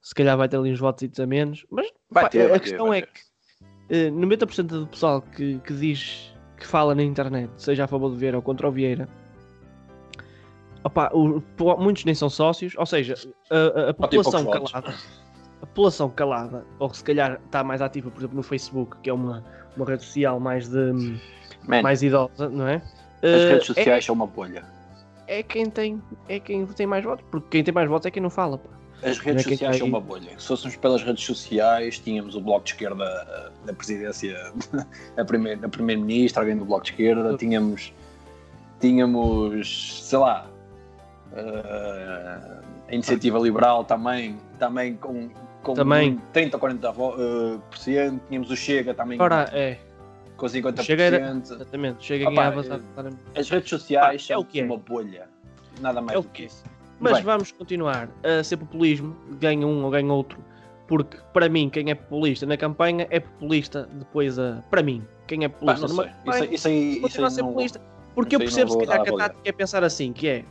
se 0.00 0.14
calhar 0.14 0.36
vai 0.36 0.48
ter 0.48 0.56
ali 0.56 0.72
uns 0.72 0.78
votos 0.78 1.18
a 1.18 1.26
menos. 1.26 1.66
Mas 1.70 1.90
ter, 2.30 2.46
a 2.46 2.48
vai 2.48 2.60
questão 2.60 2.90
ter, 2.90 2.98
é 2.98 3.02
que 3.02 4.08
uh, 4.08 4.12
90% 4.12 4.62
do 4.62 4.86
pessoal 4.86 5.22
que, 5.22 5.58
que 5.60 5.72
diz 5.74 6.34
que 6.58 6.66
fala 6.66 6.94
na 6.94 7.02
internet, 7.02 7.50
seja 7.56 7.84
a 7.84 7.88
favor 7.88 8.10
do 8.10 8.16
Vieira 8.16 8.36
ou 8.36 8.42
contra 8.42 8.68
o 8.68 8.70
Vieira, 8.70 9.08
Opa, 10.82 11.10
o, 11.12 11.42
muitos 11.78 12.04
nem 12.04 12.14
são 12.14 12.30
sócios, 12.30 12.74
ou 12.76 12.86
seja, 12.86 13.14
a, 13.50 13.56
a, 13.56 13.90
a 13.90 13.94
população 13.94 14.46
calada, 14.46 14.94
a 15.60 15.66
população 15.66 16.10
calada, 16.10 16.64
ou 16.78 16.92
se 16.92 17.04
calhar 17.04 17.38
está 17.44 17.62
mais 17.62 17.82
ativa, 17.82 18.10
por 18.10 18.18
exemplo, 18.18 18.36
no 18.36 18.42
Facebook, 18.42 18.96
que 19.02 19.10
é 19.10 19.12
uma, 19.12 19.44
uma 19.76 19.86
rede 19.86 20.04
social 20.04 20.40
mais 20.40 20.68
de 20.68 21.18
Man, 21.66 21.82
mais 21.82 22.02
idosa, 22.02 22.48
não 22.48 22.66
é? 22.66 22.82
As 23.22 23.44
redes 23.44 23.62
eh, 23.62 23.66
sociais 23.66 23.88
é, 23.88 24.00
são 24.00 24.14
uma 24.14 24.26
bolha. 24.26 24.64
É 25.26 25.42
quem 25.42 25.68
tem, 25.68 26.02
é 26.28 26.40
quem 26.40 26.66
tem 26.66 26.86
mais 26.86 27.04
votos, 27.04 27.24
porque 27.30 27.48
quem 27.50 27.64
tem 27.64 27.74
mais 27.74 27.88
votos 27.88 28.06
é 28.06 28.10
quem 28.10 28.22
não 28.22 28.30
fala. 28.30 28.56
Pá. 28.56 28.70
As 29.02 29.18
redes 29.18 29.46
é 29.46 29.50
sociais 29.50 29.78
são 29.78 29.86
uma 29.86 30.00
bolha. 30.00 30.38
Se 30.38 30.46
fôssemos 30.46 30.76
pelas 30.76 31.02
redes 31.02 31.24
sociais, 31.24 31.98
tínhamos 31.98 32.34
o 32.34 32.40
Bloco 32.40 32.64
de 32.64 32.72
Esquerda 32.72 33.52
na 33.64 33.72
presidência, 33.72 34.52
a 35.16 35.24
primeira, 35.24 35.68
primeira-ministra, 35.68 36.42
alguém 36.42 36.56
do 36.56 36.64
Bloco 36.64 36.84
de 36.84 36.90
Esquerda, 36.90 37.36
tínhamos, 37.36 37.92
tínhamos, 38.80 40.02
sei 40.02 40.18
lá, 40.18 40.46
Uh, 41.32 42.60
a 42.88 42.94
iniciativa 42.94 43.38
liberal 43.38 43.84
também, 43.84 44.36
também 44.58 44.96
com, 44.96 45.30
com 45.62 45.74
também. 45.74 46.20
30 46.32 46.56
ou 46.56 46.62
40%. 46.62 46.94
Uh, 46.96 47.58
por 47.60 47.78
cento. 47.78 48.20
Tínhamos 48.28 48.50
o 48.50 48.56
Chega 48.56 48.94
também 48.94 49.20
Ora, 49.20 49.46
com, 49.48 49.56
é. 49.56 49.78
com 50.36 50.46
50%. 50.46 50.82
Chega 50.82 51.02
era, 51.04 51.30
exatamente, 51.30 52.04
Chega 52.04 52.28
Opa, 52.28 52.50
ganhava. 52.50 52.82
As 53.36 53.48
redes 53.48 53.70
sociais 53.70 54.26
ah, 54.28 54.34
é 54.34 54.36
o 54.36 54.44
que 54.44 54.60
é. 54.60 54.64
uma 54.64 54.76
bolha. 54.76 55.28
Nada 55.80 56.00
mais 56.00 56.18
é 56.18 56.22
do 56.22 56.28
que 56.28 56.44
isso. 56.44 56.64
Mas 56.98 57.14
Bem. 57.14 57.22
vamos 57.22 57.52
continuar 57.52 58.08
a 58.22 58.44
ser 58.44 58.58
populismo, 58.58 59.16
ganha 59.38 59.66
um 59.66 59.84
ou 59.84 59.90
ganha 59.90 60.12
outro, 60.12 60.38
porque 60.86 61.16
para 61.32 61.48
mim, 61.48 61.70
quem 61.70 61.90
é 61.90 61.94
populista 61.94 62.44
na 62.44 62.56
campanha 62.56 63.06
é 63.08 63.20
populista 63.20 63.88
depois 63.92 64.38
a. 64.38 64.62
Para 64.68 64.82
mim, 64.82 65.02
quem 65.26 65.44
é 65.44 65.48
populista 65.48 65.88
numa 65.88 66.04
campanha, 66.04 66.44
isso, 66.44 66.54
isso 66.54 66.68
aí, 66.68 67.02
isso 67.06 67.24
aí 67.24 67.30
ser 67.30 67.42
populista. 67.42 67.80
Porque 68.14 68.34
eu 68.34 68.40
percebo 68.40 68.72
se 68.72 68.78
calhar 68.78 69.02
que 69.02 69.10
a 69.10 69.16
tática 69.16 69.40
é 69.48 69.52
pensar 69.52 69.84
assim, 69.84 70.12
que 70.12 70.28
é 70.28 70.44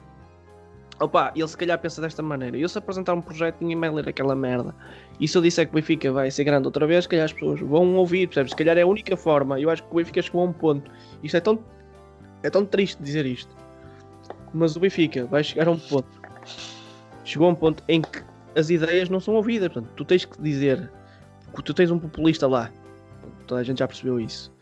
Opa, 0.99 1.31
ele 1.33 1.47
se 1.47 1.55
calhar 1.55 1.79
pensa 1.79 2.01
desta 2.01 2.21
maneira. 2.21 2.57
Eu 2.57 2.67
se 2.67 2.77
apresentar 2.77 3.13
um 3.13 3.21
projeto, 3.21 3.57
ninguém 3.61 3.79
vai 3.79 3.89
ler 3.89 4.09
aquela 4.09 4.35
merda. 4.35 4.75
E 5.19 5.27
se 5.27 5.37
eu 5.37 5.41
disser 5.41 5.65
que 5.65 5.71
o 5.71 5.75
Benfica 5.75 6.11
vai 6.11 6.29
ser 6.29 6.43
grande 6.43 6.67
outra 6.67 6.85
vez, 6.85 7.05
se 7.05 7.09
calhar 7.09 7.25
as 7.25 7.33
pessoas 7.33 7.59
vão 7.61 7.95
ouvir, 7.95 8.27
percebes? 8.27 8.51
Se 8.51 8.57
calhar 8.57 8.77
é 8.77 8.81
a 8.81 8.87
única 8.87 9.15
forma. 9.15 9.59
Eu 9.59 9.69
acho 9.69 9.83
que 9.83 9.91
o 9.91 9.95
Benfica 9.95 10.21
chegou 10.21 10.41
a 10.41 10.45
um 10.45 10.53
ponto. 10.53 10.91
Isto 11.23 11.37
é 11.37 11.39
tão, 11.39 11.59
é 12.43 12.49
tão 12.49 12.65
triste 12.65 13.01
dizer 13.01 13.25
isto. 13.25 13.55
Mas 14.53 14.75
o 14.75 14.79
Benfica 14.79 15.25
vai 15.25 15.43
chegar 15.43 15.67
a 15.69 15.71
um 15.71 15.79
ponto. 15.79 16.21
Chegou 17.23 17.47
a 17.47 17.51
um 17.51 17.55
ponto 17.55 17.81
em 17.87 18.01
que 18.01 18.21
as 18.57 18.69
ideias 18.69 19.09
não 19.09 19.21
são 19.21 19.35
ouvidas. 19.35 19.71
Portanto, 19.71 19.93
tu 19.95 20.03
tens 20.03 20.25
que 20.25 20.41
dizer 20.41 20.91
tu 21.63 21.73
tens 21.73 21.91
um 21.91 21.99
populista 21.99 22.47
lá. 22.47 22.71
Toda 23.47 23.61
a 23.61 23.63
gente 23.63 23.79
já 23.79 23.87
percebeu 23.87 24.19
isso. 24.19 24.53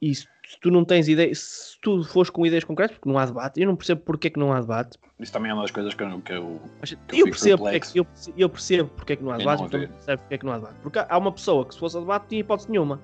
E 0.00 0.12
se 0.48 0.58
tu 0.60 0.70
não 0.70 0.82
tens 0.82 1.06
ideias, 1.08 1.38
se 1.38 1.78
tu 1.82 2.02
fores 2.04 2.30
com 2.30 2.46
ideias 2.46 2.64
concretas, 2.64 2.96
porque 2.96 3.08
não 3.08 3.18
há 3.18 3.26
debate, 3.26 3.60
eu 3.60 3.66
não 3.66 3.76
percebo 3.76 4.00
porque 4.00 4.28
é 4.28 4.30
que 4.30 4.38
não 4.38 4.50
há 4.50 4.60
debate. 4.62 4.96
Isso 5.20 5.30
também 5.30 5.50
é 5.50 5.54
uma 5.54 5.60
das 5.62 5.70
coisas 5.70 5.92
que 5.92 6.02
eu. 6.02 6.20
Que 6.22 6.32
eu, 6.32 6.58
Mas 6.80 6.92
eu 6.92 6.98
eu, 7.12 7.24
percebo 7.26 7.62
porque 7.64 7.76
é 7.76 7.80
que, 7.80 7.98
eu, 7.98 8.06
eu 8.34 8.48
percebo 8.48 8.88
porque 8.96 9.12
é 9.12 9.16
que 9.16 9.22
não 9.22 9.30
há 9.30 9.36
debate, 9.36 9.58
não 9.62 9.68
mas 9.68 9.88
percebes 9.90 10.20
porque 10.22 10.34
é 10.34 10.38
que 10.38 10.46
não 10.46 10.52
há 10.54 10.56
debate. 10.56 10.74
Porque 10.82 10.98
há 11.06 11.18
uma 11.18 11.32
pessoa 11.32 11.66
que 11.66 11.74
se 11.74 11.80
fosse 11.80 11.98
a 11.98 12.00
debate 12.00 12.28
tinha 12.28 12.40
hipótese 12.40 12.70
nenhuma. 12.70 12.98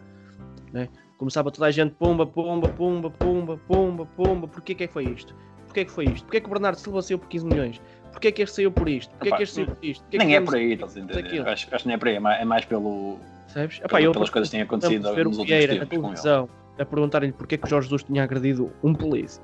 Né? 0.73 0.89
Começava 1.19 1.51
toda 1.51 1.67
a 1.67 1.71
gente 1.71 1.95
pumba, 1.97 2.27
pumba, 2.27 2.67
pumba, 2.71 3.11
pumba, 3.11 3.57
pumba, 3.69 4.07
pumba. 4.07 4.49
Porquê 4.49 4.75
que 4.75 4.85
é 4.85 4.87
que 4.87 4.93
foi 4.95 5.05
isto? 5.05 5.35
Porquê 5.67 5.85
que 5.85 5.91
foi 5.91 6.07
isto? 6.07 6.25
Porquê 6.25 6.41
que 6.41 6.47
o 6.47 6.51
Bernardo 6.51 6.77
Silva 6.79 7.03
saiu 7.03 7.19
por 7.19 7.29
15 7.29 7.45
milhões? 7.47 7.81
Porquê 8.11 8.33
que 8.33 8.41
este 8.41 8.57
saiu 8.57 8.73
por 8.73 8.89
isto? 8.89 9.11
Porquê 9.17 9.29
Epá, 9.29 9.37
que 9.37 9.43
este 9.43 9.55
saiu 9.57 9.67
por 9.67 9.85
isto? 9.85 10.01
Porquê 10.05 10.19
que 10.19 10.25
nem 10.25 10.35
é 10.35 10.39
vamos- 10.39 10.51
por 10.51 10.57
aí, 10.59 10.73
estás 10.73 10.97
a 10.97 11.01
entender? 11.01 11.47
Acho, 11.47 11.69
acho 11.75 11.83
que 11.83 11.89
nem 11.89 11.95
é 11.95 11.99
por 11.99 12.09
aí, 12.09 12.15
é 12.15 12.21
mais, 12.21 12.41
é 12.41 12.45
mais 12.47 12.65
pelo, 12.65 13.19
Percebes? 13.45 13.79
Epá, 13.85 13.99
pelo- 13.99 14.13
pelas 14.13 14.31
coisas 14.31 14.49
que 14.49 14.53
têm 14.57 14.63
acontecido 14.63 15.03
nos 15.03 15.37
o 15.37 15.41
últimos 15.41 15.67
tempos 15.67 15.89
televisão 15.89 16.49
a 16.79 16.85
perguntarem-lhe 16.85 17.33
porque 17.33 17.55
é 17.55 17.59
que 17.59 17.67
o 17.67 17.69
Jorge 17.69 17.89
Jesus 17.89 18.05
tinha 18.05 18.23
agredido 18.23 18.71
um 18.83 18.95
polícia. 18.95 19.43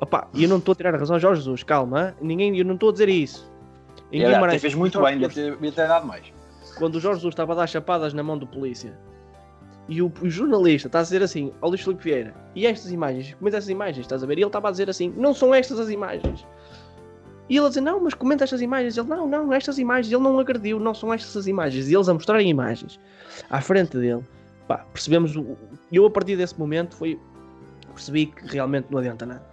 Opa, 0.00 0.28
e 0.32 0.44
eu 0.44 0.48
não 0.48 0.58
estou 0.58 0.72
a 0.72 0.76
tirar 0.76 0.94
a 0.94 0.98
razão 0.98 1.16
ao 1.16 1.20
Jorge 1.20 1.42
Jesus, 1.42 1.62
calma, 1.62 2.14
ninguém, 2.20 2.56
eu 2.56 2.64
não 2.64 2.74
estou 2.74 2.88
a 2.88 2.92
dizer 2.92 3.08
isso. 3.08 3.50
Em 4.10 4.20
aliás, 4.20 4.34
Guimarães, 4.34 4.62
fez 4.62 4.74
muito 4.74 5.00
bem, 5.00 5.18
devia 5.18 5.28
ter, 5.28 5.52
devia 5.52 5.72
ter 5.72 5.86
dado 5.86 6.06
mais. 6.06 6.32
quando 6.78 6.96
o 6.96 7.00
Jorge 7.00 7.20
Jesus 7.20 7.32
estava 7.32 7.52
a 7.52 7.56
dar 7.56 7.66
chapadas 7.66 8.14
na 8.14 8.22
mão 8.22 8.38
do 8.38 8.46
polícia 8.46 8.98
e 9.88 10.00
o, 10.00 10.10
o 10.22 10.30
jornalista 10.30 10.88
está 10.88 11.00
a 11.00 11.02
dizer 11.02 11.22
assim 11.22 11.52
ao 11.60 11.68
Luís 11.68 11.82
Filipe 11.82 12.04
Vieira 12.04 12.34
e 12.54 12.66
estas 12.66 12.90
imagens, 12.90 13.34
comenta 13.34 13.58
essas 13.58 13.68
imagens, 13.68 14.06
estás 14.06 14.22
a 14.22 14.26
ver? 14.26 14.38
E 14.38 14.40
ele 14.40 14.46
estava 14.46 14.68
a 14.68 14.70
dizer 14.70 14.88
assim, 14.88 15.12
não 15.16 15.34
são 15.34 15.54
estas 15.54 15.78
as 15.78 15.90
imagens. 15.90 16.46
E 17.48 17.56
ele 17.56 17.66
a 17.66 17.68
dizer, 17.68 17.80
não, 17.80 18.00
mas 18.00 18.14
comenta 18.14 18.44
estas 18.44 18.62
imagens. 18.62 18.96
Ele, 18.96 19.08
não, 19.08 19.26
não, 19.26 19.52
estas 19.52 19.76
imagens, 19.76 20.12
ele 20.12 20.22
não 20.22 20.38
agrediu, 20.38 20.78
não 20.78 20.94
são 20.94 21.12
estas 21.12 21.36
as 21.36 21.48
imagens. 21.48 21.88
E 21.88 21.94
eles 21.94 22.08
a 22.08 22.14
mostrarem 22.14 22.48
imagens 22.48 23.00
à 23.50 23.60
frente 23.60 23.98
dele, 23.98 24.24
pá, 24.70 24.86
percebemos, 24.92 25.34
o- 25.34 25.56
eu 25.90 26.06
a 26.06 26.10
partir 26.10 26.36
desse 26.36 26.56
momento 26.56 26.94
foi, 26.94 27.18
percebi 27.92 28.26
que 28.26 28.46
realmente 28.46 28.86
não 28.88 29.00
adianta 29.00 29.26
nada. 29.26 29.44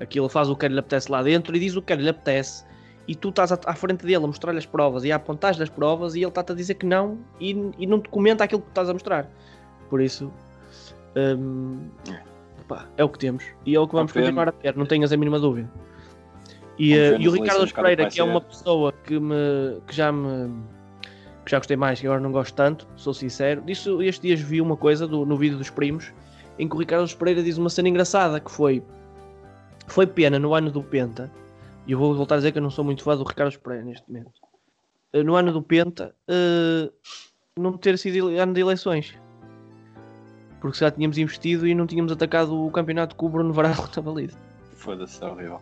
Aquilo 0.00 0.28
faz 0.28 0.50
o 0.50 0.56
que 0.56 0.66
lhe 0.66 0.76
apetece 0.76 1.08
lá 1.08 1.22
dentro 1.22 1.54
e 1.54 1.60
diz 1.60 1.76
o 1.76 1.80
que 1.82 1.94
lhe 1.94 2.08
apetece 2.08 2.64
e 3.06 3.14
tu 3.14 3.28
estás 3.28 3.52
à, 3.52 3.74
frente 3.76 4.04
dele 4.04 4.24
a 4.24 4.26
mostrar-lhe 4.26 4.58
as 4.58 4.66
provas 4.66 5.04
e 5.04 5.12
a 5.12 5.16
apontar-lhe 5.16 5.62
as 5.62 5.68
provas 5.68 6.16
e 6.16 6.18
ele 6.18 6.26
está-te 6.26 6.50
a 6.50 6.54
dizer 6.56 6.74
que 6.74 6.84
não 6.84 7.20
e, 7.38 7.50
e 7.78 7.86
não 7.86 8.00
te 8.00 8.08
comenta 8.08 8.42
aquilo 8.42 8.60
que 8.60 8.66
tu 8.66 8.70
estás 8.70 8.90
a 8.90 8.92
mostrar. 8.92 9.30
Por 9.88 10.00
isso, 10.00 10.32
hum, 11.38 11.88
pá, 12.66 12.88
é 12.96 13.04
o 13.04 13.08
que 13.08 13.20
temos 13.20 13.44
e 13.64 13.76
é 13.76 13.78
o 13.78 13.86
que 13.86 13.94
vamos 13.94 14.10
continuar 14.24 14.48
a 14.48 14.52
ter, 14.52 14.76
não 14.76 14.84
tenhas 14.84 15.12
a 15.12 15.16
mínima 15.16 15.38
dúvida. 15.38 15.70
E, 16.76 16.92
eh, 16.92 17.10
e 17.20 17.28
o 17.28 17.30
Ricardo 17.30 17.60
Pereira, 17.72 18.02
que 18.10 18.18
é 18.18 18.24
uma 18.24 18.40
pessoa 18.40 18.90
que, 18.90 19.20
me, 19.20 19.80
que 19.86 19.94
já 19.94 20.10
me 20.10 20.60
que 21.44 21.50
já 21.50 21.58
gostei 21.58 21.76
mais, 21.76 22.00
que 22.00 22.06
agora 22.06 22.20
não 22.20 22.32
gosto 22.32 22.54
tanto, 22.54 22.86
sou 22.96 23.12
sincero. 23.12 23.60
Disso, 23.62 24.00
estes 24.02 24.20
dias 24.22 24.40
vi 24.40 24.60
uma 24.60 24.76
coisa 24.76 25.06
do- 25.06 25.26
no 25.26 25.36
vídeo 25.36 25.58
dos 25.58 25.70
primos 25.70 26.12
em 26.58 26.68
que 26.68 26.74
o 26.74 26.78
Ricardo 26.78 27.14
Pereira 27.16 27.42
diz 27.42 27.58
uma 27.58 27.68
cena 27.68 27.88
engraçada 27.88 28.40
que 28.40 28.50
foi 28.50 28.82
foi 29.86 30.06
pena 30.06 30.38
no 30.38 30.54
ano 30.54 30.70
do 30.70 30.82
Penta, 30.82 31.30
e 31.86 31.92
eu 31.92 31.98
vou 31.98 32.14
voltar 32.14 32.36
a 32.36 32.38
dizer 32.38 32.52
que 32.52 32.58
eu 32.58 32.62
não 32.62 32.70
sou 32.70 32.82
muito 32.84 33.02
fã 33.02 33.14
do 33.16 33.22
Ricardo 33.24 33.58
Pereira 33.60 33.84
neste 33.84 34.08
momento. 34.10 34.32
Eh, 35.12 35.22
No 35.22 35.34
ano 35.34 35.52
do 35.52 35.60
Penta, 35.62 36.14
eh, 36.26 36.90
não 37.58 37.76
ter 37.76 37.98
sido 37.98 38.28
ano 38.28 38.54
de 38.54 38.60
eleições. 38.62 39.14
Porque 40.60 40.78
já 40.78 40.90
tínhamos 40.90 41.18
investido 41.18 41.66
e 41.66 41.74
não 41.74 41.86
tínhamos 41.86 42.10
atacado 42.10 42.58
o 42.66 42.70
campeonato 42.70 43.14
com 43.16 43.26
o 43.26 43.28
Bruno 43.28 43.52
Varela 43.52 43.74
estava 43.84 44.10
lido. 44.12 44.34
Foda-se, 44.76 45.22
é 45.22 45.26
horrível. 45.26 45.60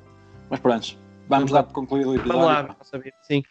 Mas 0.48 0.60
pronto, 0.60 0.96
vamos 1.28 1.50
Vamos 1.50 1.50
lá 1.50 1.62
para 1.64 1.72
concluir 1.74 2.06
o 2.06 2.14
episódio. 2.14 2.32
Vamos 2.40 2.46
lá, 2.46 2.58
a 2.60 2.62
nossa 2.78 2.98
vida. 2.98 3.16
Sim. 3.22 3.42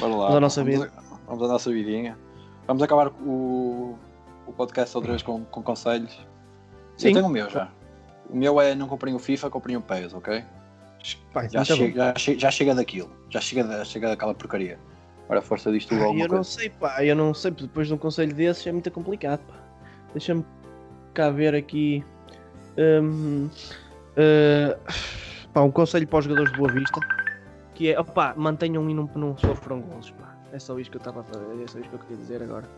Lá. 0.00 0.40
Nossa 0.40 0.64
vida. 0.64 0.90
A, 1.26 1.30
vamos 1.30 1.42
à 1.44 1.52
nossa 1.52 1.70
vidinha. 1.72 2.16
Vamos 2.66 2.82
acabar 2.82 3.08
o, 3.08 3.98
o 4.46 4.52
podcast 4.52 4.96
outra 4.96 5.12
vez 5.12 5.22
com, 5.22 5.44
com 5.44 5.62
conselhos. 5.62 6.12
Sim. 6.96 7.08
Eu 7.08 7.14
tenho 7.14 7.26
o 7.26 7.28
meu 7.30 7.48
já. 7.50 7.68
O 8.30 8.36
meu 8.36 8.60
é 8.60 8.74
não 8.74 8.88
comprem 8.88 9.14
o 9.14 9.18
FIFA, 9.18 9.50
comprem 9.50 9.76
o 9.76 9.80
PES, 9.82 10.14
ok? 10.14 10.44
Pá, 11.32 11.46
Já, 11.48 11.58
muito 11.58 11.68
bom. 11.68 11.76
chega, 11.76 12.14
já, 12.16 12.34
já 12.34 12.50
chega 12.50 12.74
daquilo. 12.74 13.10
Já 13.28 13.40
chega, 13.40 13.64
da, 13.64 13.84
chega 13.84 14.08
daquela 14.08 14.34
porcaria. 14.34 14.78
Agora 15.24 15.40
a 15.40 15.42
força 15.42 15.70
disto 15.70 15.94
Ai, 15.94 16.00
alguma 16.00 16.24
eu 16.24 16.28
não 16.28 16.34
coisa. 16.36 16.50
sei, 16.50 16.70
pá, 16.70 17.04
eu 17.04 17.14
não 17.16 17.34
sei, 17.34 17.50
depois 17.50 17.88
de 17.88 17.94
um 17.94 17.98
conselho 17.98 18.34
desses 18.34 18.66
é 18.66 18.72
muito 18.72 18.90
complicado, 18.90 19.40
pá. 19.46 19.54
Deixa-me 20.12 20.44
cá 21.12 21.30
ver 21.30 21.54
aqui. 21.54 22.04
hum, 22.78 23.48
eh, 24.16 24.76
pá, 25.52 25.62
um 25.62 25.70
conselho 25.70 26.06
para 26.06 26.18
os 26.20 26.24
jogadores 26.24 26.52
de 26.52 26.58
Boa 26.58 26.72
Vista 26.72 27.00
que 27.74 27.90
é, 27.92 27.98
opá, 28.00 28.32
mantenham 28.36 28.88
e 28.88 28.94
não, 28.94 29.10
não 29.16 29.36
sofram 29.36 29.80
golos, 29.80 30.10
pá. 30.12 30.33
É 30.54 30.58
só 30.60 30.78
isto 30.78 30.92
que 30.92 30.96
eu 30.96 31.00
estava 31.00 31.20
a 31.20 31.24
fazer, 31.24 31.44
é 31.44 31.66
só 31.66 31.78
isto 31.80 31.88
que 31.88 31.96
eu 31.96 31.98
queria 31.98 32.16
dizer 32.16 32.40
agora. 32.40 32.68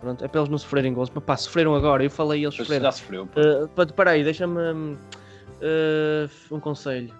Pronto, 0.00 0.24
é 0.24 0.28
para 0.28 0.40
eles 0.40 0.48
não 0.48 0.56
sofrerem 0.58 0.94
golos, 0.94 1.10
pá, 1.10 1.20
pá, 1.20 1.36
sofreram 1.36 1.74
agora, 1.74 2.04
eu 2.04 2.10
falei 2.10 2.44
eles 2.44 2.56
Mas 2.56 2.66
sofreram. 2.68 2.84
já 2.84 2.92
sofreu. 2.92 3.26
pô. 3.26 3.40
Uh, 3.40 3.68
pá, 3.68 3.82
Espera 3.82 4.10
aí, 4.12 4.22
deixa-me 4.22 4.60
uh, 4.60 6.30
um 6.52 6.60
conselho. 6.60 7.12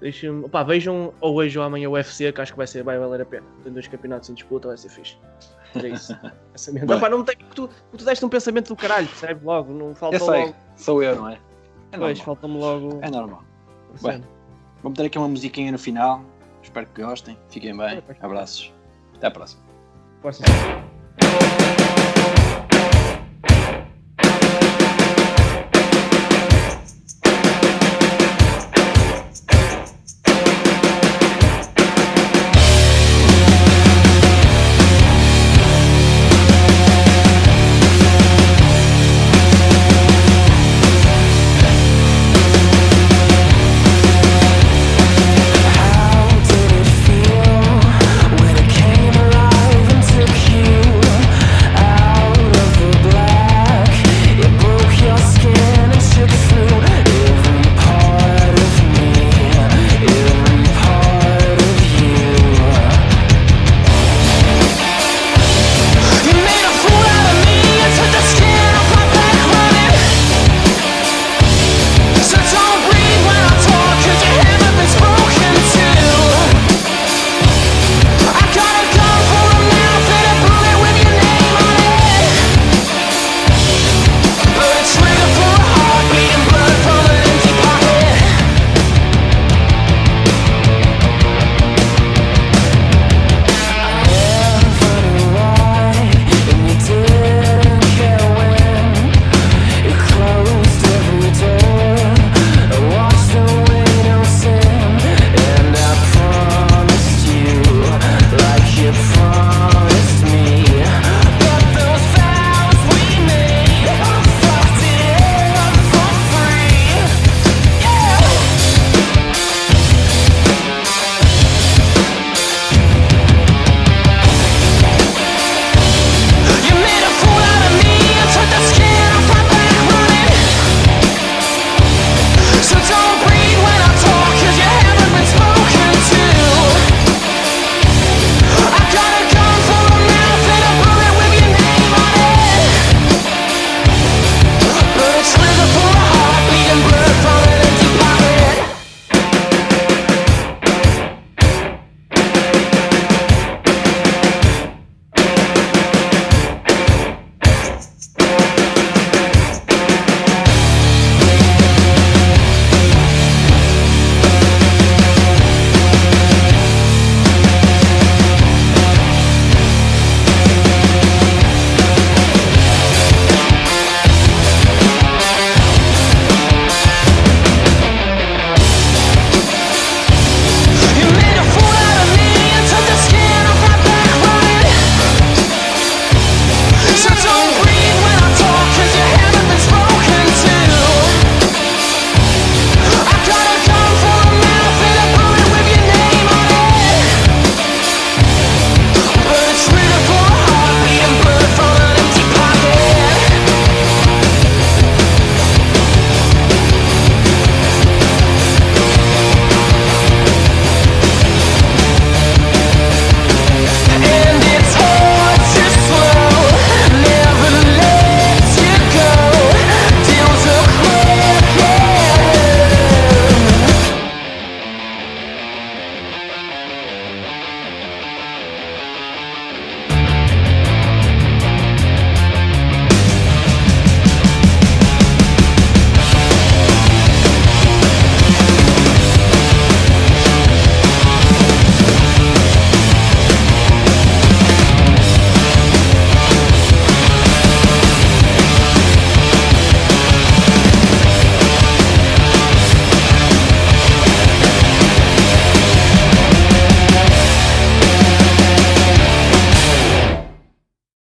Deixa-me. 0.00 0.48
Pá, 0.48 0.64
vejam 0.64 1.14
ou 1.20 1.38
vejam 1.38 1.62
amanhã 1.62 1.88
o 1.88 1.92
UFC, 1.92 2.32
que 2.32 2.40
acho 2.40 2.50
que 2.52 2.58
vai, 2.58 2.66
ser, 2.66 2.82
vai 2.82 2.98
valer 2.98 3.20
a 3.20 3.24
pena. 3.24 3.46
Tem 3.62 3.72
dois 3.72 3.86
campeonatos 3.86 4.28
em 4.28 4.34
disputa, 4.34 4.66
vai 4.66 4.76
ser 4.76 4.88
fixe. 4.88 5.16
Era 5.72 5.88
isso. 5.88 6.18
Pensamento. 6.52 6.86
Bem. 6.86 6.96
Opá, 6.96 7.08
não 7.08 7.24
tem, 7.24 7.36
tu, 7.54 7.70
tu 7.96 8.04
deste 8.04 8.24
um 8.24 8.28
pensamento 8.28 8.68
do 8.70 8.76
caralho, 8.76 9.06
percebe? 9.06 9.44
Logo, 9.44 9.72
não 9.72 9.94
falta 9.94 10.16
Eu 10.16 10.20
sei, 10.20 10.40
logo. 10.46 10.56
sou 10.74 11.00
eu, 11.00 11.14
não 11.14 11.28
é? 11.28 11.38
É 11.92 11.96
Pois, 11.96 12.18
falta-me 12.18 12.58
logo. 12.58 12.98
É 13.00 13.08
normal. 13.08 13.44
Bem. 14.02 14.24
Vamos 14.82 14.96
ter 14.98 15.06
aqui 15.06 15.16
uma 15.16 15.28
musiquinha 15.28 15.70
no 15.70 15.78
final. 15.78 16.20
Espero 16.60 16.86
que 16.88 17.00
gostem. 17.02 17.38
Fiquem 17.48 17.76
bem. 17.76 18.02
Abraços. 18.20 18.72
Até 19.22 19.28
à 19.28 19.30
próxima. 19.30 19.62
Força. 20.20 20.42